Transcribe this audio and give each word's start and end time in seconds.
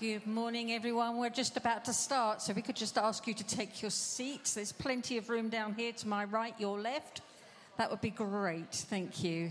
Good 0.00 0.26
morning, 0.26 0.72
everyone. 0.72 1.18
We're 1.18 1.28
just 1.28 1.58
about 1.58 1.84
to 1.84 1.92
start, 1.92 2.40
so 2.40 2.54
we 2.54 2.62
could 2.62 2.74
just 2.74 2.96
ask 2.96 3.26
you 3.26 3.34
to 3.34 3.44
take 3.44 3.82
your 3.82 3.90
seats. 3.90 4.54
There's 4.54 4.72
plenty 4.72 5.18
of 5.18 5.28
room 5.28 5.50
down 5.50 5.74
here 5.74 5.92
to 5.92 6.08
my 6.08 6.24
right, 6.24 6.54
your 6.58 6.80
left. 6.80 7.20
That 7.76 7.90
would 7.90 8.00
be 8.00 8.08
great. 8.08 8.72
Thank 8.72 9.22
you. 9.22 9.50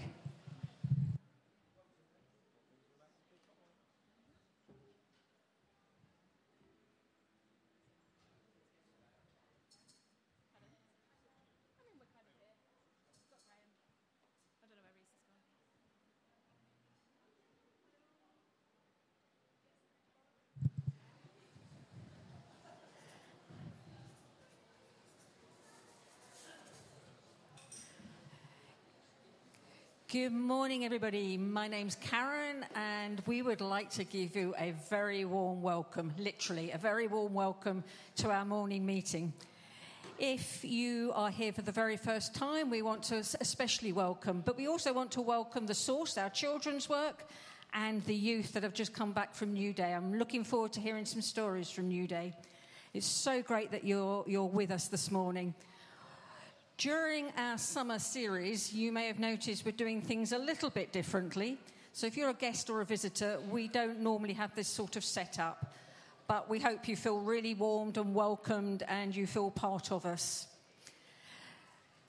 Good 30.12 30.34
morning, 30.34 30.86
everybody. 30.86 31.38
My 31.38 31.68
name's 31.68 31.94
Karen, 31.94 32.66
and 32.74 33.22
we 33.28 33.44
would 33.44 33.62
like 33.62 33.92
to 33.92 34.04
give 34.04 34.36
you 34.36 34.56
a 34.58 34.74
very 34.90 35.24
warm 35.24 35.62
welcome, 35.62 36.12
literally, 36.18 36.72
a 36.72 36.80
very 36.80 37.06
warm 37.06 37.36
welcome 37.36 37.84
to 38.16 38.32
our 38.32 38.44
morning 38.44 38.88
meeting. 38.88 39.32
If 40.18 40.66
you 40.66 41.12
are 41.14 41.30
here 41.30 41.54
for 41.54 41.62
the 41.62 41.72
very 41.72 41.96
first 41.96 42.34
time, 42.34 42.72
we 42.72 42.82
want 42.82 43.04
to 43.04 43.18
especially 43.40 43.94
welcome, 43.94 44.42
but 44.44 44.58
we 44.58 44.68
also 44.68 44.94
want 44.94 45.12
to 45.12 45.22
welcome 45.22 45.68
the 45.68 45.76
source, 45.76 46.18
our 46.18 46.32
children's 46.32 46.90
work, 46.90 47.28
and 47.76 48.04
the 48.06 48.16
youth 48.16 48.54
that 48.54 48.64
have 48.64 48.74
just 48.74 48.94
come 48.94 49.12
back 49.12 49.36
from 49.36 49.54
New 49.54 49.74
Day. 49.74 49.94
I'm 49.94 50.18
looking 50.18 50.44
forward 50.44 50.74
to 50.74 50.80
hearing 50.80 51.06
some 51.06 51.22
stories 51.22 51.70
from 51.70 51.88
New 51.88 52.08
Day. 52.08 52.34
It's 52.96 53.06
so 53.06 53.44
great 53.44 53.70
that 53.70 53.84
you're, 53.84 54.24
you're 54.26 54.46
with 54.46 54.72
us 54.72 54.88
this 54.88 55.12
morning. 55.12 55.54
During 56.80 57.34
our 57.36 57.58
summer 57.58 58.00
series, 58.00 58.72
you 58.72 58.94
may 58.94 59.08
have 59.08 59.20
noticed 59.20 59.66
we're 59.66 59.74
doing 59.74 60.02
things 60.02 60.32
a 60.32 60.38
little 60.38 60.70
bit 60.70 60.94
differently. 60.94 61.58
So, 61.92 62.08
if 62.08 62.16
you're 62.16 62.30
a 62.30 62.34
guest 62.34 62.70
or 62.70 62.80
a 62.80 62.86
visitor, 62.86 63.38
we 63.50 63.68
don't 63.68 64.00
normally 64.00 64.32
have 64.36 64.56
this 64.56 64.70
sort 64.70 64.96
of 64.96 65.04
setup, 65.04 65.74
but 66.26 66.50
we 66.50 66.58
hope 66.58 66.88
you 66.88 66.96
feel 66.96 67.20
really 67.20 67.54
warmed 67.54 67.98
and 67.98 68.16
welcomed 68.16 68.84
and 68.88 69.14
you 69.14 69.28
feel 69.28 69.52
part 69.52 69.92
of 69.92 70.06
us. 70.06 70.48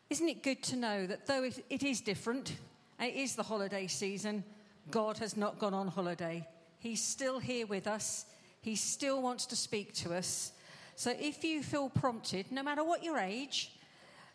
Isn't 0.09 0.29
it 0.29 0.45
good 0.45 0.63
to 0.63 0.77
know 0.77 1.05
that 1.05 1.27
though 1.27 1.51
it 1.69 1.83
is 1.83 2.01
different, 2.01 2.55
it 3.01 3.15
is 3.17 3.35
the 3.35 3.43
holiday 3.43 3.89
season, 3.89 4.45
God 4.89 5.19
has 5.19 5.37
not 5.37 5.59
gone 5.59 5.75
on 5.75 5.89
holiday. 5.89 6.47
He's 6.79 7.03
still 7.03 7.41
here 7.41 7.67
with 7.67 7.89
us, 7.89 8.25
He 8.61 8.77
still 8.77 9.21
wants 9.21 9.47
to 9.47 9.57
speak 9.57 9.95
to 9.95 10.15
us. 10.15 10.53
So, 10.95 11.13
if 11.19 11.43
you 11.43 11.65
feel 11.65 11.89
prompted, 11.89 12.53
no 12.53 12.63
matter 12.63 12.85
what 12.85 13.03
your 13.03 13.19
age, 13.19 13.73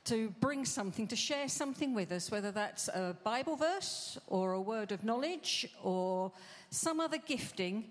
to 0.05 0.29
bring 0.39 0.65
something, 0.65 1.07
to 1.07 1.15
share 1.15 1.47
something 1.47 1.95
with 1.95 2.11
us, 2.11 2.29
whether 2.29 2.51
that's 2.51 2.87
a 2.89 3.15
Bible 3.23 3.55
verse 3.55 4.17
or 4.27 4.53
a 4.53 4.61
word 4.61 4.91
of 4.91 5.03
knowledge 5.03 5.67
or 5.83 6.31
some 6.69 6.99
other 6.99 7.17
gifting, 7.17 7.85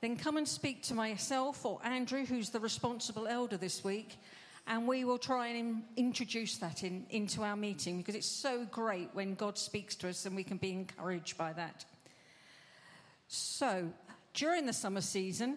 then 0.00 0.16
come 0.16 0.36
and 0.36 0.46
speak 0.46 0.82
to 0.82 0.94
myself 0.94 1.64
or 1.64 1.80
Andrew, 1.82 2.26
who's 2.26 2.50
the 2.50 2.60
responsible 2.60 3.26
elder 3.26 3.56
this 3.56 3.82
week, 3.82 4.18
and 4.66 4.86
we 4.86 5.04
will 5.04 5.18
try 5.18 5.48
and 5.48 5.82
introduce 5.96 6.58
that 6.58 6.84
in, 6.84 7.06
into 7.08 7.42
our 7.42 7.56
meeting 7.56 7.98
because 7.98 8.14
it's 8.14 8.26
so 8.26 8.66
great 8.70 9.08
when 9.14 9.34
God 9.34 9.56
speaks 9.56 9.94
to 9.96 10.08
us 10.08 10.26
and 10.26 10.36
we 10.36 10.44
can 10.44 10.58
be 10.58 10.72
encouraged 10.72 11.38
by 11.38 11.54
that. 11.54 11.86
So, 13.28 13.90
during 14.34 14.66
the 14.66 14.72
summer 14.72 15.00
season, 15.00 15.56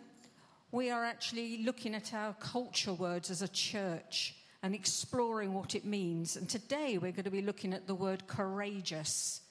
we 0.72 0.90
are 0.90 1.04
actually 1.04 1.64
looking 1.64 1.96
at 1.96 2.14
our 2.14 2.34
culture 2.40 2.94
words 2.94 3.30
as 3.30 3.42
a 3.42 3.48
church 3.48 4.36
and 4.64 4.74
exploring 4.74 5.54
what 5.54 5.76
it 5.76 5.86
means. 5.86 6.36
And 6.36 6.50
today 6.50 6.98
we're 6.98 7.12
going 7.12 7.24
to 7.24 7.32
be 7.32 7.42
looking 7.42 7.74
at 7.74 7.88
the 7.88 7.96
word 7.96 8.28
courageous. 8.28 9.42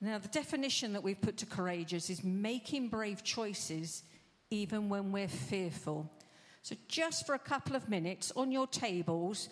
Now, 0.00 0.18
the 0.18 0.28
definition 0.28 0.92
that 0.92 1.02
we've 1.02 1.20
put 1.20 1.38
to 1.38 1.46
courageous 1.46 2.08
is 2.08 2.22
making 2.22 2.88
brave 2.88 3.24
choices 3.24 4.04
even 4.50 4.88
when 4.88 5.12
we're 5.12 5.28
fearful. 5.28 6.10
So, 6.62 6.76
just 6.86 7.26
for 7.26 7.34
a 7.34 7.38
couple 7.38 7.76
of 7.76 7.88
minutes 7.88 8.32
on 8.36 8.52
your 8.52 8.66
tables, 8.66 9.48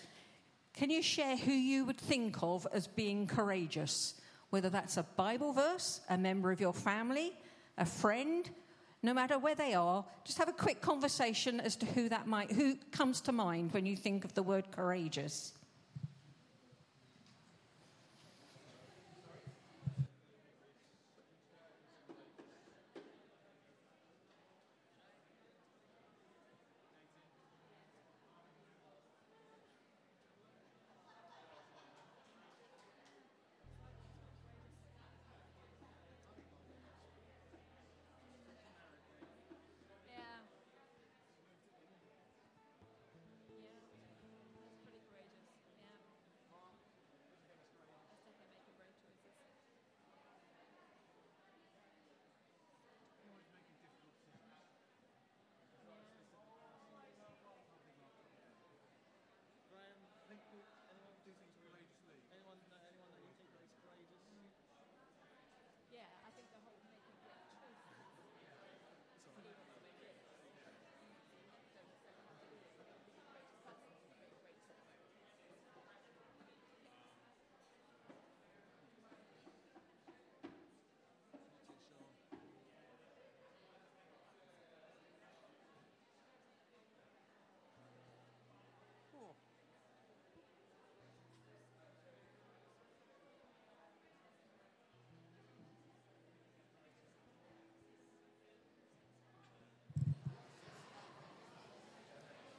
can 0.75 0.91
you 0.91 1.03
share 1.03 1.37
who 1.37 1.53
you 1.53 1.85
would 1.85 1.99
think 1.99 2.43
of 2.43 2.67
as 2.73 2.87
being 2.87 3.27
courageous? 3.27 4.15
Whether 4.51 4.71
that's 4.71 4.97
a 4.97 5.03
Bible 5.03 5.53
verse, 5.53 6.01
a 6.09 6.17
member 6.17 6.53
of 6.53 6.61
your 6.61 6.73
family, 6.73 7.33
a 7.77 7.85
friend, 7.85 8.49
no 9.07 9.15
matter 9.15 9.39
where 9.39 9.55
they 9.55 9.73
are, 9.73 10.05
just 10.25 10.37
have 10.37 10.49
a 10.49 10.53
quick 10.53 10.81
conversation 10.81 11.61
as 11.61 11.77
to 11.77 11.87
who 11.87 12.09
that 12.09 12.27
might, 12.27 12.51
who 12.51 12.75
comes 12.91 13.21
to 13.21 13.31
mind 13.31 13.73
when 13.73 13.87
you 13.87 13.97
think 13.97 14.25
of 14.25 14.35
the 14.35 14.43
word 14.43 14.69
courageous. 14.73 15.55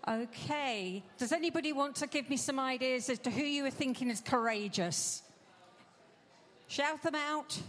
Okay. 0.08 1.04
Does 1.18 1.34
anybody 1.34 1.74
want 1.74 1.96
to 1.98 2.08
give 2.08 2.30
me 2.30 2.38
some 2.38 2.60
ideas 2.60 3.10
as 3.10 3.20
to 3.20 3.30
who 3.30 3.44
you 3.44 3.64
were 3.64 3.70
thinking 3.70 4.10
is 4.10 4.22
courageous? 4.22 5.22
Shout 6.68 7.02
them 7.04 7.16
out. 7.16 7.60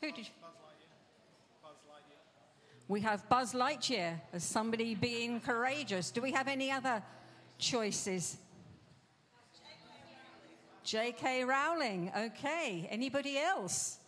Who 0.00 0.10
did 0.10 0.18
you? 0.18 0.24
Buzz 0.40 0.52
Lightyear? 0.64 1.62
Buzz 1.62 1.76
Lightyear. 1.90 2.88
We 2.88 3.00
have 3.00 3.28
Buzz 3.28 3.52
Lightyear 3.52 4.20
as 4.32 4.44
somebody 4.44 4.94
being 4.94 5.40
courageous. 5.40 6.10
Do 6.10 6.22
we 6.22 6.32
have 6.32 6.48
any 6.48 6.70
other 6.70 7.02
choices? 7.58 8.38
J.K. 10.82 11.44
Rowling. 11.44 12.12
Okay. 12.16 12.86
Anybody 12.90 13.38
else? 13.38 13.98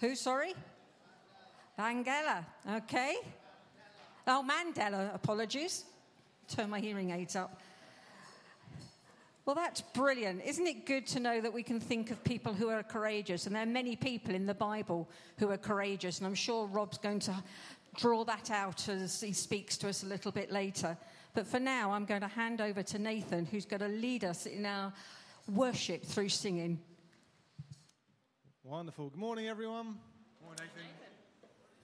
Who, 0.00 0.16
sorry? 0.16 0.54
Vangela. 1.78 2.44
Okay. 2.68 3.16
Oh, 4.30 4.44
Mandela, 4.46 5.14
apologies. 5.14 5.86
Turn 6.48 6.68
my 6.68 6.80
hearing 6.80 7.12
aids 7.12 7.34
up. 7.34 7.62
Well, 9.46 9.56
that's 9.56 9.80
brilliant. 9.80 10.44
Isn't 10.44 10.66
it 10.66 10.84
good 10.84 11.06
to 11.08 11.20
know 11.20 11.40
that 11.40 11.54
we 11.54 11.62
can 11.62 11.80
think 11.80 12.10
of 12.10 12.22
people 12.22 12.52
who 12.52 12.68
are 12.68 12.82
courageous? 12.82 13.46
And 13.46 13.56
there 13.56 13.62
are 13.62 13.66
many 13.66 13.96
people 13.96 14.34
in 14.34 14.44
the 14.44 14.52
Bible 14.52 15.08
who 15.38 15.50
are 15.50 15.56
courageous. 15.56 16.18
And 16.18 16.26
I'm 16.26 16.34
sure 16.34 16.66
Rob's 16.66 16.98
going 16.98 17.20
to 17.20 17.42
draw 17.96 18.22
that 18.24 18.50
out 18.50 18.86
as 18.90 19.18
he 19.18 19.32
speaks 19.32 19.78
to 19.78 19.88
us 19.88 20.02
a 20.02 20.06
little 20.06 20.30
bit 20.30 20.52
later. 20.52 20.94
But 21.32 21.46
for 21.46 21.58
now, 21.58 21.92
I'm 21.92 22.04
going 22.04 22.20
to 22.20 22.28
hand 22.28 22.60
over 22.60 22.82
to 22.82 22.98
Nathan, 22.98 23.46
who's 23.46 23.64
going 23.64 23.80
to 23.80 23.88
lead 23.88 24.24
us 24.24 24.44
in 24.44 24.66
our 24.66 24.92
worship 25.54 26.04
through 26.04 26.28
singing. 26.28 26.78
Wonderful. 28.62 29.08
Good 29.08 29.18
morning, 29.18 29.48
everyone. 29.48 29.96
Good 30.38 30.44
morning, 30.44 30.64
Nathan. 30.76 30.97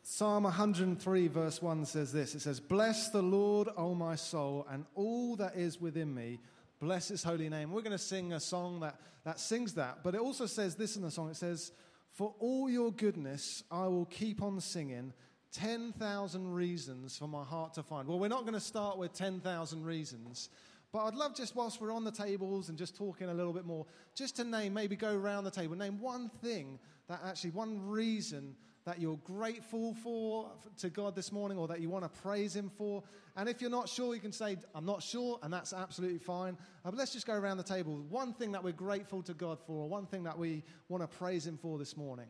Psalm 0.06 0.42
103, 0.44 1.28
verse 1.28 1.62
1 1.62 1.86
says 1.86 2.12
this 2.12 2.34
It 2.34 2.40
says, 2.40 2.60
Bless 2.60 3.08
the 3.08 3.22
Lord, 3.22 3.70
O 3.74 3.94
my 3.94 4.16
soul, 4.16 4.66
and 4.70 4.84
all 4.94 5.34
that 5.36 5.56
is 5.56 5.80
within 5.80 6.14
me. 6.14 6.40
Bless 6.78 7.08
his 7.08 7.24
holy 7.24 7.48
name. 7.48 7.72
We're 7.72 7.80
going 7.80 7.92
to 7.92 7.98
sing 7.98 8.34
a 8.34 8.38
song 8.38 8.80
that, 8.80 9.00
that 9.24 9.40
sings 9.40 9.72
that, 9.74 10.00
but 10.04 10.14
it 10.14 10.20
also 10.20 10.44
says 10.44 10.74
this 10.74 10.96
in 10.96 11.02
the 11.02 11.10
song 11.10 11.30
it 11.30 11.36
says, 11.36 11.72
For 12.10 12.34
all 12.38 12.68
your 12.68 12.92
goodness, 12.92 13.64
I 13.70 13.86
will 13.86 14.04
keep 14.04 14.42
on 14.42 14.60
singing 14.60 15.14
10,000 15.52 16.52
reasons 16.52 17.16
for 17.16 17.26
my 17.26 17.42
heart 17.42 17.72
to 17.74 17.82
find. 17.82 18.06
Well, 18.06 18.18
we're 18.18 18.28
not 18.28 18.42
going 18.42 18.52
to 18.52 18.60
start 18.60 18.98
with 18.98 19.14
10,000 19.14 19.82
reasons, 19.82 20.50
but 20.92 21.06
I'd 21.06 21.14
love 21.14 21.34
just 21.34 21.56
whilst 21.56 21.80
we're 21.80 21.94
on 21.94 22.04
the 22.04 22.12
tables 22.12 22.68
and 22.68 22.76
just 22.76 22.94
talking 22.94 23.30
a 23.30 23.34
little 23.34 23.54
bit 23.54 23.64
more, 23.64 23.86
just 24.14 24.36
to 24.36 24.44
name, 24.44 24.74
maybe 24.74 24.96
go 24.96 25.16
around 25.16 25.44
the 25.44 25.50
table, 25.50 25.76
name 25.76 25.98
one 25.98 26.28
thing 26.42 26.78
that 27.08 27.20
actually, 27.24 27.52
one 27.52 27.80
reason 27.88 28.54
that 28.84 29.00
you're 29.00 29.18
grateful 29.24 29.94
for 29.94 30.50
to 30.78 30.90
God 30.90 31.14
this 31.16 31.32
morning 31.32 31.56
or 31.56 31.66
that 31.68 31.80
you 31.80 31.88
want 31.88 32.04
to 32.04 32.20
praise 32.20 32.54
Him 32.54 32.70
for. 32.76 33.02
And 33.36 33.48
if 33.48 33.60
you're 33.60 33.70
not 33.70 33.88
sure, 33.88 34.14
you 34.14 34.20
can 34.20 34.32
say, 34.32 34.56
I'm 34.74 34.84
not 34.84 35.02
sure, 35.02 35.38
and 35.42 35.52
that's 35.52 35.72
absolutely 35.72 36.18
fine. 36.18 36.56
Uh, 36.84 36.90
but 36.90 36.96
let's 36.96 37.12
just 37.12 37.26
go 37.26 37.34
around 37.34 37.56
the 37.56 37.62
table. 37.62 38.04
One 38.08 38.32
thing 38.34 38.52
that 38.52 38.62
we're 38.62 38.72
grateful 38.72 39.22
to 39.22 39.34
God 39.34 39.58
for, 39.66 39.84
or 39.84 39.88
one 39.88 40.06
thing 40.06 40.24
that 40.24 40.38
we 40.38 40.62
want 40.88 41.02
to 41.02 41.16
praise 41.18 41.46
Him 41.46 41.56
for 41.56 41.78
this 41.78 41.96
morning, 41.96 42.28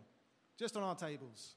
just 0.59 0.77
on 0.77 0.83
our 0.83 0.95
tables. 0.95 1.57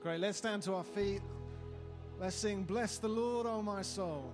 Great. 0.00 0.20
Let's 0.20 0.38
stand 0.38 0.62
to 0.62 0.74
our 0.74 0.84
feet. 0.84 1.20
Let's 2.20 2.36
sing, 2.36 2.64
Bless 2.64 2.98
the 2.98 3.08
Lord, 3.08 3.46
O 3.46 3.62
my 3.62 3.82
soul. 3.82 4.32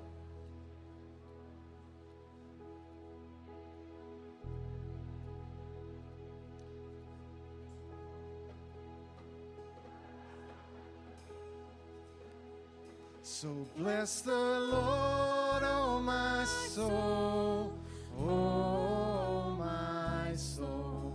So 13.45 13.67
bless 13.77 14.23
the 14.23 14.33
Lord, 14.33 15.63
oh 15.63 16.01
my 16.03 16.45
soul, 16.45 17.73
oh 18.19 19.57
my 19.59 20.35
soul, 20.35 21.15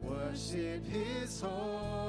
worship 0.00 0.84
his 0.86 1.40
holy 1.40 2.05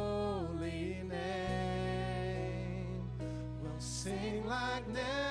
sing 4.07 4.43
like 4.47 4.87
never 4.87 5.26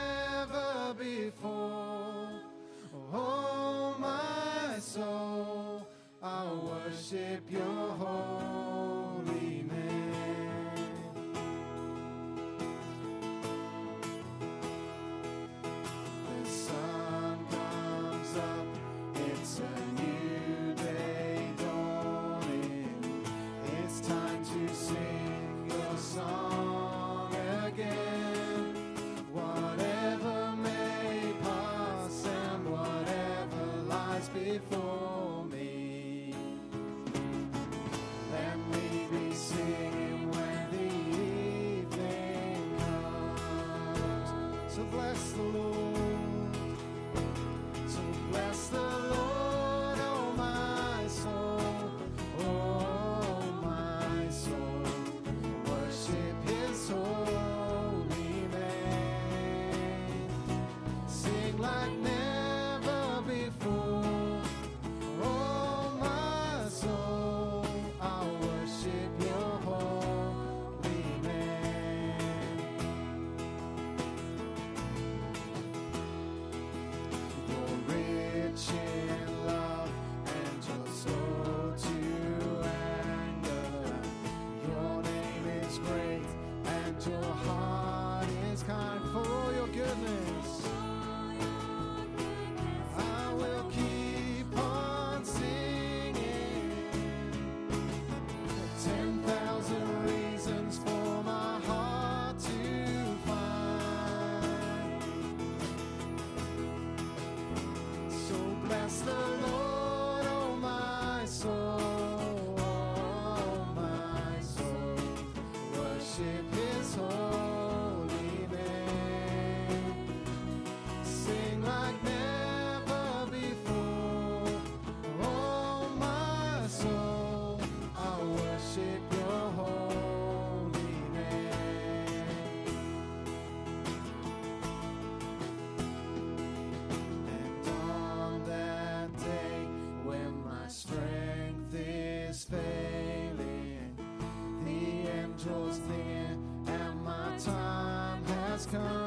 come. 148.73 149.06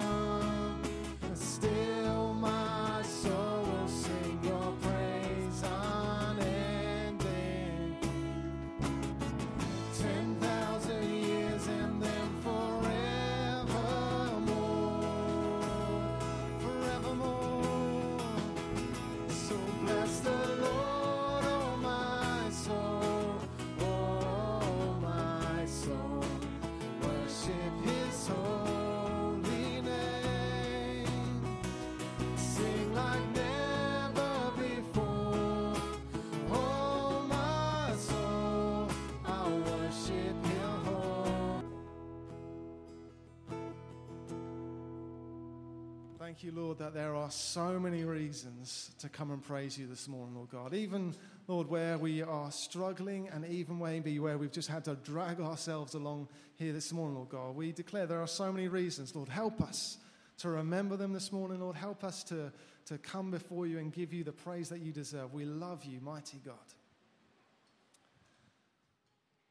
Thank 46.29 46.43
you, 46.43 46.51
Lord, 46.51 46.77
that 46.77 46.93
there 46.93 47.15
are 47.15 47.31
so 47.31 47.79
many 47.79 48.03
reasons 48.03 48.91
to 48.99 49.09
come 49.09 49.31
and 49.31 49.43
praise 49.43 49.79
you 49.79 49.87
this 49.87 50.07
morning, 50.07 50.35
Lord 50.35 50.51
God. 50.51 50.75
Even, 50.75 51.15
Lord, 51.47 51.67
where 51.67 51.97
we 51.97 52.21
are 52.21 52.51
struggling 52.51 53.29
and 53.29 53.43
even 53.47 53.79
maybe 53.79 54.19
where 54.19 54.37
we've 54.37 54.51
just 54.51 54.69
had 54.69 54.85
to 54.85 54.93
drag 54.93 55.39
ourselves 55.41 55.95
along 55.95 56.27
here 56.53 56.71
this 56.71 56.93
morning, 56.93 57.15
Lord 57.15 57.29
God. 57.29 57.55
We 57.55 57.71
declare 57.71 58.05
there 58.05 58.21
are 58.21 58.27
so 58.27 58.51
many 58.51 58.67
reasons. 58.67 59.15
Lord, 59.15 59.27
help 59.27 59.59
us 59.59 59.97
to 60.37 60.49
remember 60.49 60.95
them 60.95 61.13
this 61.13 61.31
morning, 61.31 61.61
Lord. 61.61 61.75
Help 61.75 62.03
us 62.03 62.23
to, 62.25 62.51
to 62.85 62.99
come 62.99 63.31
before 63.31 63.65
you 63.65 63.79
and 63.79 63.91
give 63.91 64.13
you 64.13 64.23
the 64.23 64.31
praise 64.31 64.69
that 64.69 64.81
you 64.81 64.91
deserve. 64.91 65.33
We 65.33 65.45
love 65.45 65.83
you, 65.83 65.99
mighty 65.99 66.37
God. 66.45 66.53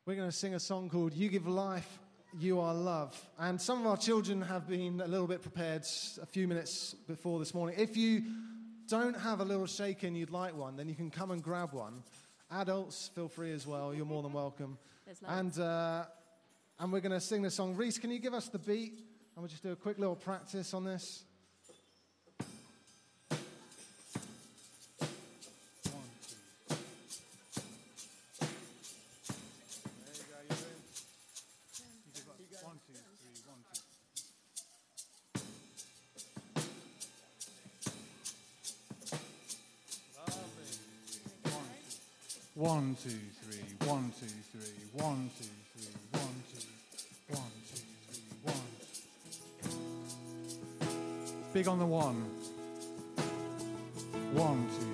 We're 0.07 0.15
going 0.15 0.31
to 0.31 0.37
sing 0.37 0.55
a 0.55 0.61
song 0.61 0.91
called 0.91 1.13
You 1.13 1.29
Give 1.29 1.49
Life 1.49 1.99
you 2.37 2.61
are 2.61 2.75
love. 2.75 3.19
And 3.39 3.61
some 3.61 3.81
of 3.81 3.87
our 3.87 3.97
children 3.97 4.43
have 4.43 4.69
been 4.69 5.01
a 5.01 5.07
little 5.07 5.27
bit 5.27 5.43
prepared 5.43 5.83
a 6.21 6.27
few 6.27 6.47
minutes 6.47 6.95
before 7.07 7.39
this 7.39 7.55
morning. 7.55 7.77
If 7.79 7.97
you 7.97 8.23
don't 8.89 9.17
have 9.19 9.41
a 9.41 9.45
little 9.45 9.67
shaker 9.67 10.07
and 10.07 10.17
you'd 10.17 10.31
like 10.31 10.57
one, 10.57 10.77
then 10.77 10.89
you 10.89 10.95
can 10.95 11.11
come 11.11 11.31
and 11.31 11.43
grab 11.43 11.73
one. 11.73 12.03
Adults, 12.51 13.11
feel 13.15 13.29
free 13.29 13.53
as 13.53 13.67
well. 13.67 13.95
You're 13.95 14.07
more 14.07 14.23
than 14.23 14.33
welcome. 14.33 14.79
And, 15.27 15.59
uh, 15.59 16.05
and 16.79 16.93
we're 16.93 17.01
going 17.01 17.13
to 17.13 17.21
sing 17.21 17.43
the 17.43 17.51
song. 17.51 17.77
Reese, 17.77 17.99
can 17.99 18.11
you 18.11 18.19
give 18.19 18.35
us 18.35 18.49
the 18.49 18.59
beat? 18.59 18.93
And 18.93 19.43
we'll 19.43 19.49
just 19.49 19.63
do 19.63 19.73
a 19.73 19.77
quick 19.77 19.99
little 19.99 20.17
practice 20.17 20.75
on 20.75 20.85
this. 20.85 21.25
Two, 43.03 43.11
three, 43.11 43.63
one, 43.87 44.13
two, 44.19 44.27
three, 44.27 44.75
one, 44.95 45.31
two, 45.39 45.45
three, 45.77 45.95
one, 46.11 46.43
two, 46.53 46.67
one, 47.29 47.53
two, 47.71 47.83
three, 48.11 48.25
one. 48.43 48.69
Big 51.53 51.69
on 51.69 51.79
the 51.79 51.87
one. 51.87 52.17
One, 54.35 54.69
two. 54.81 54.88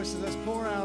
Let's 0.00 0.34
pour 0.46 0.64
out. 0.64 0.79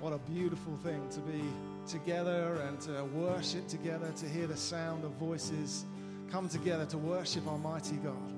What 0.00 0.12
a 0.12 0.18
beautiful 0.30 0.76
thing 0.84 1.02
to 1.10 1.20
be 1.20 1.42
together 1.88 2.62
and 2.68 2.80
to 2.82 3.04
worship 3.14 3.66
together, 3.66 4.12
to 4.18 4.28
hear 4.28 4.46
the 4.46 4.56
sound 4.56 5.04
of 5.04 5.10
voices 5.12 5.86
come 6.30 6.48
together 6.48 6.86
to 6.86 6.98
worship 6.98 7.48
Almighty 7.48 7.96
God. 7.96 8.37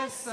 Yes, 0.00 0.26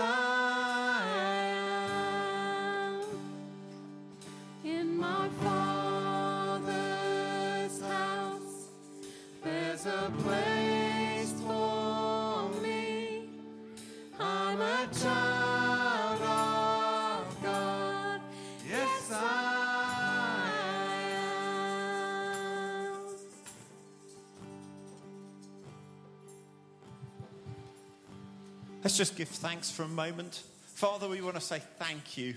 Let's 28.87 28.95
just 28.95 29.17
give 29.17 29.27
thanks 29.27 29.69
for 29.69 29.83
a 29.83 29.87
moment. 29.89 30.43
Father, 30.75 31.09
we 31.09 31.19
want 31.19 31.35
to 31.35 31.41
say 31.41 31.61
thank 31.77 32.17
you 32.17 32.35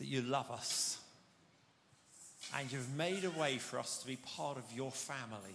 that 0.00 0.06
you 0.06 0.22
love 0.22 0.50
us 0.50 0.98
and 2.56 2.72
you've 2.72 2.92
made 2.96 3.24
a 3.24 3.30
way 3.30 3.58
for 3.58 3.78
us 3.78 3.98
to 3.98 4.08
be 4.08 4.16
part 4.16 4.56
of 4.58 4.64
your 4.74 4.90
family. 4.90 5.54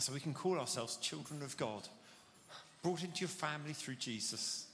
So 0.00 0.12
we 0.12 0.18
can 0.18 0.34
call 0.34 0.58
ourselves 0.58 0.96
children 0.96 1.40
of 1.42 1.56
God, 1.56 1.86
brought 2.82 3.04
into 3.04 3.20
your 3.20 3.28
family 3.28 3.74
through 3.74 3.94
Jesus. 3.94 4.66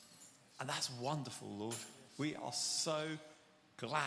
And 0.58 0.66
that's 0.66 0.90
wonderful, 0.92 1.48
Lord. 1.58 1.76
We 2.16 2.36
are 2.36 2.54
so 2.54 3.02
glad. 3.76 4.00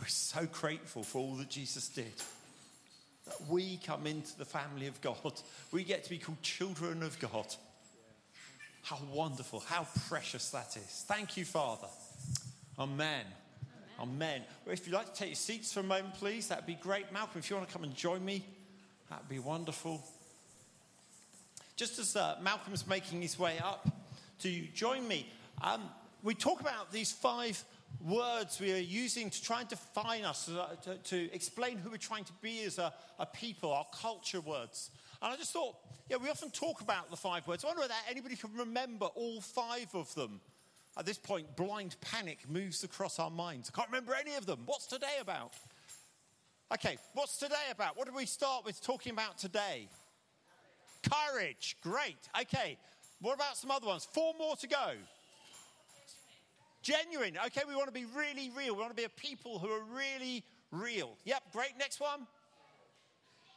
We're 0.00 0.06
so 0.06 0.46
grateful 0.50 1.02
for 1.02 1.18
all 1.18 1.34
that 1.34 1.50
Jesus 1.50 1.90
did. 1.90 2.14
That 3.26 3.50
we 3.50 3.78
come 3.84 4.06
into 4.06 4.38
the 4.38 4.46
family 4.46 4.86
of 4.86 4.98
God. 5.02 5.34
We 5.72 5.84
get 5.84 6.04
to 6.04 6.08
be 6.10 6.16
called 6.16 6.40
children 6.40 7.02
of 7.02 7.18
God. 7.18 7.54
How 8.82 8.98
wonderful, 9.12 9.60
how 9.60 9.86
precious 10.08 10.50
that 10.50 10.76
is. 10.76 11.04
Thank 11.06 11.36
you, 11.36 11.44
Father. 11.44 11.86
Amen. 12.78 13.24
Amen. 14.00 14.42
If 14.66 14.86
you'd 14.86 14.94
like 14.94 15.12
to 15.12 15.18
take 15.18 15.28
your 15.28 15.36
seats 15.36 15.72
for 15.72 15.80
a 15.80 15.84
moment, 15.84 16.14
please, 16.14 16.48
that'd 16.48 16.66
be 16.66 16.74
great. 16.74 17.12
Malcolm, 17.12 17.38
if 17.38 17.48
you 17.48 17.56
want 17.56 17.68
to 17.68 17.72
come 17.72 17.84
and 17.84 17.94
join 17.94 18.24
me, 18.24 18.44
that'd 19.08 19.28
be 19.28 19.38
wonderful. 19.38 20.02
Just 21.76 22.00
as 22.00 22.16
uh, 22.16 22.36
Malcolm's 22.42 22.86
making 22.86 23.22
his 23.22 23.38
way 23.38 23.58
up 23.62 23.88
to 24.40 24.60
join 24.74 25.06
me, 25.06 25.26
um, 25.62 25.82
we 26.24 26.34
talk 26.34 26.60
about 26.60 26.90
these 26.90 27.12
five 27.12 27.62
words 28.00 28.60
we 28.60 28.72
are 28.72 28.78
using 28.78 29.30
to 29.30 29.42
try 29.42 29.60
and 29.60 29.68
define 29.68 30.24
us, 30.24 30.48
uh, 30.48 30.74
to, 30.82 30.96
to 30.96 31.32
explain 31.32 31.78
who 31.78 31.90
we're 31.90 31.96
trying 31.96 32.24
to 32.24 32.32
be 32.42 32.64
as 32.64 32.78
a, 32.78 32.92
a 33.18 33.26
people, 33.26 33.72
our 33.72 33.86
culture 33.92 34.40
words. 34.40 34.90
And 35.22 35.32
I 35.32 35.36
just 35.36 35.52
thought, 35.52 35.76
yeah, 36.10 36.16
we 36.16 36.28
often 36.28 36.50
talk 36.50 36.80
about 36.80 37.10
the 37.10 37.16
five 37.16 37.46
words. 37.46 37.64
I 37.64 37.68
wonder 37.68 37.82
whether 37.82 37.94
anybody 38.10 38.34
can 38.34 38.50
remember 38.56 39.06
all 39.06 39.40
five 39.40 39.86
of 39.94 40.12
them. 40.14 40.40
At 40.98 41.06
this 41.06 41.16
point, 41.16 41.56
blind 41.56 41.96
panic 42.00 42.40
moves 42.50 42.84
across 42.84 43.18
our 43.18 43.30
minds. 43.30 43.70
I 43.72 43.76
can't 43.76 43.88
remember 43.88 44.14
any 44.14 44.34
of 44.34 44.44
them. 44.44 44.60
What's 44.66 44.86
today 44.86 45.18
about? 45.20 45.52
Okay, 46.74 46.98
what's 47.14 47.38
today 47.38 47.54
about? 47.70 47.96
What 47.96 48.08
do 48.08 48.14
we 48.14 48.26
start 48.26 48.64
with 48.64 48.82
talking 48.82 49.12
about 49.12 49.38
today? 49.38 49.88
Courage. 51.08 51.76
Great. 51.82 52.18
Okay, 52.40 52.76
what 53.20 53.34
about 53.34 53.56
some 53.56 53.70
other 53.70 53.86
ones? 53.86 54.06
Four 54.12 54.34
more 54.38 54.56
to 54.56 54.66
go. 54.66 54.92
Genuine. 56.82 57.38
Okay, 57.46 57.62
we 57.66 57.76
want 57.76 57.86
to 57.86 57.92
be 57.92 58.06
really 58.16 58.50
real. 58.56 58.74
We 58.74 58.80
want 58.80 58.90
to 58.90 59.00
be 59.00 59.04
a 59.04 59.08
people 59.08 59.60
who 59.60 59.68
are 59.68 59.84
really 59.94 60.42
real. 60.72 61.16
Yep, 61.24 61.52
great. 61.52 61.70
Next 61.78 62.00
one. 62.00 62.26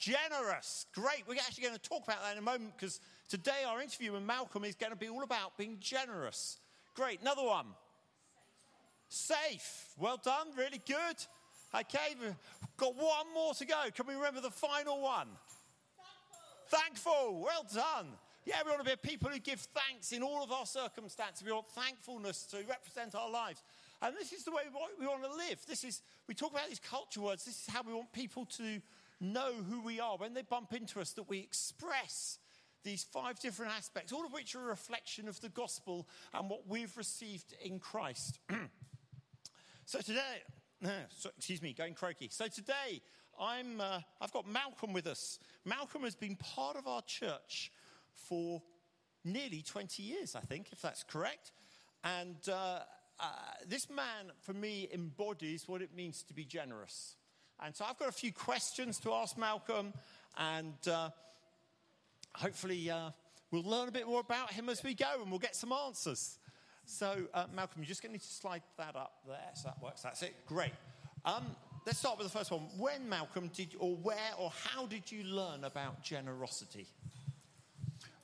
Generous. 0.06 0.86
Great. 0.94 1.24
We're 1.28 1.40
actually 1.40 1.64
going 1.64 1.76
to 1.76 1.82
talk 1.82 2.04
about 2.04 2.22
that 2.22 2.34
in 2.34 2.38
a 2.38 2.42
moment 2.42 2.74
because 2.78 3.00
today 3.28 3.64
our 3.68 3.82
interview 3.82 4.12
with 4.12 4.22
Malcolm 4.22 4.64
is 4.64 4.76
going 4.76 4.92
to 4.92 4.98
be 4.98 5.10
all 5.10 5.24
about 5.24 5.58
being 5.58 5.78
generous. 5.80 6.60
Great. 6.94 7.22
Another 7.22 7.42
one. 7.42 7.66
Safe. 9.10 9.88
Well 9.98 10.20
done. 10.24 10.50
Really 10.56 10.80
good. 10.86 11.16
Okay, 11.74 12.16
we've 12.22 12.36
got 12.78 12.96
one 12.96 13.34
more 13.34 13.56
to 13.56 13.66
go. 13.66 13.82
Can 13.96 14.06
we 14.06 14.14
remember 14.14 14.42
the 14.42 14.52
final 14.52 15.02
one? 15.02 15.28
Thankful. 16.68 17.42
Well 17.44 17.66
done. 17.74 18.10
Yeah, 18.46 18.58
we 18.64 18.70
want 18.70 18.84
to 18.84 18.86
be 18.86 18.94
a 18.94 18.98
people 18.98 19.32
who 19.32 19.40
give 19.40 19.60
thanks 19.60 20.12
in 20.12 20.22
all 20.22 20.44
of 20.44 20.52
our 20.52 20.68
circumstances. 20.68 21.44
We 21.44 21.52
want 21.52 21.68
thankfulness 21.70 22.46
to 22.52 22.58
represent 22.58 23.16
our 23.16 23.32
lives. 23.32 23.64
And 24.04 24.16
this 24.16 24.34
is 24.34 24.44
the 24.44 24.52
way 24.52 24.62
we 25.00 25.08
want 25.08 25.24
to 25.24 25.36
live. 25.36 25.66
This 25.68 25.84
is, 25.84 26.04
we 26.28 26.36
talk 26.36 26.52
about 26.52 26.70
these 26.70 26.80
culture 26.80 27.22
words. 27.22 27.44
This 27.44 27.56
is 27.56 27.74
how 27.74 27.82
we 27.82 27.92
want 27.92 28.14
people 28.14 28.46
to 28.58 28.80
know 29.20 29.54
who 29.54 29.82
we 29.82 30.00
are. 30.00 30.18
When 30.18 30.34
they 30.34 30.42
bump 30.42 30.74
into 30.74 31.00
us, 31.00 31.12
that 31.14 31.30
we 31.30 31.40
express 31.40 32.40
these 32.84 33.04
five 33.04 33.40
different 33.40 33.74
aspects, 33.74 34.14
all 34.14 34.26
of 34.26 34.32
which 34.32 34.56
are 34.56 34.62
a 34.62 34.68
reflection 34.68 35.28
of 35.28 35.42
the 35.42 35.50
gospel 35.50 36.08
and 36.34 36.50
what 36.50 36.68
we've 36.68 36.96
received 36.98 37.54
in 37.64 37.80
Christ. 37.80 38.40
so 39.86 40.00
today, 40.00 40.44
so, 41.10 41.32
excuse 41.38 41.62
me, 41.62 41.74
going 41.74 41.96
croaky. 41.96 42.30
So 42.32 42.48
today, 42.48 43.02
I'm, 43.40 43.82
uh, 43.82 44.00
I've 44.22 44.32
got 44.32 44.48
Malcolm 44.48 44.94
with 44.94 45.08
us. 45.08 45.40
Malcolm 45.66 46.04
has 46.04 46.16
been 46.16 46.36
part 46.36 46.78
of 46.78 46.88
our 46.88 47.02
church 47.02 47.72
for 48.14 48.62
nearly 49.24 49.62
20 49.62 50.04
years, 50.04 50.36
I 50.36 50.42
think, 50.42 50.70
if 50.72 50.82
that's 50.82 51.04
correct. 51.04 51.52
And 52.04 52.38
uh, 52.48 52.80
uh, 53.20 53.26
this 53.68 53.90
man, 53.90 54.32
for 54.42 54.54
me, 54.54 54.88
embodies 54.94 55.68
what 55.68 55.82
it 55.82 55.94
means 55.96 56.24
to 56.24 56.34
be 56.34 56.46
generous. 56.46 57.16
And 57.64 57.76
so 57.76 57.86
I've 57.86 57.98
got 57.98 58.10
a 58.10 58.14
few 58.14 58.34
questions 58.34 59.00
to 59.00 59.14
ask 59.14 59.38
Malcolm, 59.38 59.94
and 60.38 60.88
uh, 60.88 61.10
hopefully 62.36 62.90
uh, 62.90 63.12
we'll 63.52 63.64
learn 63.64 63.88
a 63.88 63.92
bit 63.92 64.08
more 64.08 64.20
about 64.20 64.52
him 64.52 64.70
as 64.70 64.84
we 64.84 64.94
go, 64.94 65.22
and 65.22 65.30
we'll 65.30 65.40
get 65.40 65.56
some 65.56 65.72
answers. 65.72 66.38
So, 66.86 67.28
uh, 67.34 67.46
Malcolm, 67.56 67.82
you're 67.82 67.88
just 67.88 68.02
going 68.02 68.12
to 68.12 68.14
need 68.14 68.22
to 68.22 68.28
slide 68.28 68.62
that 68.78 68.96
up 68.96 69.14
there, 69.28 69.52
so 69.54 69.70
that 69.70 69.82
works. 69.82 70.02
That's 70.02 70.22
it. 70.22 70.36
Great. 70.46 70.74
Um, 71.24 71.56
let's 71.86 71.98
start 71.98 72.18
with 72.18 72.28
the 72.32 72.38
first 72.38 72.52
one. 72.52 72.62
When, 72.78 73.08
Malcolm, 73.10 73.50
did 73.56 73.70
or 73.80 73.96
where 73.96 74.34
or 74.38 74.52
how 74.52 74.86
did 74.86 75.12
you 75.12 75.24
learn 75.24 75.64
about 75.64 76.04
generosity? 76.04 76.88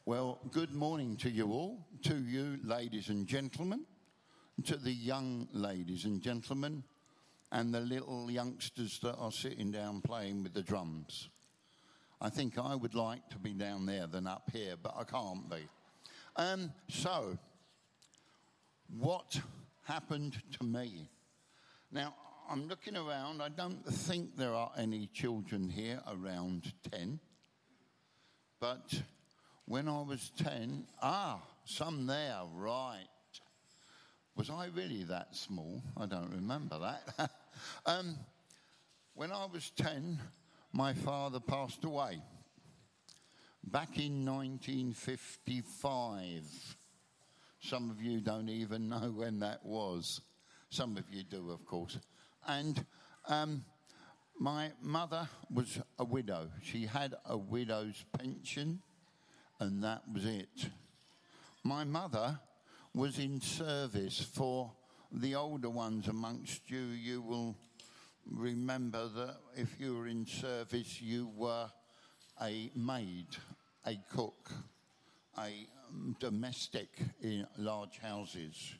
Well, 0.06 0.40
good 0.52 0.74
morning 0.74 1.16
to 1.18 1.30
you 1.30 1.48
all, 1.52 1.88
to 2.04 2.18
you, 2.18 2.60
ladies 2.64 3.10
and 3.10 3.26
gentlemen, 3.26 3.86
to 4.66 4.76
the 4.76 4.92
young 4.92 5.48
ladies 5.54 6.06
and 6.06 6.22
gentlemen, 6.22 6.84
and 7.52 7.74
the 7.74 7.82
little 7.82 8.32
youngsters 8.32 9.00
that 9.00 9.16
are 9.16 9.32
sitting 9.32 9.72
down 9.72 10.02
playing 10.02 10.44
with 10.44 10.54
the 10.54 10.64
drums. 10.64 11.30
I 12.22 12.30
think 12.30 12.58
I 12.58 12.76
would 12.76 12.96
like 12.96 13.28
to 13.30 13.40
be 13.40 13.52
down 13.52 13.86
there 13.86 14.08
than 14.08 14.28
up 14.28 14.50
here, 14.54 14.76
but 14.82 14.96
I 14.98 15.04
can't 15.04 15.50
be. 15.50 15.68
Um, 16.36 16.72
so, 16.88 17.38
what 19.00 19.42
happened 19.84 20.42
to 20.60 20.64
me? 20.64 21.10
Now, 21.92 22.14
I'm 22.50 22.68
looking 22.68 22.96
around. 22.96 23.42
I 23.42 23.50
don't 23.50 23.86
think 23.86 24.38
there 24.38 24.54
are 24.54 24.72
any 24.78 25.08
children 25.08 25.70
here 25.70 26.02
around 26.08 26.72
10. 26.92 27.20
But 28.60 29.02
when 29.66 29.88
I 29.88 30.02
was 30.02 30.32
10, 30.38 30.86
ah, 31.02 31.42
some 31.66 32.06
there, 32.06 32.42
right. 32.54 33.08
Was 34.36 34.50
I 34.50 34.68
really 34.68 35.04
that 35.06 35.36
small? 35.36 35.82
I 35.98 36.06
don't 36.06 36.32
remember 36.32 36.80
that. 36.80 37.32
um, 37.86 38.18
when 39.14 39.32
I 39.32 39.46
was 39.46 39.70
10, 39.72 40.20
my 40.74 40.94
father 40.94 41.40
passed 41.40 41.84
away. 41.84 42.22
Back 43.64 44.00
in 44.00 44.26
1955. 44.26 46.76
Some 47.60 47.92
of 47.92 48.02
you 48.02 48.22
don't 48.22 48.50
even 48.50 48.90
know 48.90 49.12
when 49.16 49.40
that 49.40 49.66
was. 49.66 50.22
Some 50.70 50.98
of 50.98 51.04
you 51.12 51.24
do, 51.24 51.52
of 51.52 51.66
course. 51.66 52.00
And 52.48 52.84
um, 53.28 53.66
my 54.40 54.72
mother 54.82 55.30
was 55.54 55.80
a 56.00 56.04
widow. 56.04 56.50
She 56.64 56.86
had 56.86 57.14
a 57.26 57.38
widow's 57.38 58.04
pension, 58.18 58.82
and 59.60 59.84
that 59.84 60.02
was 60.12 60.26
it. 60.26 60.70
My 61.64 61.84
mother 61.84 62.40
was 62.96 63.20
in 63.20 63.40
service 63.40 64.20
for 64.20 64.72
the 65.12 65.36
older 65.36 65.70
ones 65.70 66.08
amongst 66.08 66.70
you. 66.70 66.80
You 66.80 67.22
will 67.22 67.56
remember 68.30 69.08
that 69.08 69.38
if 69.56 69.80
you 69.80 69.98
were 69.98 70.08
in 70.08 70.26
service, 70.26 71.02
you 71.02 71.30
were 71.36 71.70
a 72.42 72.72
maid, 72.76 73.28
a 73.86 73.98
cook, 74.14 74.52
a 75.38 75.68
um, 75.90 76.16
domestic 76.20 76.90
in 77.22 77.46
large 77.58 78.00
houses. 78.00 78.74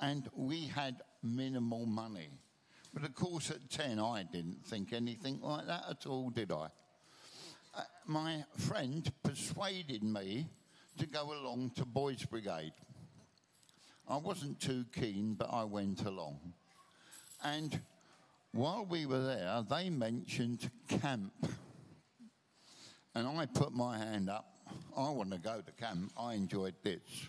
And 0.00 0.28
we 0.34 0.66
had 0.66 1.02
minimal 1.22 1.86
money. 1.86 2.28
But 2.94 3.04
of 3.04 3.14
course, 3.14 3.50
at 3.50 3.68
10, 3.70 3.98
I 3.98 4.24
didn't 4.30 4.64
think 4.64 4.92
anything 4.92 5.40
like 5.42 5.66
that 5.66 5.84
at 5.90 6.06
all, 6.06 6.30
did 6.30 6.52
I? 6.52 6.68
Uh, 7.74 7.82
my 8.06 8.44
friend 8.56 9.10
persuaded 9.22 10.02
me 10.02 10.46
to 10.98 11.06
go 11.06 11.32
along 11.32 11.72
to 11.76 11.84
Boys 11.84 12.24
Brigade. 12.24 12.72
I 14.08 14.16
wasn't 14.18 14.60
too 14.60 14.84
keen, 14.94 15.34
but 15.34 15.48
I 15.52 15.64
went 15.64 16.04
along. 16.04 16.38
And 17.44 17.80
while 18.52 18.86
we 18.88 19.04
were 19.06 19.20
there, 19.20 19.64
they 19.68 19.90
mentioned 19.90 20.70
camp. 20.88 21.32
and 23.14 23.26
I 23.26 23.46
put 23.46 23.72
my 23.72 23.98
hand 23.98 24.30
up. 24.30 24.46
I 24.96 25.10
want 25.10 25.32
to 25.32 25.38
go 25.38 25.60
to 25.60 25.72
camp. 25.72 26.12
I 26.18 26.34
enjoyed 26.34 26.74
this. 26.82 27.28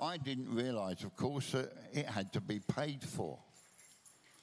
I 0.00 0.16
didn't 0.16 0.54
realise, 0.54 1.04
of 1.04 1.16
course, 1.16 1.52
that 1.52 1.72
it 1.92 2.06
had 2.06 2.32
to 2.34 2.40
be 2.40 2.60
paid 2.60 3.02
for. 3.02 3.38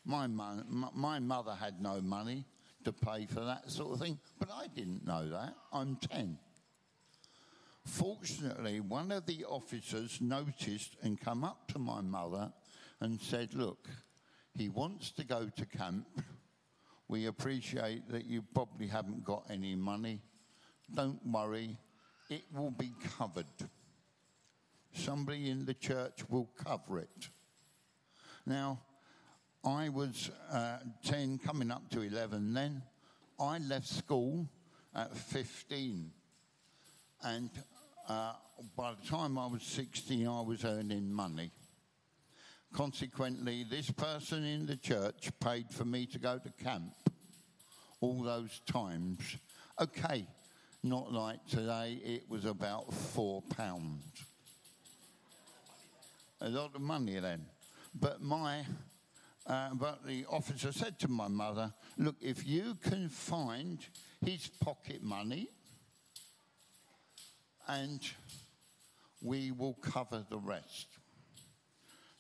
My, 0.06 0.28
my 0.28 1.20
mother 1.20 1.54
had 1.54 1.82
no 1.82 2.02
money 2.02 2.46
to 2.86 2.94
pay 2.94 3.26
for 3.26 3.42
that 3.42 3.70
sort 3.70 3.94
of 3.94 4.00
thing, 4.00 4.18
but 4.40 4.50
I 4.52 4.68
didn't 4.68 5.06
know 5.06 5.30
that. 5.30 5.54
I'm 5.72 5.98
10. 5.98 6.38
Fortunately, 7.90 8.80
one 8.80 9.12
of 9.12 9.26
the 9.26 9.44
officers 9.46 10.22
noticed 10.22 10.96
and 11.02 11.20
come 11.20 11.44
up 11.44 11.68
to 11.72 11.80
my 11.80 12.02
mother 12.02 12.52
and 13.02 13.20
said, 13.20 13.56
Look, 13.56 13.88
he 14.56 14.70
wants 14.70 15.12
to 15.14 15.24
go 15.24 15.50
to 15.58 15.66
camp. 15.66 16.08
We 17.08 17.26
appreciate 17.26 18.08
that 18.12 18.26
you 18.26 18.44
probably 18.54 18.88
haven't 18.88 19.24
got 19.24 19.46
any 19.50 19.76
money. 19.76 20.22
Don't 20.94 21.20
worry, 21.26 21.78
it 22.30 22.44
will 22.54 22.72
be 22.72 22.94
covered. 23.18 23.48
Somebody 24.94 25.50
in 25.50 25.66
the 25.66 25.74
church 25.74 26.30
will 26.30 26.50
cover 26.64 27.00
it. 27.00 27.30
Now, 28.46 28.82
I 29.66 29.90
was 29.90 30.30
uh, 30.52 30.78
10, 31.06 31.40
coming 31.40 31.72
up 31.72 31.90
to 31.90 32.02
11 32.02 32.54
then. 32.54 32.84
I 33.40 33.58
left 33.58 33.88
school 33.88 34.48
at 34.96 35.18
15. 35.18 36.12
And 37.24 37.50
uh, 38.10 38.34
by 38.76 38.94
the 39.00 39.08
time 39.08 39.38
I 39.38 39.46
was 39.46 39.64
16, 39.64 40.28
I 40.28 40.42
was 40.42 40.66
earning 40.66 41.12
money. 41.12 41.52
Consequently, 42.74 43.66
this 43.70 43.90
person 43.92 44.44
in 44.44 44.66
the 44.66 44.76
church 44.76 45.30
paid 45.40 45.70
for 45.72 45.86
me 45.86 46.06
to 46.08 46.20
go 46.20 46.40
to 46.40 46.64
camp 46.64 46.94
all 48.02 48.22
those 48.24 48.62
times. 48.66 49.38
Okay, 49.80 50.26
not 50.84 51.12
like 51.12 51.46
today, 51.48 52.00
it 52.04 52.30
was 52.30 52.46
about 52.46 52.94
four 52.94 53.44
pounds. 53.56 54.04
A 56.42 56.50
lot 56.50 56.76
of 56.76 56.82
money 56.82 57.20
then. 57.20 57.46
But 58.00 58.22
my, 58.22 58.66
uh, 59.46 59.74
but 59.74 60.06
the 60.06 60.26
officer 60.30 60.72
said 60.72 61.00
to 61.00 61.08
my 61.08 61.28
mother, 61.28 61.74
look, 61.98 62.16
if 62.22 62.48
you 62.48 62.76
can 62.84 63.10
find 63.10 63.80
his 64.24 64.48
pocket 64.48 65.04
money, 65.04 65.50
and 67.70 68.02
we 69.22 69.52
will 69.52 69.76
cover 69.76 70.26
the 70.30 70.40
rest. 70.40 70.88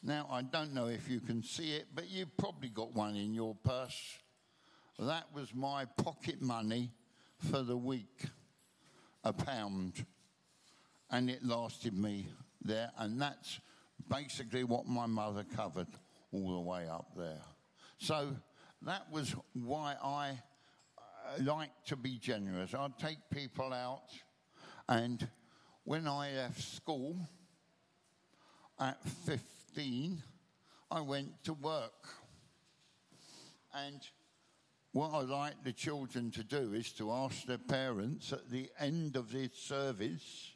Now, 0.03 0.27
I 0.31 0.43
don't 0.43 0.73
know 0.73 0.87
if 0.87 1.09
you 1.09 1.19
can 1.19 1.43
see 1.43 1.71
it, 1.71 1.87
but 1.93 2.09
you've 2.09 2.35
probably 2.37 2.69
got 2.69 2.93
one 2.93 3.15
in 3.15 3.33
your 3.33 3.55
purse. 3.55 3.99
That 4.99 5.25
was 5.33 5.53
my 5.53 5.85
pocket 5.85 6.41
money 6.41 6.91
for 7.51 7.63
the 7.63 7.75
week, 7.75 8.25
a 9.23 9.33
pound. 9.33 10.05
And 11.11 11.29
it 11.29 11.43
lasted 11.43 11.93
me 11.93 12.27
there. 12.63 12.91
And 12.97 13.21
that's 13.21 13.59
basically 14.09 14.63
what 14.63 14.85
my 14.85 15.05
mother 15.05 15.43
covered 15.55 15.87
all 16.31 16.53
the 16.53 16.69
way 16.69 16.87
up 16.87 17.07
there. 17.17 17.41
So 17.97 18.35
that 18.83 19.11
was 19.11 19.35
why 19.53 19.95
I 20.01 20.39
uh, 20.97 21.43
like 21.43 21.71
to 21.87 21.95
be 21.95 22.17
generous. 22.19 22.73
I'd 22.73 22.97
take 22.99 23.17
people 23.31 23.73
out, 23.73 24.11
and 24.87 25.27
when 25.89 26.07
I 26.07 26.31
left 26.33 26.61
school 26.61 27.17
at 28.79 29.03
15, 29.25 30.21
I 30.91 31.01
went 31.01 31.43
to 31.45 31.53
work. 31.53 32.07
And 33.73 33.99
what 34.91 35.09
I 35.15 35.21
like 35.21 35.63
the 35.63 35.73
children 35.73 36.29
to 36.29 36.43
do 36.43 36.75
is 36.75 36.91
to 36.91 37.11
ask 37.11 37.43
their 37.47 37.57
parents 37.57 38.31
at 38.31 38.51
the 38.51 38.69
end 38.79 39.15
of 39.15 39.31
this 39.31 39.55
service 39.55 40.51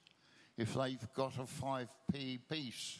if 0.56 0.76
they've 0.76 1.14
got 1.16 1.34
a 1.40 1.48
5p 1.48 2.42
piece 2.48 3.00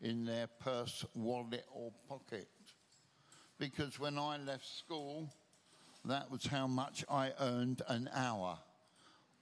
in 0.00 0.24
their 0.24 0.48
purse, 0.48 1.04
wallet, 1.14 1.64
or 1.72 1.92
pocket. 2.08 2.48
Because 3.56 4.00
when 4.00 4.18
I 4.18 4.38
left 4.38 4.66
school, 4.66 5.32
that 6.04 6.28
was 6.28 6.44
how 6.44 6.66
much 6.66 7.04
I 7.08 7.30
earned 7.38 7.82
an 7.86 8.10
hour, 8.12 8.58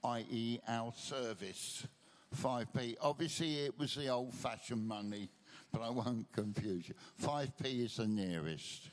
i.e., 0.03 0.59
our 0.67 0.93
service. 0.95 1.87
5p. 2.35 2.95
Obviously, 3.01 3.65
it 3.65 3.77
was 3.77 3.95
the 3.95 4.09
old 4.09 4.33
fashioned 4.33 4.87
money, 4.87 5.29
but 5.71 5.81
I 5.81 5.89
won't 5.89 6.31
confuse 6.33 6.87
you. 6.87 6.95
5p 7.23 7.85
is 7.85 7.97
the 7.97 8.07
nearest. 8.07 8.89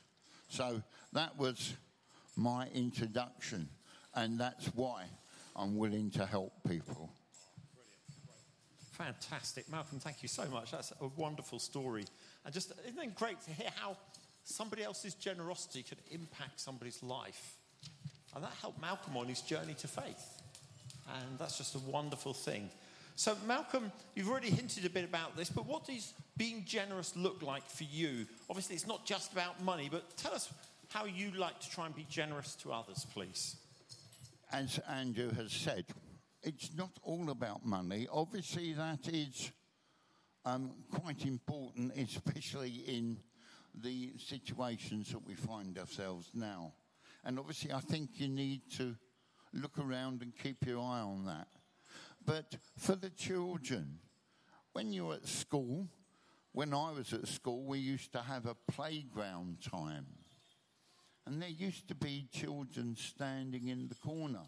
So 0.49 0.83
that 1.13 1.37
was 1.39 1.75
my 2.37 2.69
introduction, 2.75 3.69
and 4.15 4.39
that's 4.39 4.67
why 4.75 5.05
I'm 5.57 5.77
willing 5.77 6.11
to 6.13 6.27
help 6.27 6.53
people. 6.69 7.11
Fantastic. 8.93 9.69
Malcolm, 9.71 9.99
thank 9.99 10.23
you 10.23 10.29
so 10.29 10.45
much. 10.47 10.71
That's 10.71 10.93
a 11.01 11.09
wonderful 11.17 11.59
story. 11.59 12.05
And 12.45 12.55
just, 12.55 12.73
isn't 12.87 13.03
it 13.03 13.15
great 13.17 13.41
to 13.43 13.51
hear 13.51 13.71
how 13.75 13.97
somebody 14.45 14.85
else's 14.85 15.15
generosity 15.15 15.83
could 15.83 15.99
impact 16.13 16.61
somebody's 16.61 17.03
life? 17.03 17.57
And 18.35 18.45
that 18.45 18.53
helped 18.61 18.81
Malcolm 18.81 19.17
on 19.17 19.27
his 19.27 19.41
journey 19.41 19.75
to 19.75 19.89
faith. 19.89 20.43
And 21.09 21.39
that's 21.39 21.59
just 21.59 21.75
a 21.75 21.79
wonderful 21.81 22.35
thing. 22.35 22.71
So, 23.17 23.37
Malcolm, 23.47 23.93
you've 24.17 24.29
already 24.29 24.51
hinted 24.51 24.85
a 24.85 24.91
bit 24.91 25.05
about 25.05 25.37
this, 25.37 25.49
but 25.49 25.67
what 25.67 25.87
does 25.87 26.15
being 26.37 26.65
generous 26.67 27.15
look 27.15 27.43
like 27.43 27.69
for 27.69 27.85
you? 27.85 28.27
Obviously, 28.51 28.75
it's 28.75 28.89
not 28.89 29.07
just 29.07 29.33
about 29.33 29.63
money, 29.63 29.89
but 29.91 30.17
tell 30.17 30.35
us 30.35 30.53
how 30.89 31.05
you 31.05 31.31
like 31.33 31.61
to 31.61 31.71
try 31.71 31.87
and 31.87 31.95
be 31.95 32.07
generous 32.11 32.57
to 32.57 32.73
others, 32.73 33.07
please. 33.13 33.57
As 34.53 34.81
Andrew 34.89 35.31
has 35.33 35.53
said, 35.53 35.85
it's 36.43 36.71
not 36.77 36.91
all 37.05 37.31
about 37.31 37.65
money. 37.65 38.09
Obviously, 38.13 38.73
that 38.73 39.09
is 39.09 39.53
um, 40.45 40.73
quite 40.91 41.25
important, 41.25 41.93
especially 41.97 42.83
in 42.87 43.19
the 43.81 44.13
situations 44.19 45.11
that 45.11 45.25
we 45.25 45.35
find 45.35 45.79
ourselves 45.79 46.31
now. 46.35 46.73
And 47.25 47.39
obviously, 47.39 47.73
I 47.73 47.81
think 47.81 48.11
you 48.15 48.29
need 48.29 48.63
to 48.77 48.97
look 49.53 49.79
around 49.79 50.23
and 50.23 50.33
keep 50.37 50.67
your 50.67 50.81
eye 50.81 51.01
on 51.01 51.25
that. 51.27 51.47
But 52.25 52.57
for 52.79 52.97
the 52.97 53.11
children, 53.11 53.99
when 54.73 54.93
you're 54.93 55.15
at 55.15 55.27
school, 55.27 55.89
when 56.53 56.73
I 56.73 56.93
was 56.93 57.13
at 57.13 57.29
school, 57.29 57.65
we 57.65 57.79
used 57.79 58.13
to 58.13 58.21
have 58.21 58.47
a 58.47 58.55
playground 58.73 59.59
time. 59.61 60.07
And 61.27 61.41
there 61.41 61.49
used 61.49 61.89
to 61.89 61.95
be 61.95 62.29
children 62.33 62.97
standing 62.97 63.69
in 63.69 63.89
the 63.89 63.95
corner. 63.95 64.43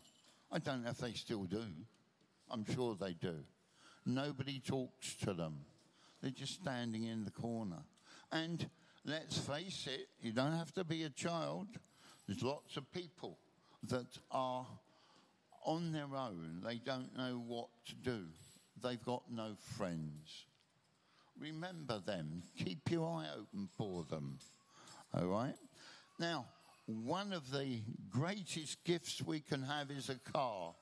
I 0.53 0.59
don't 0.59 0.85
know 0.85 0.91
if 0.91 0.99
they 0.99 1.12
still 1.12 1.45
do. 1.45 1.65
I'm 2.51 2.65
sure 2.65 2.95
they 2.95 3.15
do. 3.15 3.35
Nobody 4.05 4.61
talks 4.61 5.15
to 5.17 5.35
them. 5.35 5.57
They're 6.23 6.31
just 6.31 6.55
standing 6.55 7.05
in 7.05 7.25
the 7.25 7.31
corner. 7.31 7.83
And 8.31 8.69
let's 9.05 9.39
face 9.39 9.89
it, 9.91 10.09
you 10.21 10.33
don't 10.33 10.53
have 10.53 10.73
to 10.75 10.85
be 10.85 11.05
a 11.05 11.11
child. 11.11 11.69
There's 12.27 12.43
lots 12.43 12.77
of 12.77 12.91
people 12.93 13.39
that 13.89 14.19
are 14.31 14.67
on 15.66 15.92
their 15.92 16.16
own. 16.16 16.62
They 16.64 16.76
don't 16.76 17.16
know 17.16 17.42
what 17.46 17.68
to 17.87 17.94
do. 17.96 18.24
They've 18.83 19.02
got 19.02 19.24
no 19.31 19.57
friends. 19.76 20.46
Remember 21.38 21.98
them. 21.98 22.42
Keep 22.57 22.90
your 22.90 23.07
eye 23.07 23.26
open 23.37 23.68
for 23.76 24.05
them. 24.05 24.38
All 25.12 25.26
right? 25.26 25.57
Now, 26.18 26.46
one 26.87 27.33
of 27.33 27.50
the 27.50 27.81
greatest 28.11 28.83
gifts 28.85 29.20
we 29.20 29.40
can 29.40 29.62
have 29.62 29.90
is 29.90 30.09
a 30.09 30.33
car. 30.33 30.74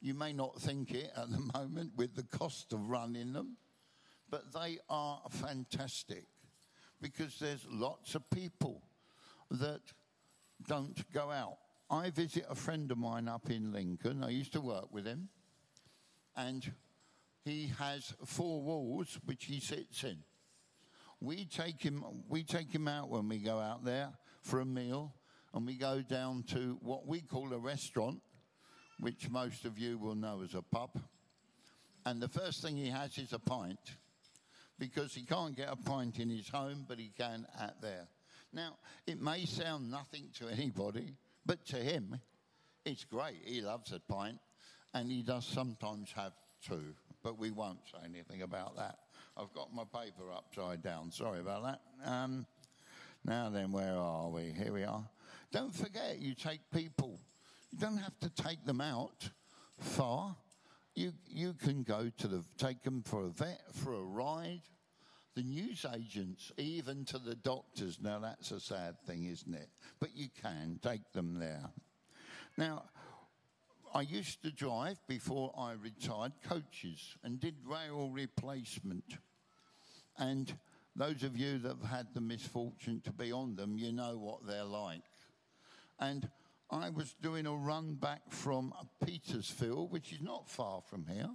You 0.00 0.14
may 0.14 0.32
not 0.32 0.60
think 0.60 0.92
it 0.92 1.12
at 1.16 1.30
the 1.30 1.38
moment 1.54 1.92
with 1.96 2.16
the 2.16 2.24
cost 2.36 2.72
of 2.72 2.88
running 2.88 3.32
them, 3.32 3.56
but 4.30 4.52
they 4.52 4.78
are 4.88 5.20
fantastic 5.30 6.24
because 7.00 7.38
there's 7.38 7.66
lots 7.70 8.14
of 8.14 8.28
people 8.30 8.82
that 9.50 9.80
don't 10.66 11.12
go 11.12 11.30
out. 11.30 11.58
I 11.92 12.08
visit 12.08 12.46
a 12.48 12.54
friend 12.54 12.90
of 12.90 12.96
mine 12.96 13.28
up 13.28 13.50
in 13.50 13.70
Lincoln. 13.70 14.24
I 14.24 14.30
used 14.30 14.54
to 14.54 14.62
work 14.62 14.86
with 14.90 15.04
him, 15.04 15.28
and 16.34 16.72
he 17.44 17.70
has 17.78 18.14
four 18.24 18.62
walls 18.62 19.18
which 19.26 19.44
he 19.44 19.60
sits 19.60 20.02
in. 20.02 20.16
We 21.20 21.44
take 21.44 21.82
him. 21.82 22.02
We 22.30 22.44
take 22.44 22.74
him 22.74 22.88
out 22.88 23.10
when 23.10 23.28
we 23.28 23.40
go 23.40 23.58
out 23.58 23.84
there 23.84 24.08
for 24.40 24.60
a 24.60 24.64
meal, 24.64 25.12
and 25.52 25.66
we 25.66 25.74
go 25.74 26.00
down 26.00 26.44
to 26.44 26.78
what 26.80 27.06
we 27.06 27.20
call 27.20 27.52
a 27.52 27.58
restaurant, 27.58 28.22
which 28.98 29.28
most 29.28 29.66
of 29.66 29.78
you 29.78 29.98
will 29.98 30.14
know 30.14 30.40
as 30.42 30.54
a 30.54 30.62
pub. 30.62 30.98
And 32.06 32.22
the 32.22 32.28
first 32.28 32.62
thing 32.62 32.74
he 32.74 32.88
has 32.88 33.18
is 33.18 33.34
a 33.34 33.38
pint, 33.38 33.98
because 34.78 35.12
he 35.12 35.26
can't 35.26 35.54
get 35.54 35.68
a 35.70 35.76
pint 35.76 36.18
in 36.18 36.30
his 36.30 36.48
home, 36.48 36.86
but 36.88 36.98
he 36.98 37.12
can 37.14 37.46
at 37.60 37.82
there. 37.82 38.08
Now, 38.50 38.78
it 39.06 39.20
may 39.20 39.44
sound 39.44 39.90
nothing 39.90 40.30
to 40.38 40.48
anybody, 40.48 41.16
but 41.46 41.64
to 41.66 41.76
him, 41.76 42.20
it's 42.84 43.04
great. 43.04 43.40
He 43.44 43.60
loves 43.60 43.92
a 43.92 44.00
pint, 44.00 44.38
and 44.94 45.10
he 45.10 45.22
does 45.22 45.46
sometimes 45.46 46.12
have 46.12 46.32
two, 46.66 46.94
but 47.22 47.38
we 47.38 47.50
won't 47.50 47.80
say 47.90 47.98
anything 48.04 48.42
about 48.42 48.76
that. 48.76 48.98
I've 49.36 49.52
got 49.54 49.74
my 49.74 49.84
paper 49.84 50.30
upside 50.32 50.82
down. 50.82 51.10
Sorry 51.10 51.40
about 51.40 51.62
that. 51.64 51.80
Um, 52.04 52.46
now 53.24 53.50
then, 53.50 53.72
where 53.72 53.96
are 53.96 54.28
we? 54.28 54.52
Here 54.52 54.72
we 54.72 54.84
are. 54.84 55.04
Don't 55.52 55.74
forget, 55.74 56.18
you 56.18 56.34
take 56.34 56.60
people. 56.72 57.20
You 57.70 57.78
don't 57.78 57.98
have 57.98 58.18
to 58.20 58.30
take 58.30 58.64
them 58.66 58.80
out, 58.80 59.30
far, 59.78 60.36
you, 60.94 61.12
you 61.26 61.54
can 61.54 61.82
go 61.82 62.10
to 62.18 62.28
the, 62.28 62.44
take 62.58 62.82
them 62.82 63.02
for 63.02 63.24
a 63.24 63.28
vet, 63.28 63.62
for 63.72 63.94
a 63.94 64.02
ride. 64.02 64.60
The 65.34 65.42
news 65.42 65.86
agents, 65.94 66.52
even 66.58 67.04
to 67.06 67.18
the 67.18 67.34
doctors. 67.34 67.98
Now, 68.02 68.18
that's 68.18 68.50
a 68.50 68.60
sad 68.60 69.00
thing, 69.06 69.24
isn't 69.24 69.54
it? 69.54 69.68
But 69.98 70.10
you 70.14 70.28
can 70.42 70.78
take 70.82 71.10
them 71.12 71.38
there. 71.38 71.70
Now, 72.58 72.84
I 73.94 74.02
used 74.02 74.42
to 74.42 74.50
drive 74.50 74.98
before 75.06 75.52
I 75.56 75.72
retired 75.72 76.32
coaches 76.46 77.16
and 77.24 77.40
did 77.40 77.54
rail 77.64 78.10
replacement. 78.10 79.16
And 80.18 80.54
those 80.94 81.22
of 81.22 81.36
you 81.36 81.58
that 81.58 81.76
have 81.80 81.90
had 81.90 82.06
the 82.12 82.20
misfortune 82.20 83.00
to 83.04 83.12
be 83.12 83.32
on 83.32 83.56
them, 83.56 83.78
you 83.78 83.92
know 83.92 84.18
what 84.18 84.46
they're 84.46 84.64
like. 84.64 85.02
And 85.98 86.28
I 86.70 86.90
was 86.90 87.14
doing 87.22 87.46
a 87.46 87.54
run 87.54 87.94
back 87.94 88.22
from 88.30 88.74
Petersfield, 89.04 89.92
which 89.92 90.12
is 90.12 90.20
not 90.20 90.48
far 90.48 90.82
from 90.82 91.06
here. 91.06 91.30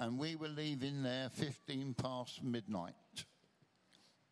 And 0.00 0.18
we 0.18 0.34
were 0.34 0.48
leaving 0.48 1.02
there 1.02 1.28
15 1.28 1.92
past 1.92 2.42
midnight. 2.42 2.94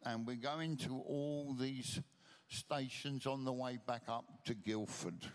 And 0.03 0.27
we're 0.27 0.37
going 0.37 0.79
to 0.79 0.95
all 1.07 1.55
these 1.61 2.01
stations 2.49 3.27
on 3.27 3.45
the 3.45 3.53
way 3.53 3.79
back 3.87 4.05
up 4.09 4.25
to 4.47 4.55
Guildford. 4.55 5.27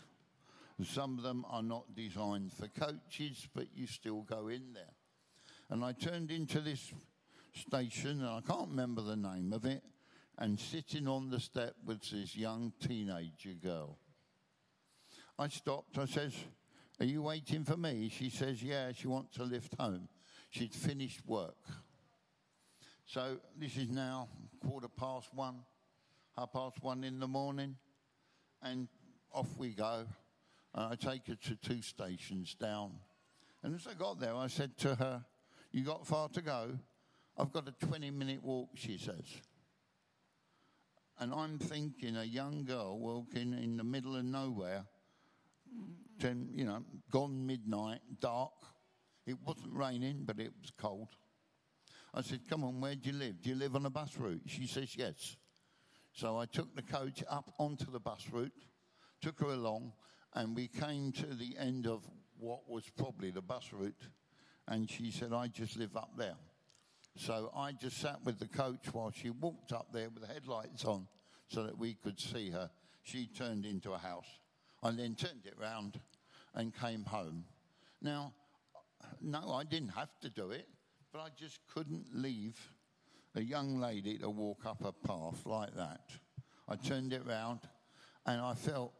Some 0.84 1.20
of 1.20 1.24
them 1.24 1.46
are 1.52 1.62
not 1.62 1.94
designed 1.96 2.52
for 2.52 2.68
coaches, 2.68 3.48
but 3.54 3.68
you 3.76 3.86
still 3.86 4.24
go 4.24 4.48
in 4.48 4.74
there. 4.74 4.96
And 5.70 5.86
I 5.86 5.92
turned 5.92 6.32
into 6.32 6.62
this 6.62 6.92
station, 7.54 8.22
and 8.22 8.28
I 8.28 8.42
can't 8.42 8.70
remember 8.70 9.04
the 9.04 9.16
name 9.16 9.54
of 9.54 9.66
it, 9.66 9.84
and 10.40 10.60
sitting 10.60 11.08
on 11.08 11.30
the 11.30 11.40
step 11.40 11.76
was 11.86 12.10
this 12.12 12.36
young 12.36 12.74
teenager 12.82 13.54
girl. 13.64 14.00
I 15.38 15.50
stopped. 15.50 16.00
I 16.00 16.06
says, 16.06 16.34
Are 17.00 17.06
you 17.06 17.22
waiting 17.22 17.66
for 17.66 17.78
me? 17.78 18.10
She 18.12 18.32
says, 18.32 18.64
Yeah, 18.64 18.94
she 18.94 19.08
wants 19.08 19.38
a 19.38 19.44
lift 19.44 19.76
home. 19.80 20.10
She'd 20.54 20.72
finished 20.72 21.22
work. 21.26 21.58
So 23.08 23.38
this 23.60 23.76
is 23.76 23.90
now 23.90 24.28
quarter 24.64 24.88
past 24.88 25.34
one, 25.34 25.56
half 26.38 26.54
past 26.54 26.78
one 26.84 27.04
in 27.04 27.20
the 27.20 27.28
morning, 27.28 27.76
and 28.62 28.88
off 29.34 29.48
we 29.58 29.70
go. 29.70 30.06
And 30.76 30.94
I 30.94 30.96
take 30.96 31.26
her 31.26 31.36
to 31.36 31.56
two 31.56 31.82
stations 31.82 32.54
down. 32.54 32.92
And 33.64 33.74
as 33.74 33.88
I 33.88 33.96
got 33.96 34.20
there, 34.20 34.36
I 34.36 34.46
said 34.46 34.78
to 34.80 34.94
her, 34.94 35.26
You 35.72 35.84
got 35.84 36.06
far 36.06 36.30
to 36.30 36.42
go? 36.44 36.78
I've 37.36 37.52
got 37.52 37.68
a 37.68 37.86
20 37.88 38.12
minute 38.12 38.44
walk, 38.44 38.70
she 38.76 39.00
says. 39.00 39.26
And 41.18 41.34
I'm 41.34 41.58
thinking 41.58 42.16
a 42.16 42.24
young 42.24 42.64
girl 42.64 43.00
walking 43.00 43.54
in 43.54 43.78
the 43.78 43.84
middle 43.84 44.16
of 44.16 44.24
nowhere, 44.24 44.86
ten, 46.20 46.50
you 46.54 46.66
know, 46.66 46.84
gone 47.10 47.44
midnight, 47.44 48.02
dark. 48.20 48.52
It 49.26 49.38
wasn't 49.46 49.74
raining, 49.74 50.24
but 50.26 50.40
it 50.40 50.52
was 50.62 50.72
cold. 50.78 51.10
I 52.14 52.22
said, 52.22 52.42
Come 52.50 52.64
on, 52.64 52.82
where 52.82 52.96
do 52.96 53.10
you 53.10 53.16
live? 53.18 53.42
Do 53.42 53.50
you 53.50 53.56
live 53.56 53.76
on 53.76 53.86
a 53.86 53.90
bus 53.90 54.18
route? 54.18 54.42
She 54.46 54.68
says, 54.68 54.96
Yes. 54.96 55.36
So 56.12 56.38
I 56.38 56.46
took 56.46 56.76
the 56.76 56.84
coach 56.84 57.24
up 57.30 57.52
onto 57.58 57.92
the 57.92 58.00
bus 58.00 58.28
route, 58.32 58.52
took 59.22 59.40
her 59.40 59.48
along, 59.48 59.94
and 60.36 60.56
we 60.56 60.68
came 60.68 61.12
to 61.14 61.26
the 61.26 61.56
end 61.58 61.88
of 61.88 62.08
what 62.38 62.70
was 62.70 62.84
probably 62.98 63.32
the 63.32 63.42
bus 63.42 63.72
route. 63.72 64.08
And 64.68 64.90
she 64.90 65.10
said, 65.12 65.34
I 65.34 65.48
just 65.48 65.78
live 65.78 65.96
up 65.98 66.12
there. 66.18 66.36
So 67.18 67.52
I 67.56 67.72
just 67.72 67.98
sat 67.98 68.24
with 68.24 68.40
the 68.40 68.48
coach 68.48 68.92
while 68.92 69.12
she 69.12 69.30
walked 69.30 69.72
up 69.72 69.88
there 69.92 70.10
with 70.10 70.28
the 70.28 70.34
headlights 70.34 70.86
on 70.86 71.08
so 71.48 71.64
that 71.64 71.78
we 71.78 71.96
could 71.96 72.20
see 72.20 72.50
her. 72.52 72.70
She 73.04 73.28
turned 73.28 73.66
into 73.66 73.92
a 73.94 73.98
house. 73.98 74.28
I 74.82 74.92
then 74.92 75.16
turned 75.16 75.46
it 75.46 75.56
round 75.60 76.00
and 76.56 76.74
came 76.74 77.06
home. 77.06 77.46
Now, 78.02 78.34
no, 79.22 79.52
I 79.52 79.64
didn't 79.64 79.90
have 79.90 80.10
to 80.22 80.30
do 80.30 80.52
it, 80.52 80.68
but 81.12 81.20
I 81.20 81.28
just 81.38 81.60
couldn't 81.74 82.08
leave 82.14 82.60
a 83.36 83.42
young 83.42 83.80
lady 83.80 84.18
to 84.20 84.30
walk 84.30 84.66
up 84.66 84.84
a 84.84 84.92
path 84.92 85.46
like 85.46 85.76
that. 85.76 86.02
I 86.68 86.76
turned 86.76 87.14
it 87.14 87.26
round 87.26 87.60
and 88.26 88.40
I 88.40 88.54
felt 88.54 88.94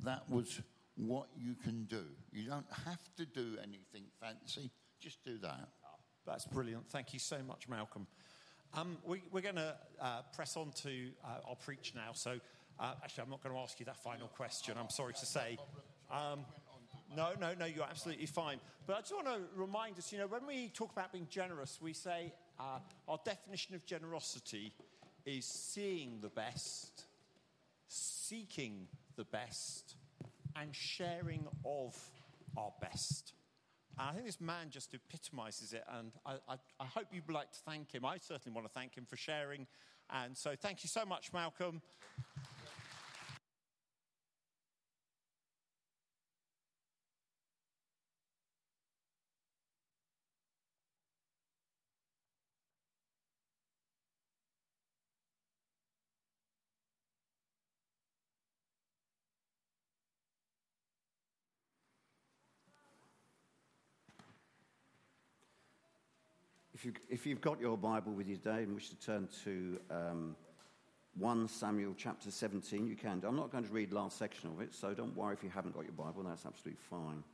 that 0.00 0.28
was 0.28 0.60
what 0.96 1.28
you 1.36 1.54
can 1.54 1.84
do. 1.84 2.04
You 2.32 2.48
don't 2.48 2.66
have 2.84 3.00
to 3.16 3.26
do 3.26 3.56
anything 3.62 4.04
fancy, 4.20 4.70
just 5.00 5.22
do 5.24 5.38
that. 5.38 5.68
That's 6.26 6.44
brilliant. 6.46 6.88
Thank 6.90 7.12
you 7.12 7.20
so 7.20 7.38
much, 7.46 7.68
Malcolm. 7.68 8.06
Um, 8.74 8.98
we, 9.04 9.22
we're 9.30 9.42
going 9.42 9.56
to 9.56 9.76
uh, 10.00 10.22
press 10.34 10.56
on 10.56 10.72
to 10.82 11.10
uh, 11.24 11.48
our 11.48 11.56
preach 11.56 11.92
now. 11.94 12.10
So, 12.12 12.38
uh, 12.80 12.94
actually, 13.02 13.24
I'm 13.24 13.30
not 13.30 13.42
going 13.42 13.54
to 13.54 13.60
ask 13.60 13.78
you 13.78 13.86
that 13.86 13.96
final 13.96 14.28
question. 14.28 14.74
I'm 14.78 14.90
sorry 14.90 15.14
to 15.14 15.26
say. 15.26 15.56
Um, 16.10 16.40
no, 17.14 17.30
no, 17.40 17.54
no, 17.54 17.66
you're 17.66 17.84
absolutely 17.84 18.26
fine. 18.26 18.58
But 18.86 18.96
I 18.96 19.00
just 19.00 19.14
want 19.14 19.26
to 19.26 19.40
remind 19.54 19.98
us 19.98 20.12
you 20.12 20.18
know, 20.18 20.26
when 20.26 20.46
we 20.46 20.68
talk 20.68 20.92
about 20.92 21.12
being 21.12 21.26
generous, 21.30 21.78
we 21.80 21.92
say 21.92 22.32
uh, 22.58 22.78
our 23.08 23.18
definition 23.24 23.74
of 23.74 23.84
generosity 23.84 24.72
is 25.24 25.44
seeing 25.44 26.18
the 26.22 26.28
best, 26.28 27.04
seeking 27.88 28.86
the 29.16 29.24
best, 29.24 29.96
and 30.54 30.74
sharing 30.74 31.46
of 31.64 31.96
our 32.56 32.72
best. 32.80 33.32
And 33.98 34.10
I 34.10 34.12
think 34.12 34.26
this 34.26 34.40
man 34.40 34.70
just 34.70 34.94
epitomizes 34.94 35.72
it, 35.72 35.84
and 35.98 36.12
I, 36.24 36.34
I, 36.48 36.54
I 36.80 36.84
hope 36.84 37.06
you'd 37.12 37.30
like 37.30 37.50
to 37.52 37.60
thank 37.66 37.92
him. 37.92 38.04
I 38.04 38.18
certainly 38.18 38.54
want 38.54 38.66
to 38.66 38.72
thank 38.72 38.96
him 38.96 39.06
for 39.08 39.16
sharing. 39.16 39.66
And 40.10 40.36
so, 40.36 40.54
thank 40.54 40.84
you 40.84 40.88
so 40.88 41.04
much, 41.04 41.32
Malcolm. 41.32 41.82
If, 66.76 66.84
you, 66.84 66.92
if 67.08 67.24
you've 67.24 67.40
got 67.40 67.58
your 67.58 67.78
Bible 67.78 68.12
with 68.12 68.28
you 68.28 68.36
today 68.36 68.64
and 68.64 68.74
wish 68.74 68.90
to 68.90 69.00
turn 69.00 69.30
to 69.44 69.80
um, 69.90 70.36
1 71.16 71.48
Samuel 71.48 71.94
chapter 71.96 72.30
17, 72.30 72.86
you 72.86 72.94
can. 72.94 73.22
I'm 73.26 73.34
not 73.34 73.50
going 73.50 73.64
to 73.64 73.72
read 73.72 73.94
last 73.94 74.18
section 74.18 74.50
of 74.50 74.60
it, 74.60 74.74
so 74.74 74.92
don't 74.92 75.16
worry 75.16 75.32
if 75.32 75.42
you 75.42 75.48
haven't 75.48 75.74
got 75.74 75.84
your 75.84 75.94
Bible, 75.94 76.22
that's 76.24 76.44
absolutely 76.44 76.82
fine. 76.90 77.24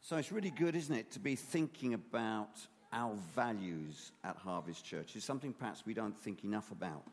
So 0.00 0.16
it's 0.16 0.32
really 0.32 0.50
good, 0.50 0.74
isn't 0.74 0.96
it, 0.96 1.12
to 1.12 1.20
be 1.20 1.36
thinking 1.36 1.94
about 1.94 2.58
our 2.92 3.14
values 3.36 4.10
at 4.24 4.36
Harvest 4.38 4.84
Church. 4.84 5.14
It's 5.14 5.24
something 5.24 5.52
perhaps 5.52 5.86
we 5.86 5.94
don't 5.94 6.18
think 6.18 6.42
enough 6.42 6.72
about. 6.72 7.04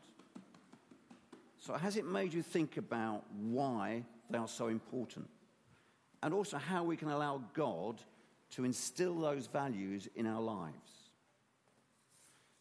So, 1.60 1.74
has 1.74 1.96
it 1.96 2.06
made 2.06 2.34
you 2.34 2.42
think 2.42 2.76
about 2.76 3.22
why 3.40 4.04
they 4.30 4.38
are 4.38 4.48
so 4.48 4.66
important? 4.66 5.28
And 6.22 6.32
also 6.32 6.58
how 6.58 6.84
we 6.84 6.96
can 6.96 7.08
allow 7.08 7.42
God 7.54 8.00
to 8.50 8.64
instill 8.64 9.18
those 9.18 9.46
values 9.46 10.08
in 10.14 10.26
our 10.26 10.40
lives. 10.40 10.90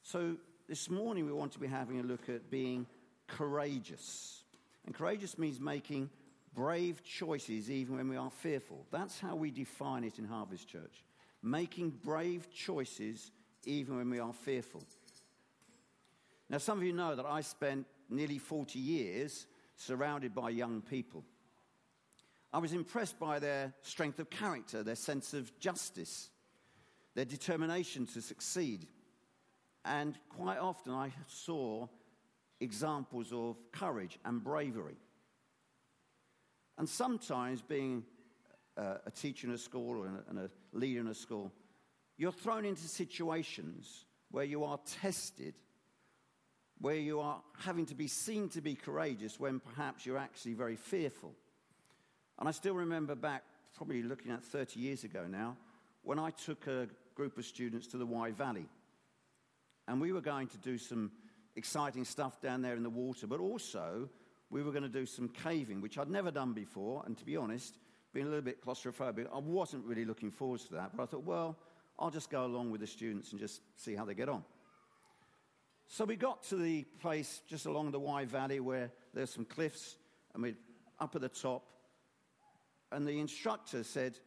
So, 0.04 0.36
this 0.68 0.90
morning 0.90 1.26
we 1.26 1.34
want 1.34 1.52
to 1.54 1.60
be 1.60 1.68
having 1.68 2.00
a 2.00 2.04
look 2.04 2.30
at 2.30 2.50
being 2.50 2.88
courageous. 3.28 4.44
And 4.86 4.96
courageous 4.96 5.38
means 5.38 5.60
making 5.60 6.10
brave 6.54 7.04
choices 7.04 7.70
even 7.70 7.98
when 7.98 8.10
we 8.10 8.18
are 8.18 8.30
fearful. 8.30 8.86
That's 8.92 9.20
how 9.20 9.36
we 9.36 9.52
define 9.52 10.04
it 10.04 10.18
in 10.18 10.26
Harvest 10.26 10.68
Church. 10.68 11.04
Making 11.44 11.92
brave 12.04 12.50
choices 12.54 13.32
even 13.66 13.98
when 13.98 14.10
we 14.10 14.20
are 14.20 14.34
fearful. 14.34 14.84
Now, 16.50 16.58
some 16.58 16.78
of 16.78 16.84
you 16.84 16.94
know 16.94 17.16
that 17.16 17.26
I 17.26 17.42
spent 17.42 17.86
nearly 18.10 18.38
40 18.38 18.80
years 18.80 19.46
surrounded 19.76 20.34
by 20.34 20.50
young 20.50 20.82
people. 20.82 21.24
I 22.54 22.60
was 22.60 22.74
impressed 22.74 23.18
by 23.18 23.40
their 23.40 23.74
strength 23.82 24.20
of 24.20 24.30
character, 24.30 24.84
their 24.84 24.96
sense 24.96 25.34
of 25.34 25.58
justice, 25.60 26.30
their 27.16 27.26
determination 27.26 28.06
to 28.08 28.22
succeed. 28.22 28.88
And 29.86 30.18
quite 30.30 30.60
often 30.60 30.94
I 30.94 31.14
saw 31.28 31.88
examples 32.60 33.32
of 33.32 33.58
courage 33.72 34.20
and 34.26 34.44
bravery. 34.44 34.98
And 36.78 36.88
sometimes, 36.88 37.62
being 37.62 38.04
uh, 38.78 38.96
a 39.06 39.12
teacher 39.12 39.48
in 39.48 39.54
a 39.54 39.58
school 39.58 40.04
a, 40.04 40.30
and 40.30 40.40
a 40.40 40.50
leader 40.74 41.00
in 41.00 41.08
a 41.08 41.14
school, 41.14 41.52
you're 42.18 42.32
thrown 42.32 42.66
into 42.66 42.84
situations 42.84 44.06
where 44.30 44.46
you 44.46 44.64
are 44.64 44.80
tested, 45.02 45.54
where 46.80 46.96
you 46.96 47.20
are 47.20 47.42
having 47.60 47.86
to 47.88 47.96
be 47.96 48.08
seen 48.08 48.50
to 48.50 48.62
be 48.62 48.76
courageous 48.76 49.40
when 49.40 49.60
perhaps 49.60 50.06
you're 50.06 50.18
actually 50.18 50.54
very 50.54 50.76
fearful. 50.76 51.34
And 52.42 52.48
I 52.50 52.52
still 52.54 52.74
remember 52.74 53.14
back, 53.14 53.44
probably 53.76 54.02
looking 54.02 54.32
at 54.32 54.44
30 54.44 54.80
years 54.80 55.04
ago 55.04 55.28
now, 55.30 55.58
when 56.02 56.18
I 56.18 56.32
took 56.32 56.66
a 56.66 56.88
group 57.14 57.38
of 57.38 57.46
students 57.46 57.86
to 57.90 57.98
the 57.98 58.06
Wye 58.06 58.32
Valley. 58.32 58.66
And 59.88 60.02
we 60.02 60.12
were 60.12 60.22
going 60.22 60.48
to 60.48 60.58
do 60.58 60.80
some 60.80 61.12
exciting 61.56 62.04
stuff 62.04 62.42
down 62.42 62.64
there 62.64 62.76
in 62.76 62.82
the 62.82 62.90
water, 62.90 63.28
but 63.28 63.40
also 63.40 64.10
we 64.50 64.64
were 64.64 64.72
going 64.72 64.82
to 64.82 64.90
do 64.90 65.06
some 65.06 65.30
caving, 65.30 65.82
which 65.82 66.00
I'd 66.00 66.10
never 66.10 66.32
done 66.32 66.54
before. 66.54 67.04
And 67.06 67.16
to 67.20 67.24
be 67.24 67.38
honest, 67.38 67.78
being 68.12 68.26
a 68.26 68.30
little 68.30 68.44
bit 68.44 68.66
claustrophobic, 68.66 69.28
I 69.32 69.38
wasn't 69.38 69.86
really 69.86 70.06
looking 70.06 70.32
forward 70.32 70.62
to 70.62 70.74
that. 70.74 70.98
But 70.98 71.04
I 71.04 71.06
thought, 71.06 71.24
well, 71.24 71.56
I'll 72.00 72.10
just 72.10 72.32
go 72.32 72.44
along 72.44 72.72
with 72.72 72.82
the 72.82 72.88
students 72.88 73.34
and 73.34 73.40
just 73.40 73.62
see 73.76 73.94
how 73.94 74.04
they 74.04 74.16
get 74.16 74.30
on. 74.30 74.44
So 75.86 76.06
we 76.06 76.16
got 76.16 76.42
to 76.46 76.56
the 76.56 76.86
place 77.02 77.44
just 77.48 77.68
along 77.68 77.92
the 77.92 78.00
Wye 78.00 78.26
Valley 78.26 78.60
where 78.60 78.92
there's 79.14 79.30
some 79.30 79.46
cliffs, 79.46 79.96
and 80.34 80.42
we're 80.42 80.56
up 81.00 81.16
at 81.16 81.22
the 81.22 81.30
top. 81.30 81.68
And 82.92 83.08
the 83.08 83.20
instructor 83.20 83.84
said, 83.84 84.18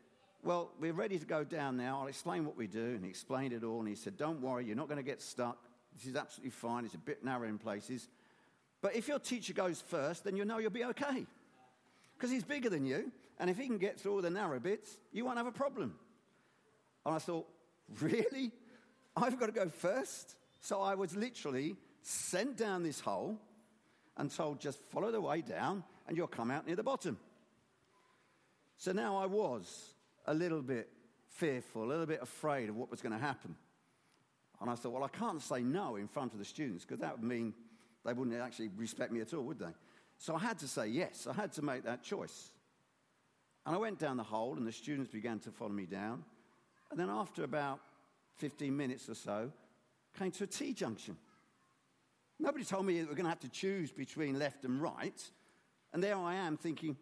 Well, 0.43 0.71
we're 0.81 0.93
ready 0.93 1.19
to 1.19 1.27
go 1.27 1.45
down 1.45 1.77
now. 1.77 2.01
I'll 2.01 2.09
explain 2.09 2.45
what 2.45 2.57
we 2.57 2.67
do. 2.67 2.85
And 2.85 3.05
he 3.05 3.11
explained 3.11 3.53
it 3.53 3.65
all. 3.65 3.81
And 3.81 3.89
he 3.89 3.95
said, 3.95 4.17
Don't 4.17 4.41
worry, 4.41 4.67
you're 4.67 4.77
not 4.77 4.89
going 4.89 4.99
to 4.99 5.05
get 5.05 5.21
stuck. 5.21 5.59
This 5.97 6.07
is 6.07 6.17
absolutely 6.17 6.51
fine. 6.51 6.85
It's 6.85 6.95
a 6.95 6.99
bit 6.99 7.25
narrow 7.25 7.49
in 7.49 7.59
places. 7.59 8.09
But 8.81 8.97
if 8.97 9.09
your 9.09 9.19
teacher 9.19 9.53
goes 9.53 9.81
first, 9.81 10.25
then 10.25 10.37
you 10.37 10.45
know 10.45 10.59
you'll 10.59 10.71
be 10.71 10.85
okay. 10.85 11.27
Because 12.17 12.31
he's 12.31 12.45
bigger 12.45 12.69
than 12.69 12.85
you. 12.85 13.13
And 13.39 13.51
if 13.51 13.57
he 13.57 13.67
can 13.67 13.79
get 13.79 13.99
through 13.99 14.13
all 14.13 14.23
the 14.23 14.31
narrow 14.31 14.61
bits, 14.61 14.99
you 15.13 15.25
won't 15.25 15.39
have 15.39 15.47
a 15.47 15.53
problem. 15.53 15.95
And 17.07 17.15
I 17.15 17.19
thought, 17.19 17.47
Really? 18.01 18.53
I've 19.17 19.39
got 19.39 19.47
to 19.47 19.53
go 19.53 19.69
first? 19.69 20.37
So 20.61 20.81
I 20.81 20.95
was 20.95 21.15
literally 21.15 21.77
sent 22.03 22.57
down 22.57 22.83
this 22.83 23.01
hole 23.01 23.39
and 24.17 24.31
told, 24.35 24.61
just 24.61 24.81
follow 24.91 25.11
the 25.11 25.21
way 25.21 25.41
down 25.41 25.85
and 26.07 26.17
you'll 26.17 26.27
come 26.27 26.51
out 26.51 26.67
near 26.67 26.77
the 26.77 26.83
bottom. 26.83 27.19
So 28.77 28.93
now 28.93 29.17
I 29.17 29.27
was 29.27 29.95
a 30.27 30.35
little 30.35 30.63
bit 30.63 30.89
fearful, 31.29 31.85
a 31.85 31.87
little 31.87 32.07
bit 32.07 32.23
afraid 32.23 32.69
of 32.69 32.77
what 32.77 32.91
was 32.91 33.01
going 33.01 33.13
to 33.13 33.19
happen. 33.19 33.55
And 34.61 34.71
I 34.71 34.75
thought, 34.75 34.93
well, 34.93 35.05
I 35.05 35.09
can't 35.09 35.43
say 35.43 35.63
no 35.63 35.97
in 35.97 36.09
front 36.09 36.33
of 36.33 36.39
the 36.39 36.45
students 36.45 36.85
because 36.85 37.01
that 37.01 37.19
would 37.19 37.29
mean 37.29 37.55
they 38.05 38.13
wouldn't 38.13 38.41
actually 38.41 38.69
respect 38.77 39.13
me 39.13 39.21
at 39.21 39.35
all, 39.35 39.43
would 39.43 39.59
they? 39.59 39.75
So 40.19 40.35
I 40.35 40.39
had 40.39 40.59
to 40.61 40.69
say 40.69 40.87
yes. 40.89 41.27
I 41.27 41.33
had 41.33 41.53
to 41.55 41.63
make 41.63 41.85
that 41.85 42.03
choice. 42.03 42.51
And 43.67 43.75
I 43.75 43.79
went 43.79 43.99
down 43.99 44.17
the 44.17 44.23
hole, 44.23 44.57
and 44.57 44.67
the 44.67 44.73
students 44.73 45.11
began 45.11 45.39
to 45.41 45.51
follow 45.51 45.71
me 45.71 45.87
down. 45.87 46.23
And 46.91 47.01
then 47.01 47.09
after 47.09 47.45
about 47.45 47.81
15 48.37 48.77
minutes 48.77 49.09
or 49.09 49.15
so, 49.15 49.51
came 50.19 50.31
to 50.33 50.45
a 50.45 50.47
T 50.47 50.73
junction. 50.73 51.17
Nobody 52.39 52.65
told 52.65 52.85
me 52.85 53.01
that 53.01 53.09
we're 53.09 53.15
going 53.15 53.25
to 53.25 53.31
have 53.31 53.41
to 53.41 53.49
choose 53.49 53.91
between 53.91 54.39
left 54.39 54.65
and 54.65 54.81
right. 54.83 55.23
And 55.93 56.03
there 56.03 56.17
I 56.17 56.35
am 56.35 56.57
thinking, 56.57 56.97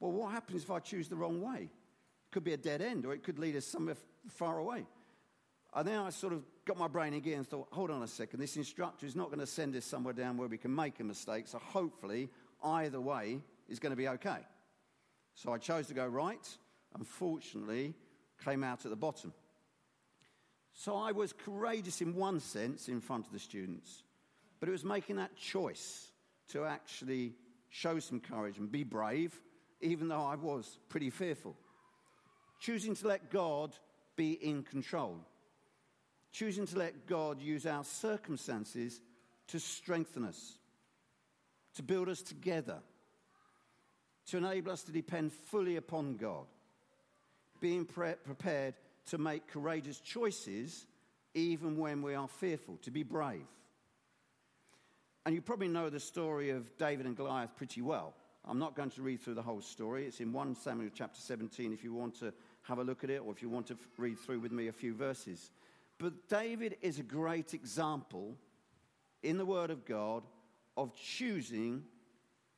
well, 0.00 0.12
what 0.12 0.32
happens 0.32 0.62
if 0.62 0.70
I 0.70 0.78
choose 0.78 1.08
the 1.08 1.16
wrong 1.16 1.40
way? 1.40 1.62
It 1.62 2.32
could 2.32 2.44
be 2.44 2.52
a 2.52 2.58
dead 2.58 2.82
end, 2.82 3.06
or 3.06 3.12
it 3.12 3.22
could 3.22 3.38
lead 3.38 3.56
us 3.56 3.64
somewhere 3.64 3.96
far 4.28 4.58
away. 4.58 4.86
And 5.74 5.86
then 5.86 5.98
I 5.98 6.10
sort 6.10 6.32
of 6.32 6.42
got 6.64 6.78
my 6.78 6.88
brain 6.88 7.14
again 7.14 7.38
and 7.38 7.48
thought, 7.48 7.68
hold 7.70 7.90
on 7.90 8.02
a 8.02 8.08
second, 8.08 8.40
this 8.40 8.56
instructor 8.56 9.06
is 9.06 9.14
not 9.14 9.26
going 9.26 9.40
to 9.40 9.46
send 9.46 9.76
us 9.76 9.84
somewhere 9.84 10.14
down 10.14 10.36
where 10.36 10.48
we 10.48 10.58
can 10.58 10.74
make 10.74 11.00
a 11.00 11.04
mistake, 11.04 11.48
so 11.48 11.58
hopefully 11.58 12.28
either 12.62 13.00
way 13.00 13.40
is 13.68 13.78
going 13.78 13.90
to 13.90 13.96
be 13.96 14.08
okay. 14.08 14.38
So 15.34 15.52
I 15.52 15.58
chose 15.58 15.86
to 15.88 15.94
go 15.94 16.06
right. 16.06 16.48
Unfortunately, 16.94 17.94
came 18.44 18.64
out 18.64 18.84
at 18.84 18.90
the 18.90 18.96
bottom. 18.96 19.32
So 20.72 20.96
I 20.96 21.12
was 21.12 21.32
courageous 21.32 22.00
in 22.00 22.14
one 22.14 22.40
sense 22.40 22.88
in 22.88 23.00
front 23.00 23.26
of 23.26 23.32
the 23.32 23.38
students, 23.38 24.02
but 24.60 24.68
it 24.68 24.72
was 24.72 24.84
making 24.84 25.16
that 25.16 25.36
choice 25.36 26.10
to 26.48 26.64
actually 26.64 27.34
show 27.68 27.98
some 27.98 28.20
courage 28.20 28.58
and 28.58 28.70
be 28.70 28.84
brave, 28.84 29.38
even 29.80 30.08
though 30.08 30.24
I 30.24 30.34
was 30.36 30.78
pretty 30.88 31.10
fearful. 31.10 31.56
Choosing 32.60 32.94
to 32.96 33.08
let 33.08 33.30
God 33.30 33.76
be 34.16 34.32
in 34.32 34.62
control. 34.62 35.20
Choosing 36.32 36.66
to 36.66 36.78
let 36.78 37.06
God 37.06 37.40
use 37.40 37.66
our 37.66 37.84
circumstances 37.84 39.00
to 39.48 39.60
strengthen 39.60 40.24
us, 40.24 40.58
to 41.74 41.82
build 41.82 42.08
us 42.08 42.22
together, 42.22 42.78
to 44.26 44.38
enable 44.38 44.72
us 44.72 44.82
to 44.84 44.92
depend 44.92 45.32
fully 45.32 45.76
upon 45.76 46.16
God. 46.16 46.46
Being 47.60 47.84
pre- 47.84 48.14
prepared 48.24 48.74
to 49.06 49.18
make 49.18 49.46
courageous 49.46 50.00
choices 50.00 50.86
even 51.34 51.76
when 51.76 52.02
we 52.02 52.14
are 52.14 52.28
fearful, 52.28 52.78
to 52.82 52.90
be 52.90 53.02
brave. 53.02 53.46
And 55.24 55.34
you 55.34 55.42
probably 55.42 55.68
know 55.68 55.90
the 55.90 56.00
story 56.00 56.50
of 56.50 56.76
David 56.78 57.04
and 57.04 57.16
Goliath 57.16 57.56
pretty 57.56 57.82
well. 57.82 58.14
I'm 58.46 58.58
not 58.58 58.76
going 58.76 58.90
to 58.90 59.02
read 59.02 59.20
through 59.20 59.34
the 59.34 59.42
whole 59.42 59.60
story. 59.60 60.06
It's 60.06 60.20
in 60.20 60.32
1 60.32 60.54
Samuel 60.54 60.90
chapter 60.94 61.20
17 61.20 61.72
if 61.72 61.82
you 61.82 61.92
want 61.92 62.18
to 62.20 62.32
have 62.62 62.78
a 62.78 62.84
look 62.84 63.02
at 63.02 63.10
it 63.10 63.22
or 63.24 63.32
if 63.32 63.42
you 63.42 63.48
want 63.48 63.66
to 63.68 63.76
read 63.98 64.18
through 64.18 64.40
with 64.40 64.52
me 64.52 64.68
a 64.68 64.72
few 64.72 64.94
verses. 64.94 65.50
But 65.98 66.28
David 66.28 66.76
is 66.80 66.98
a 66.98 67.02
great 67.02 67.54
example 67.54 68.36
in 69.22 69.38
the 69.38 69.46
Word 69.46 69.70
of 69.70 69.84
God 69.84 70.22
of 70.76 70.94
choosing 70.94 71.82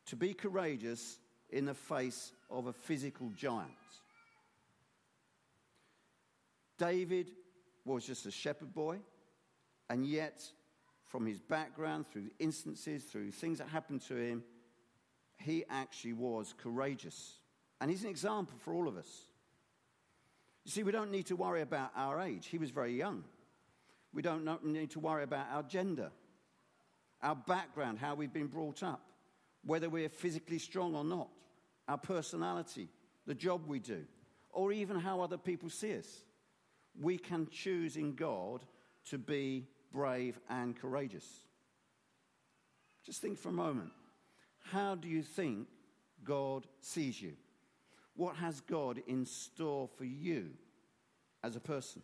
to 0.07 0.17
be 0.17 0.35
courageous 0.35 1.19
in 1.51 1.65
the 1.65 1.75
face 1.75 2.33
of 2.51 2.67
a 2.67 2.73
physical 2.73 3.31
giant. 3.31 3.71
David 6.77 7.31
was 7.85 8.07
just 8.07 8.27
a 8.27 8.31
shepherd 8.31 8.75
boy, 8.75 8.99
and 9.89 10.07
yet, 10.07 10.43
from 11.07 11.27
his 11.27 11.41
background, 11.41 12.07
through 12.07 12.31
instances, 12.39 13.05
through 13.05 13.31
things 13.31 13.59
that 13.59 13.69
happened 13.69 14.03
to 14.03 14.15
him, 14.15 14.43
he 15.39 15.65
actually 15.71 16.13
was 16.13 16.55
courageous. 16.63 17.35
And 17.81 17.91
he's 17.91 18.05
an 18.05 18.11
example 18.11 18.57
for 18.59 18.75
all 18.75 18.89
of 18.89 18.97
us. 18.97 19.09
You 20.65 20.73
see, 20.73 20.83
we 20.83 20.93
don't 20.93 21.11
need 21.11 21.27
to 21.27 21.37
worry 21.37 21.63
about 21.63 21.91
our 21.97 22.21
age. 22.21 22.47
He 22.47 22.59
was 22.59 22.71
very 22.71 22.95
young. 22.95 23.25
We 24.13 24.23
don't 24.23 24.65
need 24.65 24.91
to 24.91 25.01
worry 25.01 25.23
about 25.23 25.47
our 25.53 25.63
gender, 25.63 26.11
our 27.23 27.37
background, 27.37 27.99
how 27.99 28.15
we've 28.15 28.33
been 28.33 28.49
brought 28.49 28.83
up, 28.83 29.01
whether 29.65 29.89
we're 29.89 30.09
physically 30.09 30.59
strong 30.59 30.95
or 30.95 31.05
not, 31.05 31.29
our 31.87 31.99
personality, 31.99 32.89
the 33.27 33.35
job 33.35 33.67
we 33.67 33.79
do, 33.79 34.05
or 34.51 34.73
even 34.73 34.99
how 34.99 35.21
other 35.21 35.39
people 35.39 35.71
see 35.71 35.97
us. 35.97 36.23
We 37.01 37.17
can 37.17 37.49
choose 37.51 37.97
in 37.97 38.15
God 38.15 38.65
to 39.11 39.19
be 39.19 39.69
brave 39.93 40.39
and 40.51 40.77
courageous. 40.77 41.27
Just 43.05 43.23
think 43.23 43.39
for 43.39 43.51
a 43.51 43.53
moment. 43.53 43.91
How 44.73 44.95
do 44.95 45.09
you 45.09 45.23
think 45.23 45.69
God 46.25 46.67
sees 46.81 47.21
you? 47.21 47.35
What 48.15 48.37
has 48.37 48.61
God 48.61 49.01
in 49.07 49.25
store 49.25 49.89
for 49.97 50.05
you 50.05 50.51
as 51.43 51.57
a 51.57 51.61
person? 51.61 52.03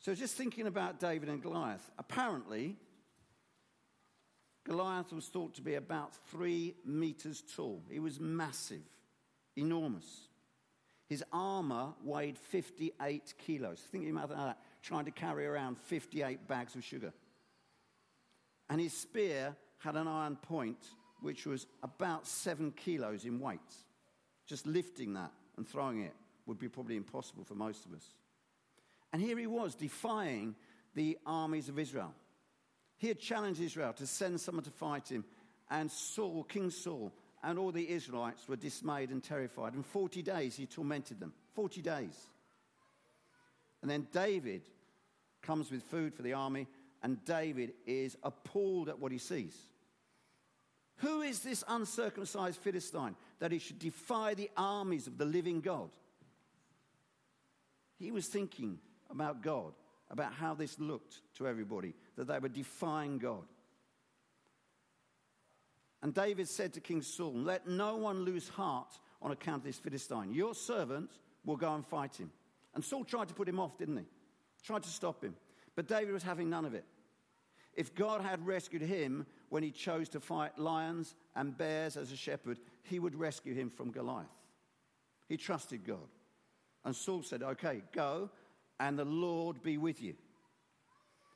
So, 0.00 0.14
just 0.14 0.36
thinking 0.36 0.66
about 0.66 1.00
David 1.00 1.28
and 1.28 1.42
Goliath, 1.42 1.90
apparently, 1.98 2.76
Goliath 4.64 5.12
was 5.12 5.26
thought 5.26 5.54
to 5.54 5.62
be 5.62 5.74
about 5.74 6.14
three 6.30 6.74
meters 6.84 7.42
tall. 7.56 7.82
He 7.90 8.00
was 8.00 8.20
massive, 8.20 8.84
enormous. 9.56 10.28
His 11.08 11.24
armor 11.32 11.94
weighed 12.04 12.36
58 12.36 13.34
kilos. 13.38 13.80
Think 13.80 14.10
about 14.10 14.28
that, 14.28 14.58
trying 14.82 15.06
to 15.06 15.10
carry 15.10 15.46
around 15.46 15.78
58 15.78 16.46
bags 16.46 16.74
of 16.74 16.84
sugar. 16.84 17.14
And 18.68 18.80
his 18.80 18.92
spear 18.92 19.56
had 19.78 19.96
an 19.96 20.08
iron 20.08 20.36
point 20.36 20.78
which 21.20 21.46
was 21.46 21.66
about 21.82 22.26
seven 22.26 22.72
kilos 22.72 23.24
in 23.24 23.40
weight. 23.40 23.60
Just 24.46 24.66
lifting 24.66 25.14
that 25.14 25.32
and 25.56 25.66
throwing 25.66 26.02
it 26.02 26.14
would 26.46 26.58
be 26.58 26.68
probably 26.68 26.96
impossible 26.96 27.44
for 27.44 27.54
most 27.54 27.84
of 27.84 27.92
us. 27.92 28.04
And 29.12 29.20
here 29.20 29.38
he 29.38 29.46
was 29.46 29.74
defying 29.74 30.54
the 30.94 31.18
armies 31.26 31.68
of 31.68 31.78
Israel. 31.78 32.14
He 32.96 33.08
had 33.08 33.20
challenged 33.20 33.60
Israel 33.60 33.92
to 33.94 34.06
send 34.06 34.40
someone 34.40 34.64
to 34.64 34.70
fight 34.70 35.08
him, 35.08 35.24
and 35.70 35.90
Saul, 35.90 36.44
King 36.44 36.70
Saul, 36.70 37.12
and 37.42 37.58
all 37.58 37.70
the 37.70 37.88
Israelites 37.88 38.48
were 38.48 38.56
dismayed 38.56 39.10
and 39.10 39.22
terrified. 39.22 39.74
And 39.74 39.86
40 39.86 40.22
days 40.22 40.56
he 40.56 40.66
tormented 40.66 41.20
them. 41.20 41.32
40 41.54 41.82
days. 41.82 42.26
And 43.82 43.90
then 43.90 44.08
David 44.12 44.62
comes 45.42 45.70
with 45.70 45.82
food 45.84 46.14
for 46.14 46.22
the 46.22 46.32
army, 46.32 46.66
and 47.02 47.24
David 47.24 47.72
is 47.86 48.16
appalled 48.22 48.88
at 48.88 48.98
what 48.98 49.12
he 49.12 49.18
sees. 49.18 49.56
Who 50.96 51.22
is 51.22 51.40
this 51.40 51.62
uncircumcised 51.68 52.58
Philistine 52.60 53.14
that 53.38 53.52
he 53.52 53.58
should 53.58 53.78
defy 53.78 54.34
the 54.34 54.50
armies 54.56 55.06
of 55.06 55.16
the 55.16 55.24
living 55.24 55.60
God? 55.60 55.90
He 57.98 58.10
was 58.10 58.26
thinking 58.26 58.78
about 59.10 59.42
God, 59.42 59.72
about 60.10 60.32
how 60.32 60.54
this 60.54 60.78
looked 60.78 61.20
to 61.36 61.46
everybody, 61.46 61.94
that 62.16 62.26
they 62.26 62.38
were 62.38 62.48
defying 62.48 63.18
God. 63.18 63.44
And 66.02 66.14
David 66.14 66.48
said 66.48 66.72
to 66.74 66.80
King 66.80 67.02
Saul, 67.02 67.32
Let 67.34 67.66
no 67.66 67.96
one 67.96 68.24
lose 68.24 68.48
heart 68.48 68.98
on 69.20 69.32
account 69.32 69.58
of 69.58 69.64
this 69.64 69.78
Philistine. 69.78 70.32
Your 70.32 70.54
servant 70.54 71.10
will 71.44 71.56
go 71.56 71.74
and 71.74 71.84
fight 71.84 72.16
him. 72.16 72.30
And 72.74 72.84
Saul 72.84 73.04
tried 73.04 73.28
to 73.28 73.34
put 73.34 73.48
him 73.48 73.58
off, 73.58 73.78
didn't 73.78 73.96
he? 73.96 74.04
Tried 74.62 74.84
to 74.84 74.88
stop 74.88 75.24
him. 75.24 75.34
But 75.78 75.86
David 75.86 76.12
was 76.12 76.24
having 76.24 76.50
none 76.50 76.64
of 76.64 76.74
it. 76.74 76.84
If 77.72 77.94
God 77.94 78.20
had 78.20 78.44
rescued 78.44 78.82
him 78.82 79.24
when 79.48 79.62
he 79.62 79.70
chose 79.70 80.08
to 80.08 80.18
fight 80.18 80.58
lions 80.58 81.14
and 81.36 81.56
bears 81.56 81.96
as 81.96 82.10
a 82.10 82.16
shepherd, 82.16 82.58
he 82.82 82.98
would 82.98 83.14
rescue 83.14 83.54
him 83.54 83.70
from 83.70 83.92
Goliath. 83.92 84.26
He 85.28 85.36
trusted 85.36 85.86
God. 85.86 86.08
And 86.84 86.96
Saul 86.96 87.22
said, 87.22 87.44
Okay, 87.44 87.82
go, 87.92 88.28
and 88.80 88.98
the 88.98 89.04
Lord 89.04 89.62
be 89.62 89.78
with 89.78 90.02
you. 90.02 90.14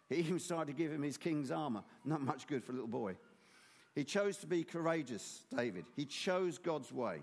He 0.09 0.17
even 0.17 0.41
started 0.41 0.77
to 0.77 0.83
give 0.83 0.91
him 0.91 1.03
his 1.03 1.19
king's 1.19 1.53
armor. 1.53 1.85
Not 2.05 2.21
much 2.21 2.49
good 2.49 2.65
for 2.65 2.73
a 2.73 2.75
little 2.75 2.89
boy. 2.89 3.15
He 3.95 4.03
chose 4.03 4.39
to 4.39 4.49
be 4.49 4.65
courageous, 4.65 5.43
David. 5.57 5.85
He 5.95 6.05
chose 6.05 6.59
God's 6.59 6.91
way. 6.91 7.23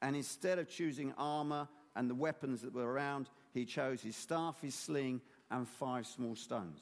And 0.00 0.14
instead 0.14 0.60
of 0.60 0.68
choosing 0.68 1.12
armor 1.18 1.66
and 1.96 2.08
the 2.08 2.14
weapons 2.14 2.62
that 2.62 2.72
were 2.72 2.88
around, 2.88 3.30
he 3.52 3.64
chose 3.64 4.00
his 4.00 4.14
staff, 4.14 4.60
his 4.60 4.76
sling, 4.76 5.20
and 5.50 5.68
five 5.68 6.06
small 6.06 6.34
stones. 6.34 6.80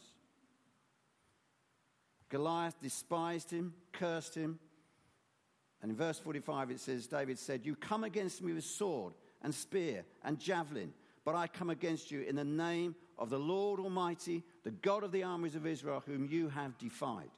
Goliath 2.29 2.81
despised 2.81 3.51
him, 3.51 3.75
cursed 3.93 4.35
him. 4.35 4.59
And 5.83 5.91
in 5.91 5.97
verse 5.97 6.19
45 6.19 6.71
it 6.71 6.81
says, 6.81 7.07
David 7.07 7.39
said, 7.39 7.65
You 7.65 7.77
come 7.77 8.05
against 8.05 8.43
me 8.43 8.53
with 8.53 8.65
sword 8.65 9.13
and 9.43 9.55
spear 9.55 10.05
and 10.25 10.39
javelin, 10.39 10.93
but 11.25 11.35
I 11.35 11.47
come 11.47 11.71
against 11.71 12.11
you 12.11 12.23
in 12.23 12.37
the 12.37 12.45
name 12.45 12.95
of 13.19 13.31
the 13.31 13.39
Lord 13.39 13.79
Almighty, 13.81 14.43
the 14.65 14.71
God 14.71 15.05
of 15.05 15.13
the 15.13 15.23
armies 15.23 15.55
of 15.55 15.67
Israel, 15.67 16.03
whom 16.07 16.27
you 16.27 16.49
have 16.49 16.77
defied. 16.79 17.31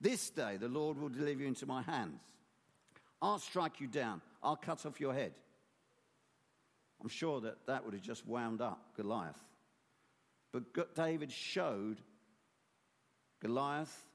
This 0.00 0.30
day 0.30 0.56
the 0.56 0.68
Lord 0.68 0.98
will 0.98 1.10
deliver 1.10 1.42
you 1.42 1.46
into 1.46 1.66
my 1.66 1.82
hands. 1.82 2.20
I'll 3.22 3.38
strike 3.38 3.80
you 3.80 3.86
down, 3.86 4.22
I'll 4.42 4.56
cut 4.56 4.86
off 4.86 5.00
your 5.00 5.12
head. 5.12 5.34
I'm 7.02 7.08
sure 7.08 7.40
that 7.42 7.66
that 7.66 7.84
would 7.84 7.94
have 7.94 8.02
just 8.02 8.26
wound 8.26 8.60
up 8.60 8.94
Goliath. 8.96 9.40
But 10.52 10.94
David 10.94 11.30
showed 11.30 12.00
Goliath 13.40 14.06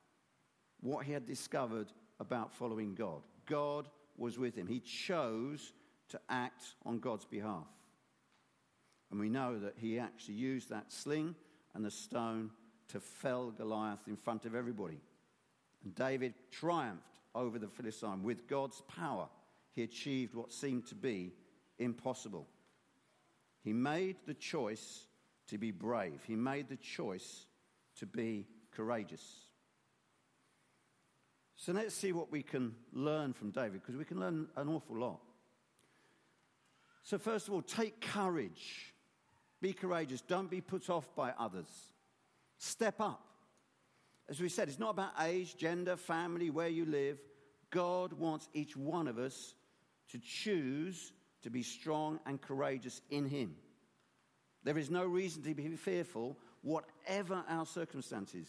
what 0.82 1.06
he 1.06 1.14
had 1.14 1.26
discovered 1.26 1.88
about 2.20 2.54
following 2.54 2.94
God. 2.94 3.22
God 3.46 3.88
was 4.18 4.38
with 4.38 4.56
him. 4.56 4.68
He 4.68 4.80
chose 4.80 5.74
to 6.10 6.20
act 6.30 6.76
on 6.86 7.00
God's 7.00 7.26
behalf. 7.26 7.68
And 9.12 9.20
we 9.20 9.30
know 9.30 9.60
that 9.60 9.76
he 9.78 10.00
actually 10.00 10.36
used 10.36 10.70
that 10.70 10.92
sling 10.92 11.36
and 11.74 11.86
the 11.86 11.92
stone 11.92 12.52
to 12.90 13.00
fell 13.00 13.52
Goliath 13.52 14.08
in 14.08 14.16
front 14.16 14.46
of 14.46 14.56
everybody. 14.56 15.00
And 15.84 15.96
David 15.96 16.34
triumphed 16.52 17.04
over 17.34 17.60
the 17.60 17.68
Philistine. 17.68 18.24
With 18.24 18.48
God's 18.48 18.82
power, 18.82 19.28
he 19.74 19.84
achieved 19.84 20.34
what 20.34 20.54
seemed 20.54 20.88
to 20.88 20.96
be 20.96 21.34
impossible. 21.80 22.48
He 23.64 23.74
made 23.74 24.18
the 24.26 24.34
choice 24.34 25.06
to 25.48 25.58
be 25.58 25.72
brave, 25.72 26.22
he 26.28 26.36
made 26.36 26.70
the 26.70 26.76
choice 26.76 27.46
to 28.00 28.06
be 28.06 28.48
courageous. 28.72 29.24
So 31.56 31.72
let's 31.72 31.96
see 31.96 32.12
what 32.12 32.32
we 32.32 32.44
can 32.44 32.76
learn 32.92 33.34
from 33.34 33.52
David, 33.52 33.82
because 33.82 33.96
we 33.96 34.06
can 34.06 34.20
learn 34.20 34.48
an 34.56 34.68
awful 34.70 34.98
lot. 34.98 35.22
So, 37.04 37.18
first 37.18 37.48
of 37.48 37.54
all, 37.54 37.62
take 37.62 38.02
courage. 38.02 38.94
Be 39.62 39.74
courageous. 39.74 40.22
Don't 40.22 40.50
be 40.50 40.60
put 40.60 40.90
off 40.90 41.16
by 41.16 41.34
others. 41.38 41.68
Step 42.58 43.00
up. 43.00 43.22
As 44.28 44.40
we 44.40 44.50
said, 44.50 44.70
it's 44.70 44.80
not 44.80 44.90
about 44.90 45.12
age, 45.22 45.56
gender, 45.56 45.96
family, 45.96 46.50
where 46.50 46.68
you 46.68 46.86
live. 46.86 47.20
God 47.70 48.14
wants 48.14 48.50
each 48.54 48.76
one 48.76 49.08
of 49.08 49.20
us 49.20 49.54
to 50.10 50.20
choose 50.20 51.14
to 51.44 51.50
be 51.52 51.62
strong 51.62 52.20
and 52.26 52.42
courageous 52.42 53.02
in 53.12 53.26
Him. 53.26 53.56
There 54.66 54.78
is 54.78 54.90
no 54.90 55.06
reason 55.06 55.44
to 55.44 55.54
be 55.54 55.76
fearful, 55.78 56.38
whatever 56.64 57.44
our 57.48 57.66
circumstances. 57.66 58.48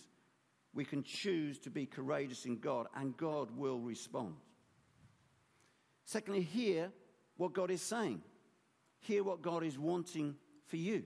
We 0.74 0.84
can 0.84 1.04
choose 1.04 1.58
to 1.60 1.70
be 1.70 1.86
courageous 1.86 2.46
in 2.46 2.58
God, 2.58 2.86
and 2.96 3.16
God 3.16 3.50
will 3.56 3.78
respond. 3.78 4.34
Secondly, 6.06 6.40
hear 6.40 6.90
what 7.36 7.52
God 7.52 7.70
is 7.70 7.82
saying. 7.82 8.22
Hear 9.00 9.22
what 9.24 9.42
God 9.42 9.62
is 9.62 9.78
wanting 9.78 10.36
for 10.66 10.78
you. 10.78 11.04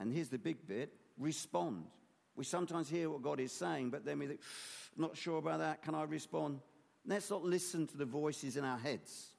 And 0.00 0.12
here's 0.12 0.30
the 0.30 0.38
big 0.38 0.66
bit 0.66 0.92
respond. 1.18 1.84
We 2.36 2.44
sometimes 2.44 2.88
hear 2.88 3.10
what 3.10 3.22
God 3.22 3.38
is 3.38 3.52
saying, 3.52 3.90
but 3.90 4.04
then 4.04 4.18
we 4.18 4.26
think, 4.26 4.40
not 4.96 5.16
sure 5.16 5.38
about 5.38 5.60
that. 5.60 5.82
Can 5.82 5.94
I 5.94 6.02
respond? 6.04 6.60
Let's 7.06 7.30
not 7.30 7.44
listen 7.44 7.86
to 7.88 7.96
the 7.96 8.06
voices 8.06 8.56
in 8.56 8.64
our 8.64 8.78
heads. 8.78 9.34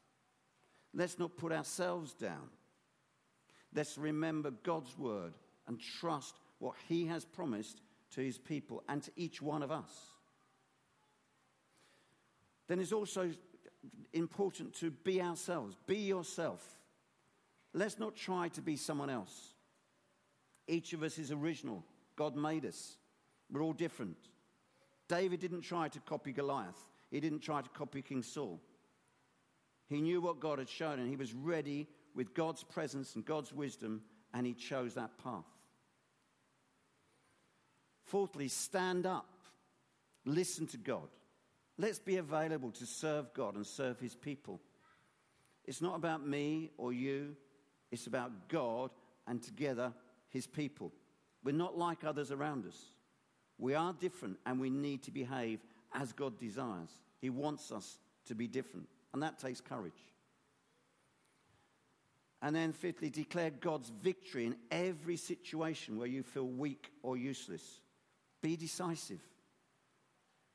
Let's 0.94 1.20
not 1.20 1.36
put 1.36 1.52
ourselves 1.52 2.14
down. 2.14 2.50
Let's 3.76 3.98
remember 3.98 4.52
God's 4.64 4.98
word 4.98 5.34
and 5.68 5.80
trust 6.00 6.36
what 6.60 6.76
He 6.88 7.06
has 7.08 7.26
promised 7.26 7.82
to 8.12 8.22
His 8.22 8.38
people 8.38 8.84
and 8.88 9.04
to 9.04 9.12
each 9.18 9.42
one 9.42 9.62
of 9.62 9.72
us. 9.72 9.92
Then 12.68 12.80
it's 12.80 12.94
also 12.94 13.32
important 14.14 14.74
to 14.76 14.90
be 14.90 15.22
ourselves. 15.22 15.76
Be 15.86 15.98
yourself. 15.98 16.64
Let's 17.74 18.00
not 18.00 18.16
try 18.16 18.48
to 18.50 18.62
be 18.62 18.78
someone 18.78 19.10
else. 19.10 19.54
Each 20.68 20.94
of 20.94 21.04
us 21.04 21.20
is 21.20 21.32
original. 21.32 21.84
God 22.16 22.36
made 22.36 22.66
us. 22.66 22.96
We're 23.52 23.62
all 23.62 23.74
different. 23.74 24.16
David 25.08 25.40
didn't 25.42 25.62
try 25.62 25.90
to 25.90 26.00
copy 26.00 26.32
Goliath, 26.32 26.80
he 27.12 27.20
didn't 27.20 27.42
try 27.42 27.62
to 27.62 27.70
copy 27.70 28.02
King 28.02 28.24
Saul. 28.24 28.60
He 29.88 30.02
knew 30.02 30.20
what 30.20 30.40
God 30.40 30.58
had 30.58 30.70
shown, 30.70 30.98
and 30.98 31.08
he 31.08 31.16
was 31.16 31.34
ready 31.34 31.88
with 32.16 32.34
God's 32.34 32.64
presence 32.64 33.16
and 33.16 33.26
God's 33.26 33.54
wisdom, 33.54 34.02
and 34.34 34.48
he 34.48 34.54
chose 34.54 34.94
that 34.96 35.18
path. 35.24 35.46
Fourthly, 38.06 38.48
stand 38.48 39.06
up. 39.06 39.30
Listen 40.26 40.66
to 40.68 40.78
God. 40.78 41.10
Let's 41.78 42.00
be 42.00 42.18
available 42.18 42.72
to 42.72 42.86
serve 42.86 43.34
God 43.34 43.56
and 43.56 43.66
serve 43.66 44.00
his 44.00 44.16
people. 44.16 44.62
It's 45.66 45.82
not 45.82 45.96
about 45.96 46.26
me 46.26 46.72
or 46.78 46.94
you, 46.94 47.36
it's 47.92 48.08
about 48.08 48.50
God 48.50 48.92
and 49.28 49.42
together 49.42 49.94
his 50.30 50.48
people. 50.48 50.92
We're 51.44 51.54
not 51.54 51.78
like 51.78 52.04
others 52.04 52.32
around 52.32 52.66
us. 52.66 52.78
We 53.58 53.74
are 53.74 53.94
different 53.94 54.38
and 54.46 54.60
we 54.60 54.70
need 54.70 55.04
to 55.04 55.12
behave 55.12 55.60
as 55.94 56.14
God 56.14 56.38
desires. 56.38 56.90
He 57.20 57.30
wants 57.30 57.72
us 57.72 57.98
to 58.26 58.36
be 58.36 58.48
different, 58.48 58.88
and 59.14 59.22
that 59.24 59.40
takes 59.40 59.62
courage. 59.62 59.94
And 62.46 62.56
then, 62.56 62.74
fifthly, 62.74 63.10
declare 63.10 63.50
God's 63.50 63.90
victory 63.90 64.46
in 64.46 64.56
every 64.70 65.18
situation 65.18 65.98
where 65.98 66.06
you 66.06 66.22
feel 66.22 66.48
weak 66.48 66.92
or 67.02 67.18
useless. 67.18 67.82
Be 68.40 68.56
decisive. 68.56 69.20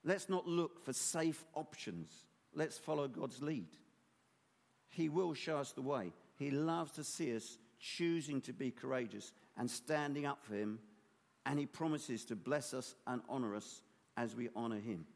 Let's 0.04 0.28
not 0.28 0.46
look 0.46 0.84
for 0.84 0.92
safe 0.92 1.44
options. 1.52 2.12
Let's 2.54 2.78
follow 2.78 3.08
God's 3.08 3.42
lead. 3.42 3.66
He 4.90 5.08
will 5.08 5.34
show 5.34 5.56
us 5.56 5.72
the 5.72 5.82
way. 5.82 6.12
He 6.36 6.52
loves 6.52 6.92
to 6.92 7.02
see 7.02 7.34
us 7.34 7.58
choosing 7.80 8.40
to 8.42 8.52
be 8.52 8.70
courageous 8.70 9.32
and 9.58 9.68
standing 9.68 10.26
up 10.26 10.44
for 10.44 10.54
Him, 10.54 10.78
and 11.44 11.58
He 11.58 11.66
promises 11.66 12.24
to 12.26 12.36
bless 12.36 12.72
us 12.72 12.94
and 13.08 13.20
honor 13.28 13.56
us 13.56 13.82
as 14.16 14.36
we 14.36 14.48
honor 14.54 14.78
Him. 14.78 15.06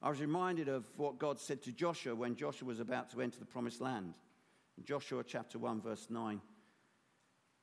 I 0.00 0.08
was 0.08 0.22
reminded 0.22 0.70
of 0.70 0.86
what 0.96 1.18
God 1.18 1.38
said 1.38 1.60
to 1.64 1.70
Joshua 1.70 2.14
when 2.14 2.34
Joshua 2.34 2.66
was 2.66 2.80
about 2.80 3.10
to 3.10 3.20
enter 3.20 3.38
the 3.38 3.44
promised 3.44 3.82
land. 3.82 4.14
Joshua 4.84 5.22
chapter 5.26 5.58
1, 5.58 5.80
verse 5.80 6.06
9. 6.10 6.40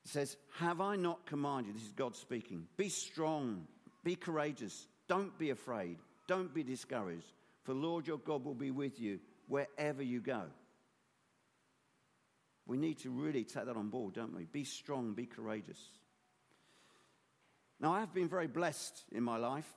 It 0.05 0.09
says, 0.09 0.37
Have 0.59 0.81
I 0.81 0.95
not 0.95 1.25
commanded, 1.25 1.75
this 1.75 1.83
is 1.83 1.91
God 1.91 2.15
speaking, 2.15 2.67
be 2.77 2.89
strong, 2.89 3.67
be 4.03 4.15
courageous, 4.15 4.87
don't 5.07 5.37
be 5.37 5.49
afraid, 5.49 5.97
don't 6.27 6.53
be 6.53 6.63
discouraged, 6.63 7.33
for 7.63 7.73
Lord 7.73 8.07
your 8.07 8.19
God 8.19 8.45
will 8.45 8.53
be 8.53 8.71
with 8.71 8.99
you 8.99 9.19
wherever 9.47 10.01
you 10.01 10.21
go. 10.21 10.43
We 12.65 12.77
need 12.77 12.99
to 12.99 13.09
really 13.09 13.43
take 13.43 13.65
that 13.65 13.75
on 13.75 13.89
board, 13.89 14.13
don't 14.13 14.35
we? 14.35 14.45
Be 14.45 14.63
strong, 14.63 15.13
be 15.13 15.25
courageous. 15.25 15.79
Now, 17.79 17.93
I 17.93 17.99
have 18.01 18.13
been 18.13 18.29
very 18.29 18.47
blessed 18.47 19.05
in 19.11 19.23
my 19.23 19.37
life 19.37 19.67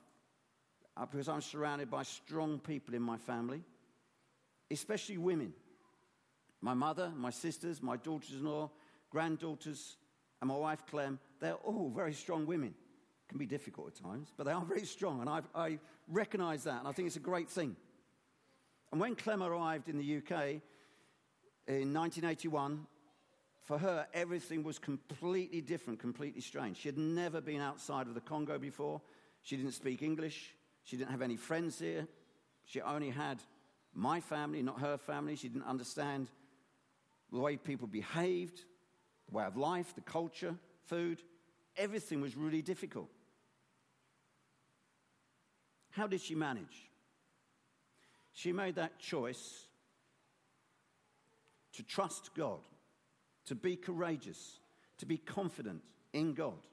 uh, 0.95 1.05
because 1.05 1.27
I'm 1.27 1.41
surrounded 1.41 1.89
by 1.89 2.03
strong 2.03 2.59
people 2.59 2.93
in 2.93 3.01
my 3.01 3.17
family, 3.17 3.63
especially 4.69 5.17
women. 5.17 5.53
My 6.63 6.73
mother, 6.73 7.11
my 7.17 7.29
sisters, 7.29 7.83
my 7.83 7.97
daughters 7.97 8.31
in 8.31 8.45
law, 8.45 8.71
granddaughters, 9.09 9.97
and 10.39 10.47
my 10.47 10.55
wife 10.55 10.85
Clem, 10.89 11.19
they're 11.41 11.55
all 11.55 11.91
very 11.93 12.13
strong 12.13 12.45
women. 12.45 12.73
Can 13.27 13.37
be 13.37 13.45
difficult 13.45 13.87
at 13.87 14.01
times, 14.01 14.31
but 14.37 14.45
they 14.45 14.53
are 14.53 14.63
very 14.63 14.85
strong, 14.85 15.19
and 15.19 15.29
I, 15.29 15.41
I 15.53 15.79
recognize 16.07 16.63
that, 16.63 16.79
and 16.79 16.87
I 16.87 16.93
think 16.93 17.07
it's 17.07 17.17
a 17.17 17.19
great 17.19 17.49
thing. 17.49 17.75
And 18.93 19.01
when 19.01 19.13
Clem 19.13 19.43
arrived 19.43 19.89
in 19.89 19.97
the 19.97 20.17
UK 20.17 20.61
in 21.67 21.93
1981, 21.93 22.87
for 23.63 23.77
her, 23.77 24.07
everything 24.13 24.63
was 24.63 24.79
completely 24.79 25.59
different, 25.59 25.99
completely 25.99 26.41
strange. 26.41 26.77
She 26.77 26.87
had 26.87 26.97
never 26.97 27.41
been 27.41 27.59
outside 27.59 28.07
of 28.07 28.13
the 28.13 28.21
Congo 28.21 28.57
before. 28.57 29.01
She 29.41 29.57
didn't 29.57 29.73
speak 29.73 30.01
English. 30.01 30.53
She 30.85 30.95
didn't 30.95 31.11
have 31.11 31.21
any 31.21 31.35
friends 31.35 31.79
here. 31.79 32.07
She 32.63 32.79
only 32.79 33.09
had 33.09 33.41
my 33.93 34.21
family, 34.21 34.61
not 34.61 34.79
her 34.79 34.97
family. 34.97 35.35
She 35.35 35.49
didn't 35.49 35.67
understand 35.67 36.29
the 37.33 37.39
way 37.39 37.57
people 37.57 37.87
behaved, 37.87 38.63
the 39.27 39.35
way 39.35 39.43
of 39.43 39.57
life, 39.57 39.95
the 39.95 40.01
culture, 40.01 40.55
food. 40.85 41.21
Everything 41.75 42.21
was 42.21 42.37
really 42.37 42.61
difficult. 42.61 43.09
How 45.89 46.05
did 46.05 46.21
she 46.21 46.35
manage? 46.35 46.89
She 48.33 48.51
made 48.51 48.75
that 48.75 48.99
choice 48.99 49.65
to 51.73 51.83
trust 51.83 52.29
God, 52.35 52.59
to 53.45 53.55
be 53.55 53.75
courageous, 53.75 54.59
to 54.99 55.07
be 55.07 55.17
confident 55.17 55.81
in 56.13 56.35
God. 56.35 56.67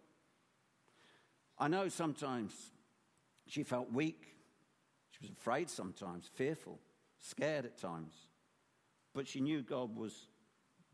I 1.58 1.68
know 1.68 1.88
sometimes 1.88 2.52
she 3.46 3.62
felt 3.62 3.92
weak, 3.92 4.26
She 5.10 5.18
was 5.22 5.30
afraid 5.30 5.68
sometimes, 5.70 6.30
fearful, 6.34 6.78
scared 7.18 7.64
at 7.64 7.78
times. 7.78 8.14
But 9.14 9.26
she 9.26 9.40
knew 9.40 9.62
God 9.62 9.96
was 9.96 10.28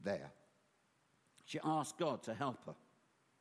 there. 0.07 0.31
She 1.45 1.61
asked 1.63 1.99
God 1.99 2.23
to 2.23 2.35
help 2.35 2.65
her. 2.65 2.75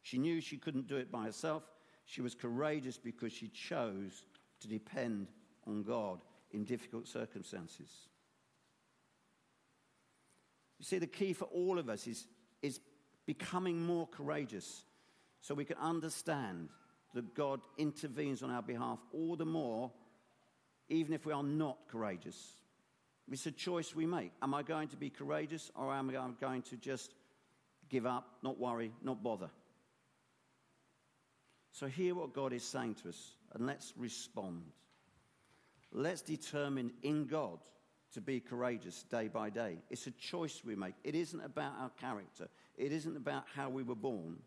She 0.01 0.17
knew 0.17 0.41
she 0.41 0.57
couldn't 0.57 0.87
do 0.87 0.97
it 0.97 1.11
by 1.11 1.23
herself. 1.23 1.63
She 2.05 2.21
was 2.21 2.35
courageous 2.35 2.97
because 2.97 3.31
she 3.31 3.47
chose 3.47 4.23
to 4.59 4.67
depend 4.67 5.27
on 5.65 5.83
God 5.83 6.19
in 6.51 6.65
difficult 6.65 7.07
circumstances. 7.07 7.89
You 10.77 10.85
see, 10.85 10.99
the 10.99 11.07
key 11.07 11.33
for 11.33 11.45
all 11.45 11.79
of 11.79 11.89
us 11.89 12.05
is, 12.05 12.27
is 12.61 12.79
becoming 13.25 13.81
more 13.81 14.07
courageous 14.07 14.83
so 15.41 15.55
we 15.55 15.65
can 15.65 15.77
understand 15.77 16.69
that 17.13 17.33
God 17.33 17.61
intervenes 17.77 18.43
on 18.43 18.51
our 18.51 18.61
behalf 18.61 18.99
all 19.13 19.35
the 19.35 19.45
more, 19.45 19.91
even 20.89 21.13
if 21.13 21.25
we 21.25 21.33
are 21.33 21.43
not 21.43 21.77
courageous. 21.89 22.51
It's 23.31 23.45
a 23.47 23.51
choice 23.51 23.95
we 23.95 24.05
make. 24.05 24.31
Am 24.41 24.53
I 24.53 24.61
going 24.61 24.87
to 24.89 24.97
be 24.97 25.09
courageous 25.09 25.71
or 25.75 25.93
am 25.93 26.09
I 26.09 26.29
going 26.39 26.61
to 26.63 26.77
just 26.77 27.13
give 27.89 28.05
up, 28.05 28.27
not 28.43 28.59
worry, 28.59 28.91
not 29.01 29.23
bother? 29.23 29.49
So, 31.71 31.87
hear 31.87 32.15
what 32.15 32.33
God 32.33 32.53
is 32.53 32.63
saying 32.63 32.95
to 33.03 33.09
us 33.09 33.31
and 33.53 33.65
let's 33.65 33.93
respond. 33.97 34.63
Let's 35.91 36.21
determine 36.21 36.91
in 37.03 37.25
God 37.25 37.59
to 38.13 38.21
be 38.21 38.39
courageous 38.39 39.03
day 39.03 39.27
by 39.27 39.49
day. 39.49 39.79
It's 39.89 40.07
a 40.07 40.11
choice 40.11 40.61
we 40.63 40.75
make. 40.75 40.93
It 41.03 41.15
isn't 41.15 41.41
about 41.41 41.73
our 41.79 41.89
character, 41.99 42.47
it 42.77 42.91
isn't 42.91 43.17
about 43.17 43.45
how 43.55 43.69
we 43.69 43.83
were 43.83 43.95
born. 43.95 44.37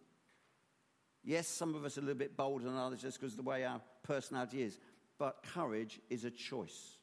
Yes, 1.25 1.49
some 1.49 1.75
of 1.75 1.85
us 1.85 1.99
are 1.99 2.01
a 2.01 2.05
little 2.05 2.19
bit 2.19 2.37
bolder 2.37 2.65
than 2.65 2.77
others 2.77 3.03
just 3.03 3.21
because 3.21 3.33
of 3.33 3.39
the 3.39 3.51
way 3.51 3.65
our 3.65 3.81
personality 4.03 4.63
is, 4.63 4.79
but 5.19 5.45
courage 5.53 6.01
is 6.09 6.25
a 6.25 6.31
choice. 6.31 6.98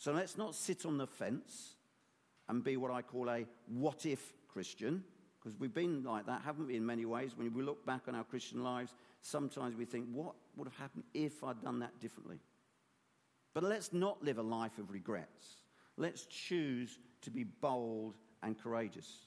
So 0.00 0.12
let's 0.12 0.38
not 0.38 0.54
sit 0.54 0.86
on 0.86 0.96
the 0.96 1.06
fence 1.06 1.74
and 2.48 2.64
be 2.64 2.78
what 2.78 2.90
I 2.90 3.02
call 3.02 3.28
a 3.28 3.44
what 3.68 4.06
if 4.06 4.32
Christian, 4.48 5.04
because 5.38 5.60
we've 5.60 5.74
been 5.74 6.02
like 6.02 6.24
that, 6.24 6.40
haven't 6.42 6.68
we, 6.68 6.76
in 6.76 6.86
many 6.86 7.04
ways? 7.04 7.36
When 7.36 7.52
we 7.52 7.62
look 7.62 7.84
back 7.84 8.08
on 8.08 8.14
our 8.14 8.24
Christian 8.24 8.64
lives, 8.64 8.94
sometimes 9.20 9.76
we 9.76 9.84
think, 9.84 10.06
what 10.10 10.32
would 10.56 10.66
have 10.68 10.76
happened 10.78 11.04
if 11.12 11.44
I'd 11.44 11.60
done 11.60 11.80
that 11.80 12.00
differently? 12.00 12.40
But 13.52 13.62
let's 13.62 13.92
not 13.92 14.24
live 14.24 14.38
a 14.38 14.42
life 14.42 14.78
of 14.78 14.90
regrets. 14.90 15.46
Let's 15.98 16.24
choose 16.24 16.98
to 17.20 17.30
be 17.30 17.44
bold 17.44 18.14
and 18.42 18.58
courageous. 18.58 19.26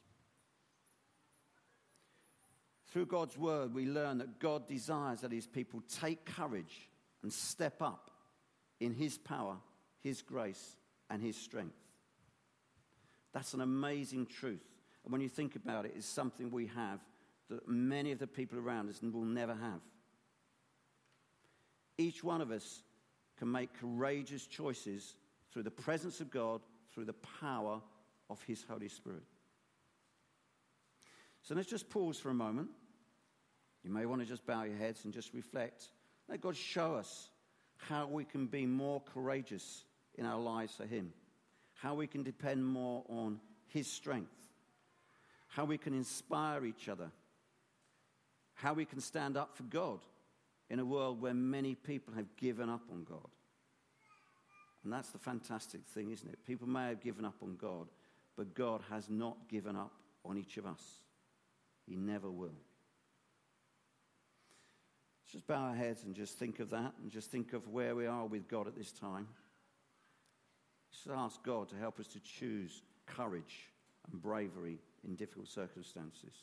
Through 2.88 3.06
God's 3.06 3.38
word, 3.38 3.76
we 3.76 3.86
learn 3.86 4.18
that 4.18 4.40
God 4.40 4.68
desires 4.68 5.22
that 5.22 5.32
his 5.32 5.46
people 5.46 5.84
take 6.00 6.26
courage 6.26 6.90
and 7.22 7.32
step 7.32 7.80
up 7.80 8.10
in 8.80 8.92
his 8.92 9.20
power, 9.20 9.58
his 10.04 10.22
grace, 10.22 10.76
and 11.10 11.22
his 11.22 11.38
strength. 11.38 11.78
That's 13.34 13.54
an 13.54 13.62
amazing 13.62 14.28
truth. 14.28 14.64
And 15.04 15.12
when 15.12 15.22
you 15.22 15.30
think 15.30 15.56
about 15.56 15.86
it, 15.86 15.94
it's 15.96 16.06
something 16.06 16.52
we 16.52 16.68
have 16.68 17.00
that 17.50 17.68
many 17.68 18.12
of 18.12 18.20
the 18.20 18.28
people 18.28 18.60
around 18.60 18.90
us 18.90 19.02
will 19.02 19.26
never 19.26 19.54
have. 19.54 19.82
Each 21.98 22.24
one 22.24 22.42
of 22.42 22.52
us 22.52 22.82
can 23.38 23.52
make 23.52 23.80
courageous 23.80 24.46
choices 24.46 25.16
through 25.52 25.64
the 25.64 25.72
presence 25.72 26.20
of 26.20 26.32
God, 26.32 26.62
through 26.94 27.06
the 27.06 27.14
power 27.40 27.82
of 28.30 28.42
His 28.44 28.64
Holy 28.68 28.90
Spirit. 28.90 29.24
So 31.44 31.56
let's 31.56 31.70
just 31.70 31.90
pause 31.90 32.18
for 32.18 32.30
a 32.30 32.34
moment. 32.34 32.70
You 33.84 33.92
may 33.92 34.06
want 34.06 34.22
to 34.22 34.28
just 34.28 34.46
bow 34.46 34.64
your 34.64 34.78
heads 34.78 35.04
and 35.04 35.14
just 35.14 35.34
reflect. 35.34 35.90
Let 36.30 36.42
God 36.42 36.56
show 36.56 36.96
us 36.96 37.30
how 37.76 38.08
we 38.08 38.24
can 38.24 38.48
be 38.48 38.66
more 38.66 39.02
courageous 39.14 39.84
in 40.16 40.26
our 40.26 40.40
lives 40.40 40.76
for 40.76 40.86
Him, 40.86 41.14
how 41.76 41.96
we 41.96 42.08
can 42.08 42.24
depend 42.24 42.66
more 42.66 43.04
on 43.10 43.40
His 43.68 43.88
strength, 43.88 44.32
how 45.48 45.66
we 45.66 45.78
can 45.78 45.94
inspire 45.94 46.66
each 46.66 46.90
other, 46.90 47.12
how 48.54 48.74
we 48.74 48.86
can 48.86 49.02
stand 49.02 49.38
up 49.38 49.56
for 49.56 49.64
God 49.64 50.00
in 50.70 50.80
a 50.80 50.86
world 50.86 51.22
where 51.22 51.34
many 51.34 51.76
people 51.76 52.14
have 52.14 52.36
given 52.38 52.70
up 52.70 52.82
on 52.92 53.04
God. 53.04 53.28
And 54.84 54.92
that's 54.92 55.10
the 55.10 55.20
fantastic 55.20 55.82
thing, 55.94 56.12
isn't 56.12 56.30
it? 56.30 56.40
People 56.46 56.68
may 56.68 56.88
have 56.88 57.02
given 57.02 57.26
up 57.26 57.36
on 57.42 57.56
God, 57.56 57.88
but 58.36 58.54
God 58.54 58.82
has 58.90 59.10
not 59.10 59.38
given 59.50 59.76
up 59.76 59.94
on 60.26 60.38
each 60.38 60.58
of 60.58 60.66
us. 60.66 60.82
He 61.86 61.96
never 61.96 62.30
will. 62.30 62.56
Just 65.32 65.48
bow 65.48 65.70
our 65.70 65.76
heads 65.76 66.04
and 66.04 66.14
just 66.14 66.38
think 66.38 66.60
of 66.60 66.70
that 66.70 66.94
and 67.02 67.12
just 67.12 67.32
think 67.32 67.54
of 67.54 67.68
where 67.68 67.96
we 67.96 68.06
are 68.06 68.26
with 68.26 68.48
God 68.48 68.68
at 68.68 68.76
this 68.76 68.92
time. 68.92 69.28
Just 70.94 71.08
ask 71.10 71.44
God 71.44 71.70
to 71.70 71.76
help 71.76 72.00
us 72.00 72.08
to 72.08 72.20
choose 72.20 72.82
courage 73.08 73.72
and 74.12 74.22
bravery 74.22 74.80
in 75.06 75.16
difficult 75.16 75.48
circumstances. 75.48 76.34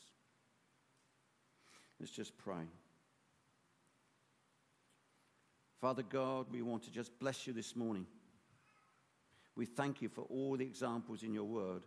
Let's 1.99 2.11
just 2.11 2.37
pray. 2.37 2.67
Father 5.79 6.03
God, 6.03 6.47
we 6.51 6.61
want 6.61 6.83
to 6.83 6.91
just 6.91 7.17
bless 7.19 7.47
you 7.47 7.53
this 7.53 7.75
morning. 7.75 8.05
We 9.55 9.65
thank 9.65 10.01
you 10.01 10.09
for 10.09 10.21
all 10.21 10.57
the 10.57 10.65
examples 10.65 11.23
in 11.23 11.33
your 11.33 11.45
word 11.45 11.83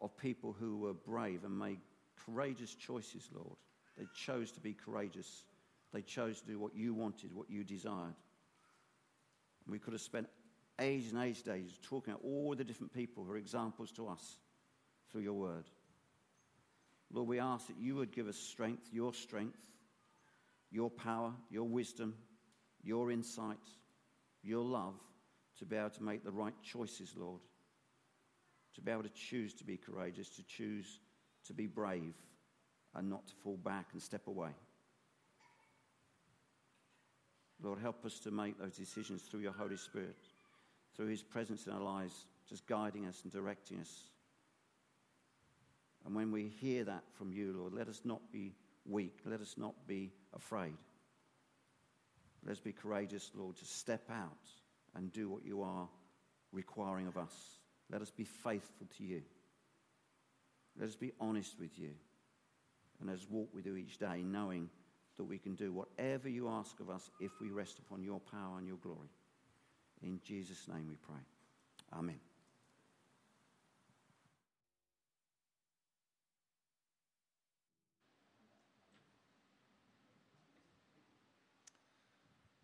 of 0.00 0.16
people 0.16 0.54
who 0.58 0.78
were 0.78 0.94
brave 0.94 1.44
and 1.44 1.58
made 1.58 1.78
courageous 2.24 2.74
choices, 2.74 3.28
Lord. 3.34 3.56
They 3.98 4.06
chose 4.14 4.50
to 4.52 4.60
be 4.60 4.72
courageous. 4.72 5.44
They 5.92 6.02
chose 6.02 6.40
to 6.40 6.46
do 6.46 6.58
what 6.58 6.74
you 6.74 6.94
wanted, 6.94 7.34
what 7.34 7.50
you 7.50 7.64
desired. 7.64 8.14
We 9.68 9.78
could 9.78 9.94
have 9.94 10.02
spent 10.02 10.28
age 10.80 11.08
and 11.12 11.22
age 11.22 11.42
days 11.42 11.78
talking 11.82 12.12
about 12.12 12.24
all 12.24 12.54
the 12.54 12.64
different 12.64 12.92
people 12.92 13.24
who 13.24 13.32
are 13.32 13.36
examples 13.36 13.90
to 13.92 14.08
us 14.08 14.38
through 15.10 15.22
your 15.22 15.34
word. 15.34 15.64
Lord, 17.12 17.28
we 17.28 17.38
ask 17.38 17.68
that 17.68 17.78
you 17.78 17.94
would 17.96 18.12
give 18.12 18.28
us 18.28 18.36
strength, 18.36 18.88
your 18.92 19.14
strength, 19.14 19.58
your 20.70 20.90
power, 20.90 21.32
your 21.50 21.64
wisdom, 21.64 22.14
your 22.82 23.10
insight, 23.10 23.56
your 24.42 24.64
love 24.64 24.94
to 25.58 25.64
be 25.64 25.76
able 25.76 25.90
to 25.90 26.02
make 26.02 26.24
the 26.24 26.30
right 26.30 26.54
choices, 26.62 27.14
Lord. 27.16 27.40
To 28.74 28.80
be 28.82 28.90
able 28.90 29.04
to 29.04 29.08
choose 29.08 29.54
to 29.54 29.64
be 29.64 29.78
courageous, 29.78 30.28
to 30.30 30.42
choose 30.42 31.00
to 31.46 31.54
be 31.54 31.66
brave, 31.66 32.14
and 32.94 33.08
not 33.08 33.26
to 33.28 33.34
fall 33.42 33.56
back 33.56 33.86
and 33.92 34.02
step 34.02 34.26
away. 34.26 34.50
Lord, 37.62 37.78
help 37.78 38.04
us 38.04 38.18
to 38.20 38.30
make 38.30 38.58
those 38.58 38.76
decisions 38.76 39.22
through 39.22 39.40
your 39.40 39.52
Holy 39.52 39.78
Spirit, 39.78 40.25
through 40.96 41.08
his 41.08 41.22
presence 41.22 41.66
in 41.66 41.72
our 41.72 41.80
lives, 41.80 42.26
just 42.48 42.66
guiding 42.66 43.06
us 43.06 43.20
and 43.22 43.32
directing 43.32 43.78
us. 43.80 43.92
And 46.04 46.14
when 46.14 46.30
we 46.32 46.48
hear 46.60 46.84
that 46.84 47.02
from 47.14 47.32
you, 47.32 47.54
Lord, 47.56 47.74
let 47.74 47.88
us 47.88 48.00
not 48.04 48.20
be 48.32 48.54
weak. 48.84 49.18
Let 49.24 49.40
us 49.40 49.54
not 49.58 49.74
be 49.86 50.12
afraid. 50.34 50.76
Let's 52.46 52.60
be 52.60 52.72
courageous, 52.72 53.30
Lord, 53.34 53.56
to 53.56 53.64
step 53.64 54.08
out 54.10 54.30
and 54.94 55.12
do 55.12 55.28
what 55.28 55.44
you 55.44 55.62
are 55.62 55.88
requiring 56.52 57.08
of 57.08 57.16
us. 57.16 57.34
Let 57.90 58.02
us 58.02 58.10
be 58.10 58.24
faithful 58.24 58.86
to 58.98 59.04
you. 59.04 59.22
Let 60.78 60.88
us 60.88 60.96
be 60.96 61.12
honest 61.20 61.58
with 61.58 61.78
you. 61.78 61.90
And 63.00 63.08
let 63.08 63.18
us 63.18 63.26
walk 63.28 63.48
with 63.52 63.66
you 63.66 63.76
each 63.76 63.98
day, 63.98 64.22
knowing 64.24 64.70
that 65.16 65.24
we 65.24 65.38
can 65.38 65.54
do 65.54 65.72
whatever 65.72 66.28
you 66.28 66.48
ask 66.48 66.78
of 66.80 66.88
us 66.88 67.10
if 67.20 67.32
we 67.40 67.50
rest 67.50 67.78
upon 67.78 68.02
your 68.02 68.20
power 68.20 68.58
and 68.58 68.66
your 68.66 68.76
glory. 68.76 69.08
In 70.06 70.20
Jesus' 70.24 70.68
name 70.68 70.86
we 70.88 70.94
pray. 70.94 71.20
Amen. 71.92 72.20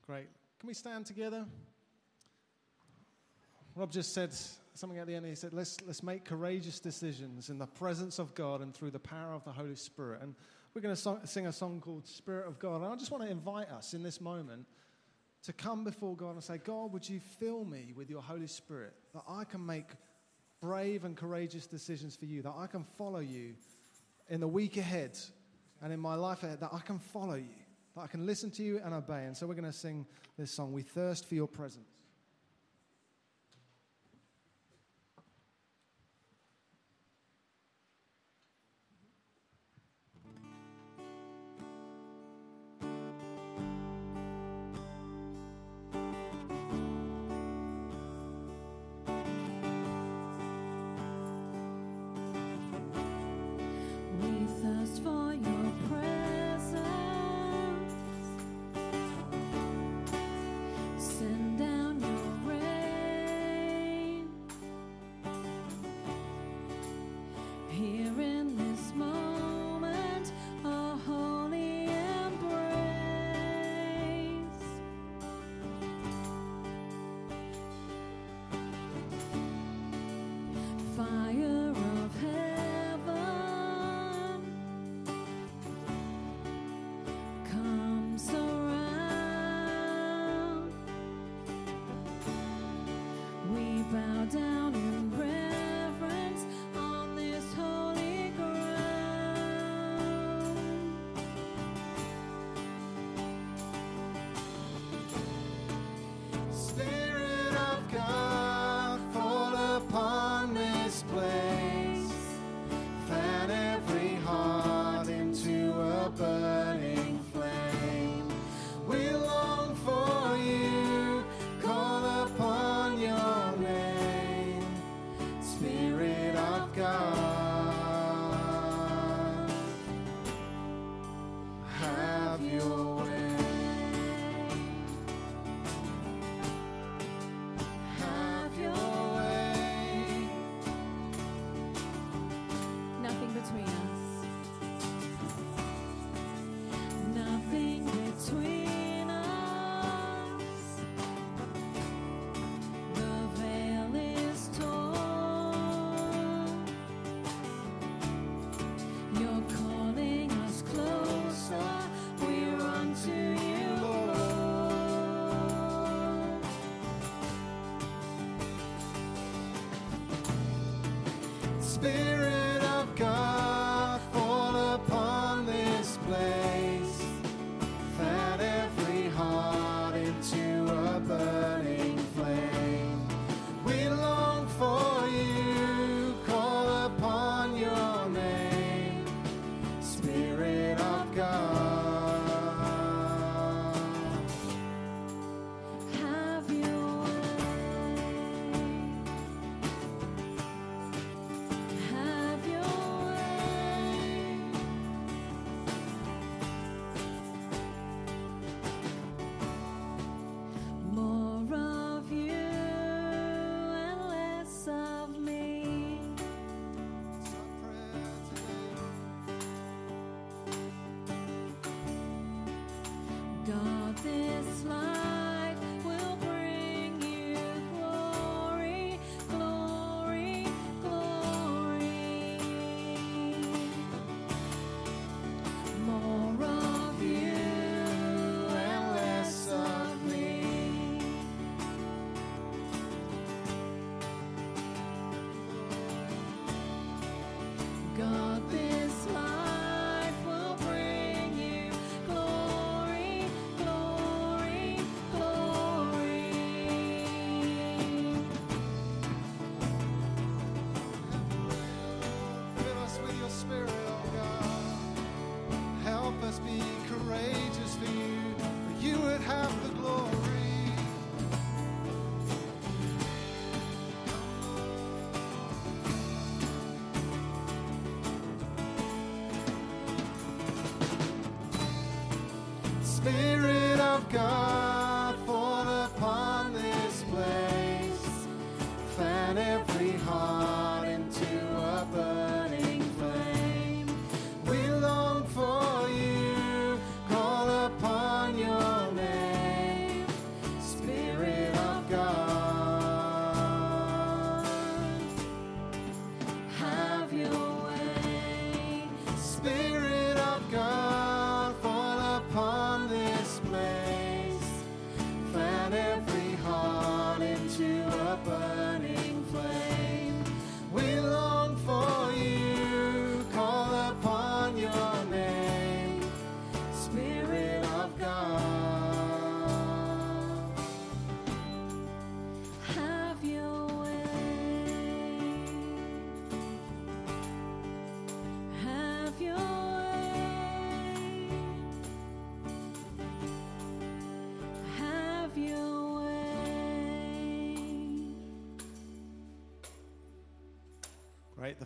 Great. 0.06 0.28
Can 0.60 0.68
we 0.68 0.74
stand 0.74 1.04
together? 1.04 1.44
Rob 3.74 3.90
just 3.90 4.14
said 4.14 4.30
something 4.74 5.00
at 5.00 5.08
the 5.08 5.14
end. 5.16 5.26
He 5.26 5.34
said, 5.34 5.52
let's, 5.52 5.78
let's 5.84 6.04
make 6.04 6.24
courageous 6.24 6.78
decisions 6.78 7.50
in 7.50 7.58
the 7.58 7.66
presence 7.66 8.20
of 8.20 8.36
God 8.36 8.60
and 8.60 8.72
through 8.72 8.92
the 8.92 9.00
power 9.00 9.34
of 9.34 9.42
the 9.42 9.50
Holy 9.50 9.74
Spirit. 9.74 10.22
And 10.22 10.36
we're 10.74 10.82
going 10.82 10.94
to 10.94 11.26
sing 11.26 11.48
a 11.48 11.52
song 11.52 11.80
called 11.80 12.06
Spirit 12.06 12.46
of 12.46 12.60
God. 12.60 12.82
And 12.82 12.92
I 12.92 12.94
just 12.94 13.10
want 13.10 13.24
to 13.24 13.30
invite 13.30 13.68
us 13.70 13.94
in 13.94 14.04
this 14.04 14.20
moment 14.20 14.66
to 15.44 15.52
come 15.52 15.84
before 15.84 16.16
God 16.16 16.34
and 16.34 16.42
say, 16.42 16.58
God, 16.58 16.92
would 16.92 17.08
you 17.08 17.20
fill 17.40 17.64
me 17.64 17.92
with 17.96 18.08
your 18.08 18.22
Holy 18.22 18.46
Spirit 18.46 18.94
that 19.14 19.24
I 19.28 19.44
can 19.44 19.64
make 19.64 19.86
brave 20.60 21.04
and 21.04 21.16
courageous 21.16 21.66
decisions 21.66 22.14
for 22.14 22.26
you, 22.26 22.42
that 22.42 22.54
I 22.56 22.66
can 22.66 22.84
follow 22.96 23.18
you 23.18 23.54
in 24.28 24.40
the 24.40 24.48
week 24.48 24.76
ahead 24.76 25.18
and 25.82 25.92
in 25.92 25.98
my 25.98 26.14
life 26.14 26.44
ahead, 26.44 26.60
that 26.60 26.70
I 26.72 26.78
can 26.78 26.98
follow 26.98 27.34
you, 27.34 27.56
that 27.96 28.02
I 28.02 28.06
can 28.06 28.24
listen 28.24 28.50
to 28.52 28.62
you 28.62 28.80
and 28.84 28.94
obey. 28.94 29.24
And 29.24 29.36
so 29.36 29.46
we're 29.46 29.54
going 29.54 29.64
to 29.64 29.72
sing 29.72 30.06
this 30.38 30.52
song, 30.52 30.72
We 30.72 30.82
Thirst 30.82 31.28
for 31.28 31.34
Your 31.34 31.48
Presence. 31.48 31.91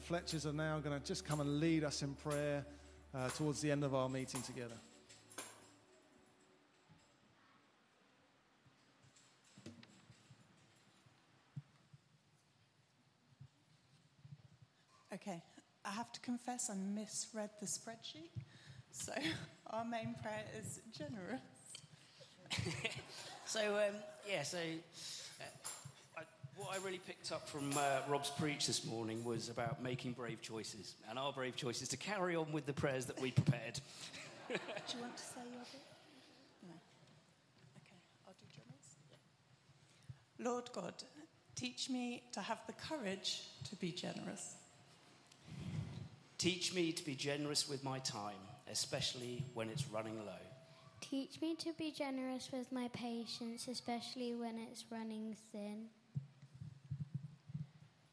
Fletchers 0.06 0.46
are 0.46 0.52
now 0.52 0.78
going 0.78 0.96
to 0.96 1.04
just 1.04 1.24
come 1.24 1.40
and 1.40 1.58
lead 1.58 1.82
us 1.82 2.02
in 2.02 2.14
prayer 2.14 2.64
uh, 3.12 3.28
towards 3.30 3.60
the 3.60 3.72
end 3.72 3.82
of 3.82 3.92
our 3.92 4.08
meeting 4.08 4.40
together. 4.42 4.76
Okay, 15.12 15.42
I 15.84 15.90
have 15.90 16.12
to 16.12 16.20
confess 16.20 16.70
I 16.70 16.74
misread 16.74 17.50
the 17.58 17.66
spreadsheet. 17.66 18.30
So 18.92 19.12
our 19.70 19.84
main 19.84 20.14
prayer 20.22 20.44
is 20.56 20.80
generous. 20.96 21.40
So, 23.48 23.60
um, 23.76 23.94
yeah, 24.28 24.42
so 24.42 24.58
I, 24.58 24.80
what 26.56 26.74
I 26.74 26.84
really 26.84 27.00
picked 27.06 27.32
up 27.32 27.48
from 27.48 27.70
uh, 27.76 28.00
Rob's 28.08 28.30
preach 28.30 28.66
this 28.66 28.84
morning 28.84 29.24
was 29.24 29.48
about 29.48 29.82
making 29.82 30.12
brave 30.12 30.40
choices. 30.42 30.94
And 31.08 31.18
our 31.18 31.32
brave 31.32 31.56
choice 31.56 31.82
is 31.82 31.88
to 31.88 31.96
carry 31.96 32.34
on 32.36 32.50
with 32.52 32.66
the 32.66 32.72
prayers 32.72 33.06
that 33.06 33.20
we 33.20 33.30
prepared. 33.30 33.80
Do 34.48 34.54
you 34.54 35.00
want 35.00 35.16
to 35.16 35.22
say 35.22 35.40
your 35.52 35.64
bit? 35.72 35.82
No. 36.66 36.74
Okay, 37.78 37.96
I'll 38.26 38.34
do 38.40 38.46
generous. 38.54 38.96
Lord 40.38 40.70
God, 40.72 40.94
Teach 41.56 41.88
me 41.88 42.22
to 42.32 42.40
have 42.40 42.60
the 42.66 42.74
courage 42.74 43.40
to 43.70 43.76
be 43.76 43.90
generous. 43.90 44.56
Teach 46.36 46.74
me 46.74 46.92
to 46.92 47.02
be 47.02 47.14
generous 47.14 47.66
with 47.66 47.82
my 47.82 47.98
time, 48.00 48.36
especially 48.70 49.42
when 49.54 49.70
it's 49.70 49.88
running 49.88 50.18
low. 50.18 50.44
Teach 51.00 51.40
me 51.40 51.54
to 51.56 51.72
be 51.78 51.92
generous 51.92 52.50
with 52.52 52.70
my 52.70 52.88
patience, 52.88 53.68
especially 53.68 54.34
when 54.34 54.58
it's 54.58 54.84
running 54.90 55.34
thin. 55.50 55.86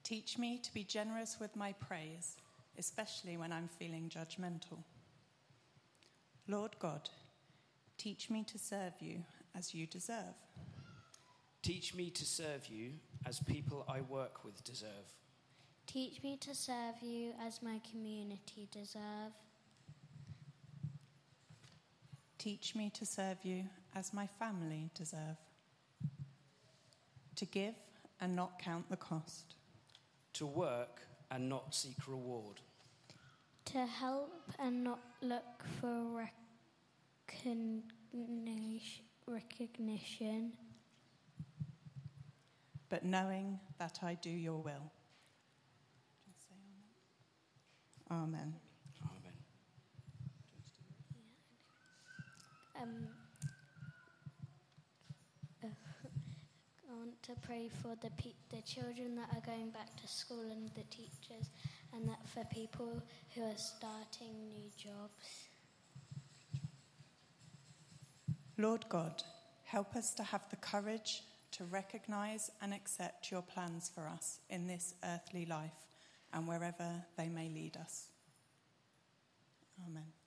Teach 0.04 0.38
me 0.38 0.58
to 0.58 0.74
be 0.74 0.84
generous 0.84 1.38
with 1.40 1.56
my 1.56 1.74
praise, 1.74 2.36
especially 2.78 3.38
when 3.38 3.54
I'm 3.54 3.70
feeling 3.70 4.10
judgmental. 4.10 4.84
Lord 6.48 6.76
God, 6.80 7.10
teach 7.98 8.30
me 8.30 8.44
to 8.44 8.60
serve 8.60 8.94
you 9.00 9.24
as 9.56 9.74
you 9.74 9.88
deserve. 9.88 10.36
Teach 11.62 11.96
me 11.96 12.10
to 12.10 12.26
serve 12.26 12.68
you 12.68 12.92
as 13.26 13.40
people 13.40 13.86
I 13.88 14.02
work 14.02 14.44
with 14.44 14.62
deserve. 14.66 15.14
Teach 15.88 16.22
me 16.22 16.36
to 16.42 16.54
serve 16.54 16.96
you 17.02 17.32
as 17.42 17.62
my 17.62 17.80
community 17.90 18.68
deserve. 18.72 19.32
Teach 22.38 22.76
me 22.76 22.90
to 22.90 23.06
serve 23.06 23.38
you 23.44 23.64
as 23.96 24.14
my 24.14 24.28
family 24.28 24.90
deserve. 24.94 25.38
To 27.38 27.46
give 27.46 27.76
and 28.20 28.36
not 28.36 28.60
count 28.60 28.90
the 28.90 28.98
cost. 28.98 29.56
To 30.34 30.46
work 30.46 31.02
and 31.30 31.48
not 31.50 31.74
seek 31.76 32.08
reward. 32.08 32.60
To 33.66 33.86
help 33.86 34.52
and 34.60 34.84
not 34.84 35.00
look 35.22 35.64
for 35.80 36.28
recognition. 37.28 39.06
recognition. 39.28 40.54
but 42.94 43.04
knowing 43.04 43.60
that 43.80 43.98
I 44.04 44.14
do 44.14 44.30
your 44.30 44.58
will. 44.58 44.92
Amen. 48.12 48.54
Amen. 49.10 49.34
Um, 52.80 53.08
uh, 55.64 55.68
I 56.88 56.93
want 57.04 57.22
to 57.24 57.34
pray 57.46 57.70
for 57.82 57.96
the 58.02 58.10
pe- 58.12 58.40
the 58.50 58.62
children 58.62 59.16
that 59.16 59.28
are 59.36 59.46
going 59.46 59.70
back 59.72 59.94
to 60.02 60.08
school 60.08 60.46
and 60.52 60.70
the 60.70 60.84
teachers, 60.90 61.50
and 61.94 62.08
that 62.08 62.26
for 62.34 62.46
people 62.46 63.02
who 63.36 63.42
are 63.42 63.58
starting 63.58 64.34
new 64.48 64.70
jobs. 64.78 65.48
Lord 68.58 68.86
God, 68.88 69.22
help 69.66 69.98
us 69.98 70.14
to 70.14 70.24
have 70.24 70.50
the 70.50 70.56
courage 70.56 71.24
to 71.52 71.66
recognize 71.66 72.50
and 72.62 72.74
accept 72.74 73.32
your 73.32 73.42
plans 73.42 73.92
for 73.94 74.08
us 74.08 74.40
in 74.50 74.68
this 74.68 74.94
earthly 75.04 75.46
life 75.46 75.72
and 76.32 76.48
wherever 76.48 77.04
they 77.18 77.28
may 77.28 77.50
lead 77.50 77.76
us. 77.76 78.08
Amen. 79.86 80.23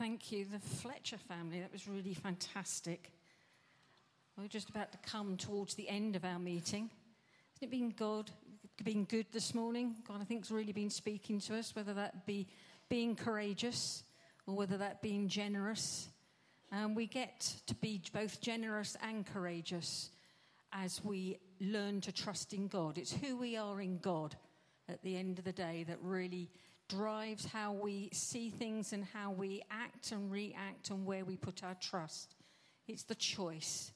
Thank 0.00 0.32
you, 0.32 0.46
the 0.50 0.58
Fletcher 0.58 1.18
family. 1.18 1.60
That 1.60 1.70
was 1.70 1.86
really 1.86 2.14
fantastic. 2.14 3.12
We're 4.38 4.48
just 4.48 4.70
about 4.70 4.92
to 4.92 4.98
come 5.06 5.36
towards 5.36 5.74
the 5.74 5.90
end 5.90 6.16
of 6.16 6.24
our 6.24 6.38
meeting. 6.38 6.88
Hasn't 7.52 7.60
it 7.60 7.70
been 7.70 7.90
God, 7.90 8.30
been 8.82 9.04
good 9.04 9.26
this 9.30 9.54
morning? 9.54 9.96
God, 10.08 10.22
I 10.22 10.24
think, 10.24 10.44
has 10.44 10.50
really 10.50 10.72
been 10.72 10.88
speaking 10.88 11.38
to 11.40 11.58
us, 11.58 11.76
whether 11.76 11.92
that 11.92 12.24
be 12.24 12.48
being 12.88 13.14
courageous 13.14 14.02
or 14.46 14.56
whether 14.56 14.78
that 14.78 15.02
being 15.02 15.28
generous. 15.28 16.08
And 16.72 16.96
we 16.96 17.06
get 17.06 17.54
to 17.66 17.74
be 17.74 18.00
both 18.10 18.40
generous 18.40 18.96
and 19.02 19.26
courageous 19.26 20.08
as 20.72 21.04
we 21.04 21.40
learn 21.60 22.00
to 22.00 22.12
trust 22.12 22.54
in 22.54 22.68
God. 22.68 22.96
It's 22.96 23.12
who 23.12 23.36
we 23.36 23.58
are 23.58 23.82
in 23.82 23.98
God 23.98 24.34
at 24.88 25.02
the 25.02 25.18
end 25.18 25.38
of 25.38 25.44
the 25.44 25.52
day 25.52 25.84
that 25.88 25.98
really 26.00 26.48
drives 26.90 27.46
how 27.46 27.72
we 27.72 28.10
see 28.12 28.50
things 28.50 28.92
and 28.92 29.04
how 29.04 29.30
we 29.30 29.62
act 29.70 30.12
and 30.12 30.30
react 30.30 30.90
and 30.90 31.06
where 31.06 31.24
we 31.24 31.36
put 31.36 31.62
our 31.62 31.76
trust. 31.80 32.34
It's 32.88 33.04
the 33.04 33.14
choice. 33.14 33.92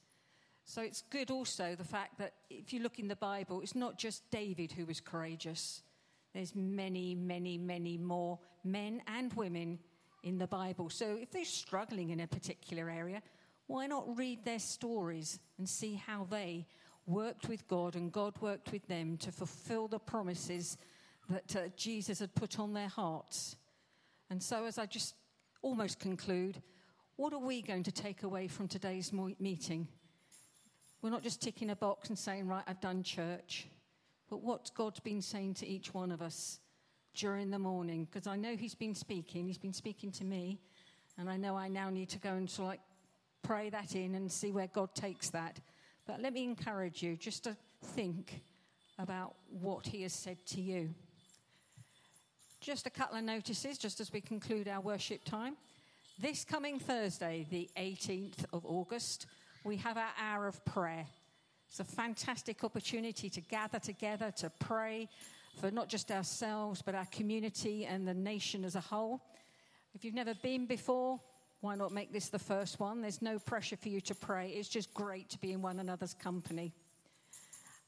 So 0.65 0.81
it's 0.81 1.03
good 1.11 1.31
also 1.31 1.75
the 1.75 1.85
fact 1.85 2.19
that 2.19 2.35
if 2.49 2.73
you 2.73 2.81
look 2.81 2.99
in 2.99 3.09
the 3.09 3.17
Bible, 3.17 3.61
it's 3.61 3.75
not 3.75 3.99
just 3.99 4.31
David 4.31 4.73
who 4.73 4.87
was 4.87 5.01
courageous. 5.01 5.83
There's 6.33 6.55
many, 6.55 7.15
many, 7.15 7.59
many 7.59 7.99
more 7.99 8.39
men 8.63 9.03
and 9.07 9.33
women 9.35 9.79
in 10.23 10.39
the 10.39 10.47
Bible. 10.47 10.89
So 10.89 11.19
if 11.21 11.31
they're 11.31 11.45
struggling 11.45 12.11
in 12.11 12.21
a 12.21 12.27
particular 12.27 12.89
area, 12.89 13.23
why 13.67 13.87
not 13.87 14.17
read 14.17 14.45
their 14.45 14.59
stories 14.59 15.39
and 15.59 15.69
see 15.69 15.95
how 15.95 16.27
they 16.31 16.67
worked 17.07 17.49
with 17.49 17.67
God 17.69 17.97
and 17.97 18.11
God 18.11 18.35
worked 18.41 18.73
with 18.73 18.87
them 18.87 19.17
to 19.19 19.33
fulfill 19.33 19.89
the 19.89 19.99
promises 19.99 20.79
that 21.29 21.57
uh, 21.57 21.69
Jesus 21.77 22.19
had 22.21 22.35
put 22.35 22.59
on 22.59 22.75
their 22.75 22.89
hearts? 22.89 23.57
And 24.31 24.43
so, 24.43 24.65
as 24.65 24.79
I 24.79 24.87
just 24.87 25.15
almost 25.63 25.99
conclude, 25.99 26.63
what 27.17 27.33
are 27.33 27.39
we 27.39 27.63
going 27.63 27.85
to 27.85 27.93
take 27.93 28.23
away 28.23 28.49
from 28.49 28.69
today's 28.69 29.13
meeting? 29.13 29.89
We're 31.01 31.11
not 31.11 31.23
just 31.23 31.41
ticking 31.41 31.71
a 31.71 31.77
box 31.77 32.09
and 32.09 32.19
saying, 32.19 32.49
right, 32.49 32.65
I've 32.67 32.81
done 32.81 33.03
church, 33.03 33.69
but 34.29 34.43
what 34.43 34.71
God's 34.75 35.01
been 35.01 35.23
saying 35.23 35.55
to 35.55 35.67
each 35.67 35.93
one 35.93 36.11
of 36.11 36.23
us 36.23 36.61
during 37.15 37.51
the 37.51 37.59
morning. 37.59 38.09
Because 38.11 38.27
I 38.27 38.37
know 38.37 38.57
He's 38.57 38.75
been 38.75 38.95
speaking, 38.95 39.47
He's 39.47 39.59
been 39.59 39.73
speaking 39.73 40.11
to 40.13 40.25
me, 40.25 40.59
and 41.19 41.31
I 41.31 41.37
know 41.37 41.57
I 41.57 41.69
now 41.69 41.91
need 41.91 42.09
to 42.11 42.19
go 42.19 42.31
and 42.31 42.51
like 42.59 42.81
pray 43.43 43.71
that 43.71 43.95
in 43.95 44.15
and 44.15 44.33
see 44.33 44.51
where 44.51 44.67
God 44.67 44.95
takes 44.95 45.31
that. 45.31 45.61
But 46.07 46.21
let 46.21 46.33
me 46.33 46.45
encourage 46.45 47.03
you 47.03 47.17
just 47.17 47.45
to 47.45 47.57
think 47.83 48.43
about 48.99 49.35
what 49.49 49.87
He 49.87 50.03
has 50.03 50.13
said 50.13 50.45
to 50.47 50.61
you. 50.61 50.95
Just 52.65 52.87
a 52.87 52.91
couple 52.91 53.19
of 53.19 53.25
notices 53.25 53.77
just 53.77 54.01
as 54.01 54.11
we 54.11 54.23
conclude 54.23 54.69
our 54.69 54.81
worship 54.81 55.23
time. 55.23 55.55
This 56.19 56.47
coming 56.47 56.79
Thursday, 56.79 57.47
the 57.51 57.69
18th 57.77 58.47
of 58.55 58.65
August, 58.65 59.27
we 59.65 59.77
have 59.77 59.99
our 59.99 60.13
hour 60.19 60.47
of 60.47 60.65
prayer. 60.65 61.05
It's 61.69 61.81
a 61.81 61.85
fantastic 61.85 62.65
opportunity 62.65 63.29
to 63.29 63.43
gather 63.43 63.79
together 63.79 64.33
to 64.39 64.51
pray 64.61 65.11
for 65.61 65.71
not 65.71 65.91
just 65.91 66.11
ourselves, 66.11 66.81
but 66.81 66.95
our 66.95 67.05
community 67.13 67.85
and 67.85 68.09
the 68.09 68.15
nation 68.15 68.65
as 68.65 68.77
a 68.77 68.81
whole. 68.81 69.21
If 69.95 70.03
you've 70.03 70.15
never 70.15 70.33
been 70.33 70.65
before, 70.65 71.21
why 71.61 71.75
not 71.75 71.93
make 71.93 72.15
this 72.15 72.31
the 72.31 72.39
first 72.39 72.81
one? 72.81 73.03
There's 73.03 73.21
no 73.21 73.39
pressure 73.39 73.77
for 73.77 73.91
you 73.91 74.01
to 74.01 74.15
pray. 74.15 74.49
It's 74.49 74.71
just 74.71 74.95
great 74.95 75.29
to 75.29 75.39
be 75.39 75.53
in 75.53 75.61
one 75.61 75.81
another's 75.81 76.15
company. 76.15 76.73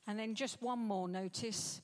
And 0.06 0.18
then 0.18 0.34
just 0.34 0.60
one 0.60 0.80
more 0.80 1.08
notice. 1.08 1.80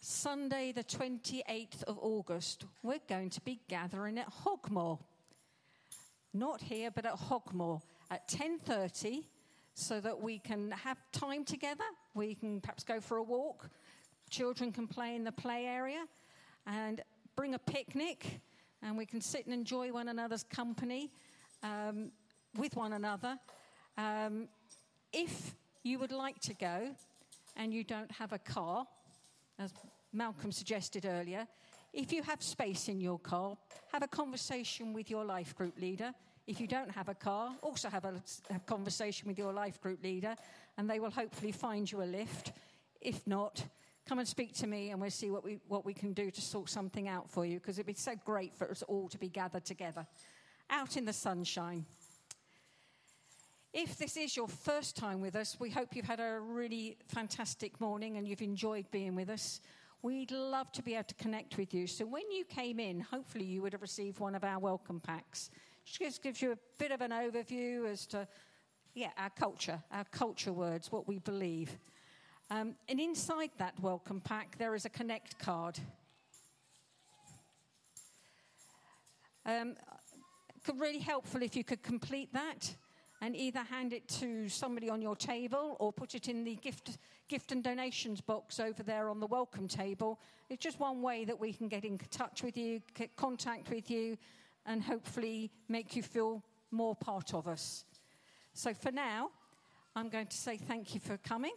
Sunday, 0.00 0.70
the 0.70 0.84
28th 0.84 1.82
of 1.84 1.98
August, 2.00 2.64
we're 2.84 3.00
going 3.08 3.30
to 3.30 3.40
be 3.40 3.58
gathering 3.68 4.16
at 4.16 4.32
Hogmoor. 4.32 5.00
Not 6.32 6.60
here, 6.62 6.90
but 6.92 7.04
at 7.04 7.16
Hogmoor 7.16 7.80
at 8.10 8.28
10:30 8.28 9.24
so 9.74 10.00
that 10.00 10.20
we 10.20 10.38
can 10.38 10.70
have 10.70 10.98
time 11.10 11.44
together. 11.44 11.84
We 12.14 12.36
can 12.36 12.60
perhaps 12.60 12.84
go 12.84 13.00
for 13.00 13.16
a 13.16 13.22
walk. 13.22 13.70
Children 14.30 14.72
can 14.72 14.86
play 14.86 15.16
in 15.16 15.24
the 15.24 15.32
play 15.32 15.66
area 15.66 16.06
and 16.66 17.00
bring 17.34 17.54
a 17.54 17.58
picnic 17.58 18.40
and 18.82 18.96
we 18.96 19.06
can 19.06 19.20
sit 19.20 19.46
and 19.46 19.54
enjoy 19.54 19.92
one 19.92 20.08
another's 20.08 20.44
company 20.44 21.10
um, 21.62 22.12
with 22.56 22.76
one 22.76 22.92
another. 22.92 23.36
Um, 23.96 24.48
if 25.12 25.54
you 25.82 25.98
would 25.98 26.12
like 26.12 26.38
to 26.40 26.54
go 26.54 26.94
and 27.56 27.74
you 27.74 27.82
don't 27.82 28.10
have 28.12 28.32
a 28.32 28.38
car, 28.38 28.86
as 29.58 29.72
Malcolm 30.12 30.52
suggested 30.52 31.04
earlier, 31.06 31.46
if 31.92 32.12
you 32.12 32.22
have 32.22 32.42
space 32.42 32.88
in 32.88 33.00
your 33.00 33.18
car, 33.18 33.56
have 33.92 34.02
a 34.02 34.08
conversation 34.08 34.92
with 34.92 35.10
your 35.10 35.24
life 35.24 35.54
group 35.54 35.78
leader. 35.80 36.12
If 36.46 36.60
you 36.60 36.66
don't 36.66 36.90
have 36.90 37.08
a 37.08 37.14
car, 37.14 37.56
also 37.62 37.88
have 37.88 38.04
a, 38.04 38.22
a 38.54 38.58
conversation 38.60 39.28
with 39.28 39.38
your 39.38 39.52
life 39.52 39.80
group 39.80 40.02
leader, 40.02 40.36
and 40.76 40.88
they 40.88 41.00
will 41.00 41.10
hopefully 41.10 41.52
find 41.52 41.90
you 41.90 42.02
a 42.02 42.04
lift. 42.04 42.52
If 43.00 43.26
not, 43.26 43.64
come 44.06 44.18
and 44.18 44.28
speak 44.28 44.54
to 44.56 44.66
me, 44.66 44.90
and 44.90 45.00
we'll 45.00 45.10
see 45.10 45.30
what 45.30 45.44
we, 45.44 45.60
what 45.68 45.84
we 45.84 45.94
can 45.94 46.12
do 46.12 46.30
to 46.30 46.40
sort 46.40 46.70
something 46.70 47.08
out 47.08 47.30
for 47.30 47.44
you, 47.44 47.58
because 47.58 47.78
it'd 47.78 47.86
be 47.86 47.94
so 47.94 48.14
great 48.24 48.54
for 48.54 48.70
us 48.70 48.82
all 48.82 49.08
to 49.08 49.18
be 49.18 49.28
gathered 49.28 49.64
together 49.64 50.06
out 50.70 50.96
in 50.96 51.04
the 51.04 51.12
sunshine. 51.12 51.86
If 53.74 53.98
this 53.98 54.16
is 54.16 54.34
your 54.34 54.48
first 54.48 54.96
time 54.96 55.20
with 55.20 55.36
us, 55.36 55.58
we 55.60 55.68
hope 55.68 55.94
you've 55.94 56.06
had 56.06 56.20
a 56.20 56.40
really 56.40 56.96
fantastic 57.08 57.78
morning 57.82 58.16
and 58.16 58.26
you've 58.26 58.40
enjoyed 58.40 58.90
being 58.90 59.14
with 59.14 59.28
us. 59.28 59.60
We'd 60.00 60.30
love 60.30 60.72
to 60.72 60.82
be 60.82 60.94
able 60.94 61.04
to 61.04 61.14
connect 61.16 61.58
with 61.58 61.74
you. 61.74 61.86
So 61.86 62.06
when 62.06 62.30
you 62.30 62.46
came 62.46 62.80
in, 62.80 63.00
hopefully 63.00 63.44
you 63.44 63.60
would 63.60 63.74
have 63.74 63.82
received 63.82 64.20
one 64.20 64.34
of 64.34 64.42
our 64.42 64.58
welcome 64.58 65.00
packs. 65.00 65.50
Just 65.84 66.22
gives 66.22 66.40
you 66.40 66.52
a 66.52 66.58
bit 66.78 66.92
of 66.92 67.02
an 67.02 67.10
overview 67.10 67.86
as 67.86 68.06
to, 68.06 68.26
yeah, 68.94 69.10
our 69.18 69.30
culture, 69.30 69.82
our 69.92 70.04
culture 70.04 70.52
words, 70.52 70.90
what 70.90 71.06
we 71.06 71.18
believe. 71.18 71.76
Um, 72.50 72.74
and 72.88 72.98
inside 72.98 73.50
that 73.58 73.78
welcome 73.80 74.22
pack, 74.22 74.56
there 74.56 74.74
is 74.74 74.86
a 74.86 74.90
connect 74.90 75.38
card. 75.38 75.78
Um, 79.44 79.74
really 80.74 81.00
helpful 81.00 81.42
if 81.42 81.54
you 81.54 81.64
could 81.64 81.82
complete 81.82 82.32
that 82.32 82.74
and 83.20 83.34
either 83.34 83.60
hand 83.60 83.92
it 83.92 84.06
to 84.08 84.48
somebody 84.48 84.88
on 84.88 85.02
your 85.02 85.16
table 85.16 85.76
or 85.80 85.92
put 85.92 86.14
it 86.14 86.28
in 86.28 86.44
the 86.44 86.54
gift, 86.56 86.98
gift 87.28 87.52
and 87.52 87.64
donations 87.64 88.20
box 88.20 88.60
over 88.60 88.82
there 88.82 89.08
on 89.10 89.20
the 89.20 89.26
welcome 89.26 89.66
table. 89.66 90.20
It's 90.48 90.62
just 90.62 90.78
one 90.78 91.02
way 91.02 91.24
that 91.24 91.38
we 91.38 91.52
can 91.52 91.68
get 91.68 91.84
in 91.84 91.98
touch 92.10 92.42
with 92.42 92.56
you, 92.56 92.80
get 92.94 93.16
contact 93.16 93.70
with 93.70 93.90
you, 93.90 94.16
and 94.66 94.82
hopefully 94.82 95.50
make 95.68 95.96
you 95.96 96.02
feel 96.02 96.42
more 96.70 96.94
part 96.94 97.34
of 97.34 97.48
us. 97.48 97.84
So 98.54 98.72
for 98.74 98.92
now, 98.92 99.30
I'm 99.96 100.08
going 100.08 100.26
to 100.26 100.36
say 100.36 100.56
thank 100.56 100.94
you 100.94 101.00
for 101.00 101.16
coming. 101.16 101.54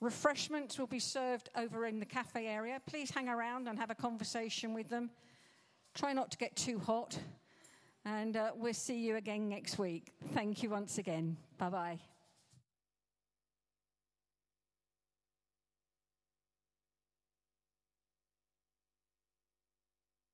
Refreshments 0.00 0.78
will 0.78 0.86
be 0.86 0.98
served 0.98 1.50
over 1.56 1.84
in 1.84 2.00
the 2.00 2.06
cafe 2.06 2.46
area. 2.46 2.80
Please 2.86 3.10
hang 3.10 3.28
around 3.28 3.68
and 3.68 3.78
have 3.78 3.90
a 3.90 3.94
conversation 3.94 4.72
with 4.72 4.88
them. 4.88 5.10
Try 5.94 6.14
not 6.14 6.30
to 6.30 6.38
get 6.38 6.56
too 6.56 6.78
hot. 6.78 7.18
And 8.04 8.36
uh, 8.36 8.52
we'll 8.54 8.74
see 8.74 8.98
you 8.98 9.16
again 9.16 9.48
next 9.48 9.78
week. 9.78 10.12
Thank 10.32 10.62
you 10.62 10.70
once 10.70 10.98
again. 10.98 11.36
Bye 11.58 11.70
bye. 11.70 11.98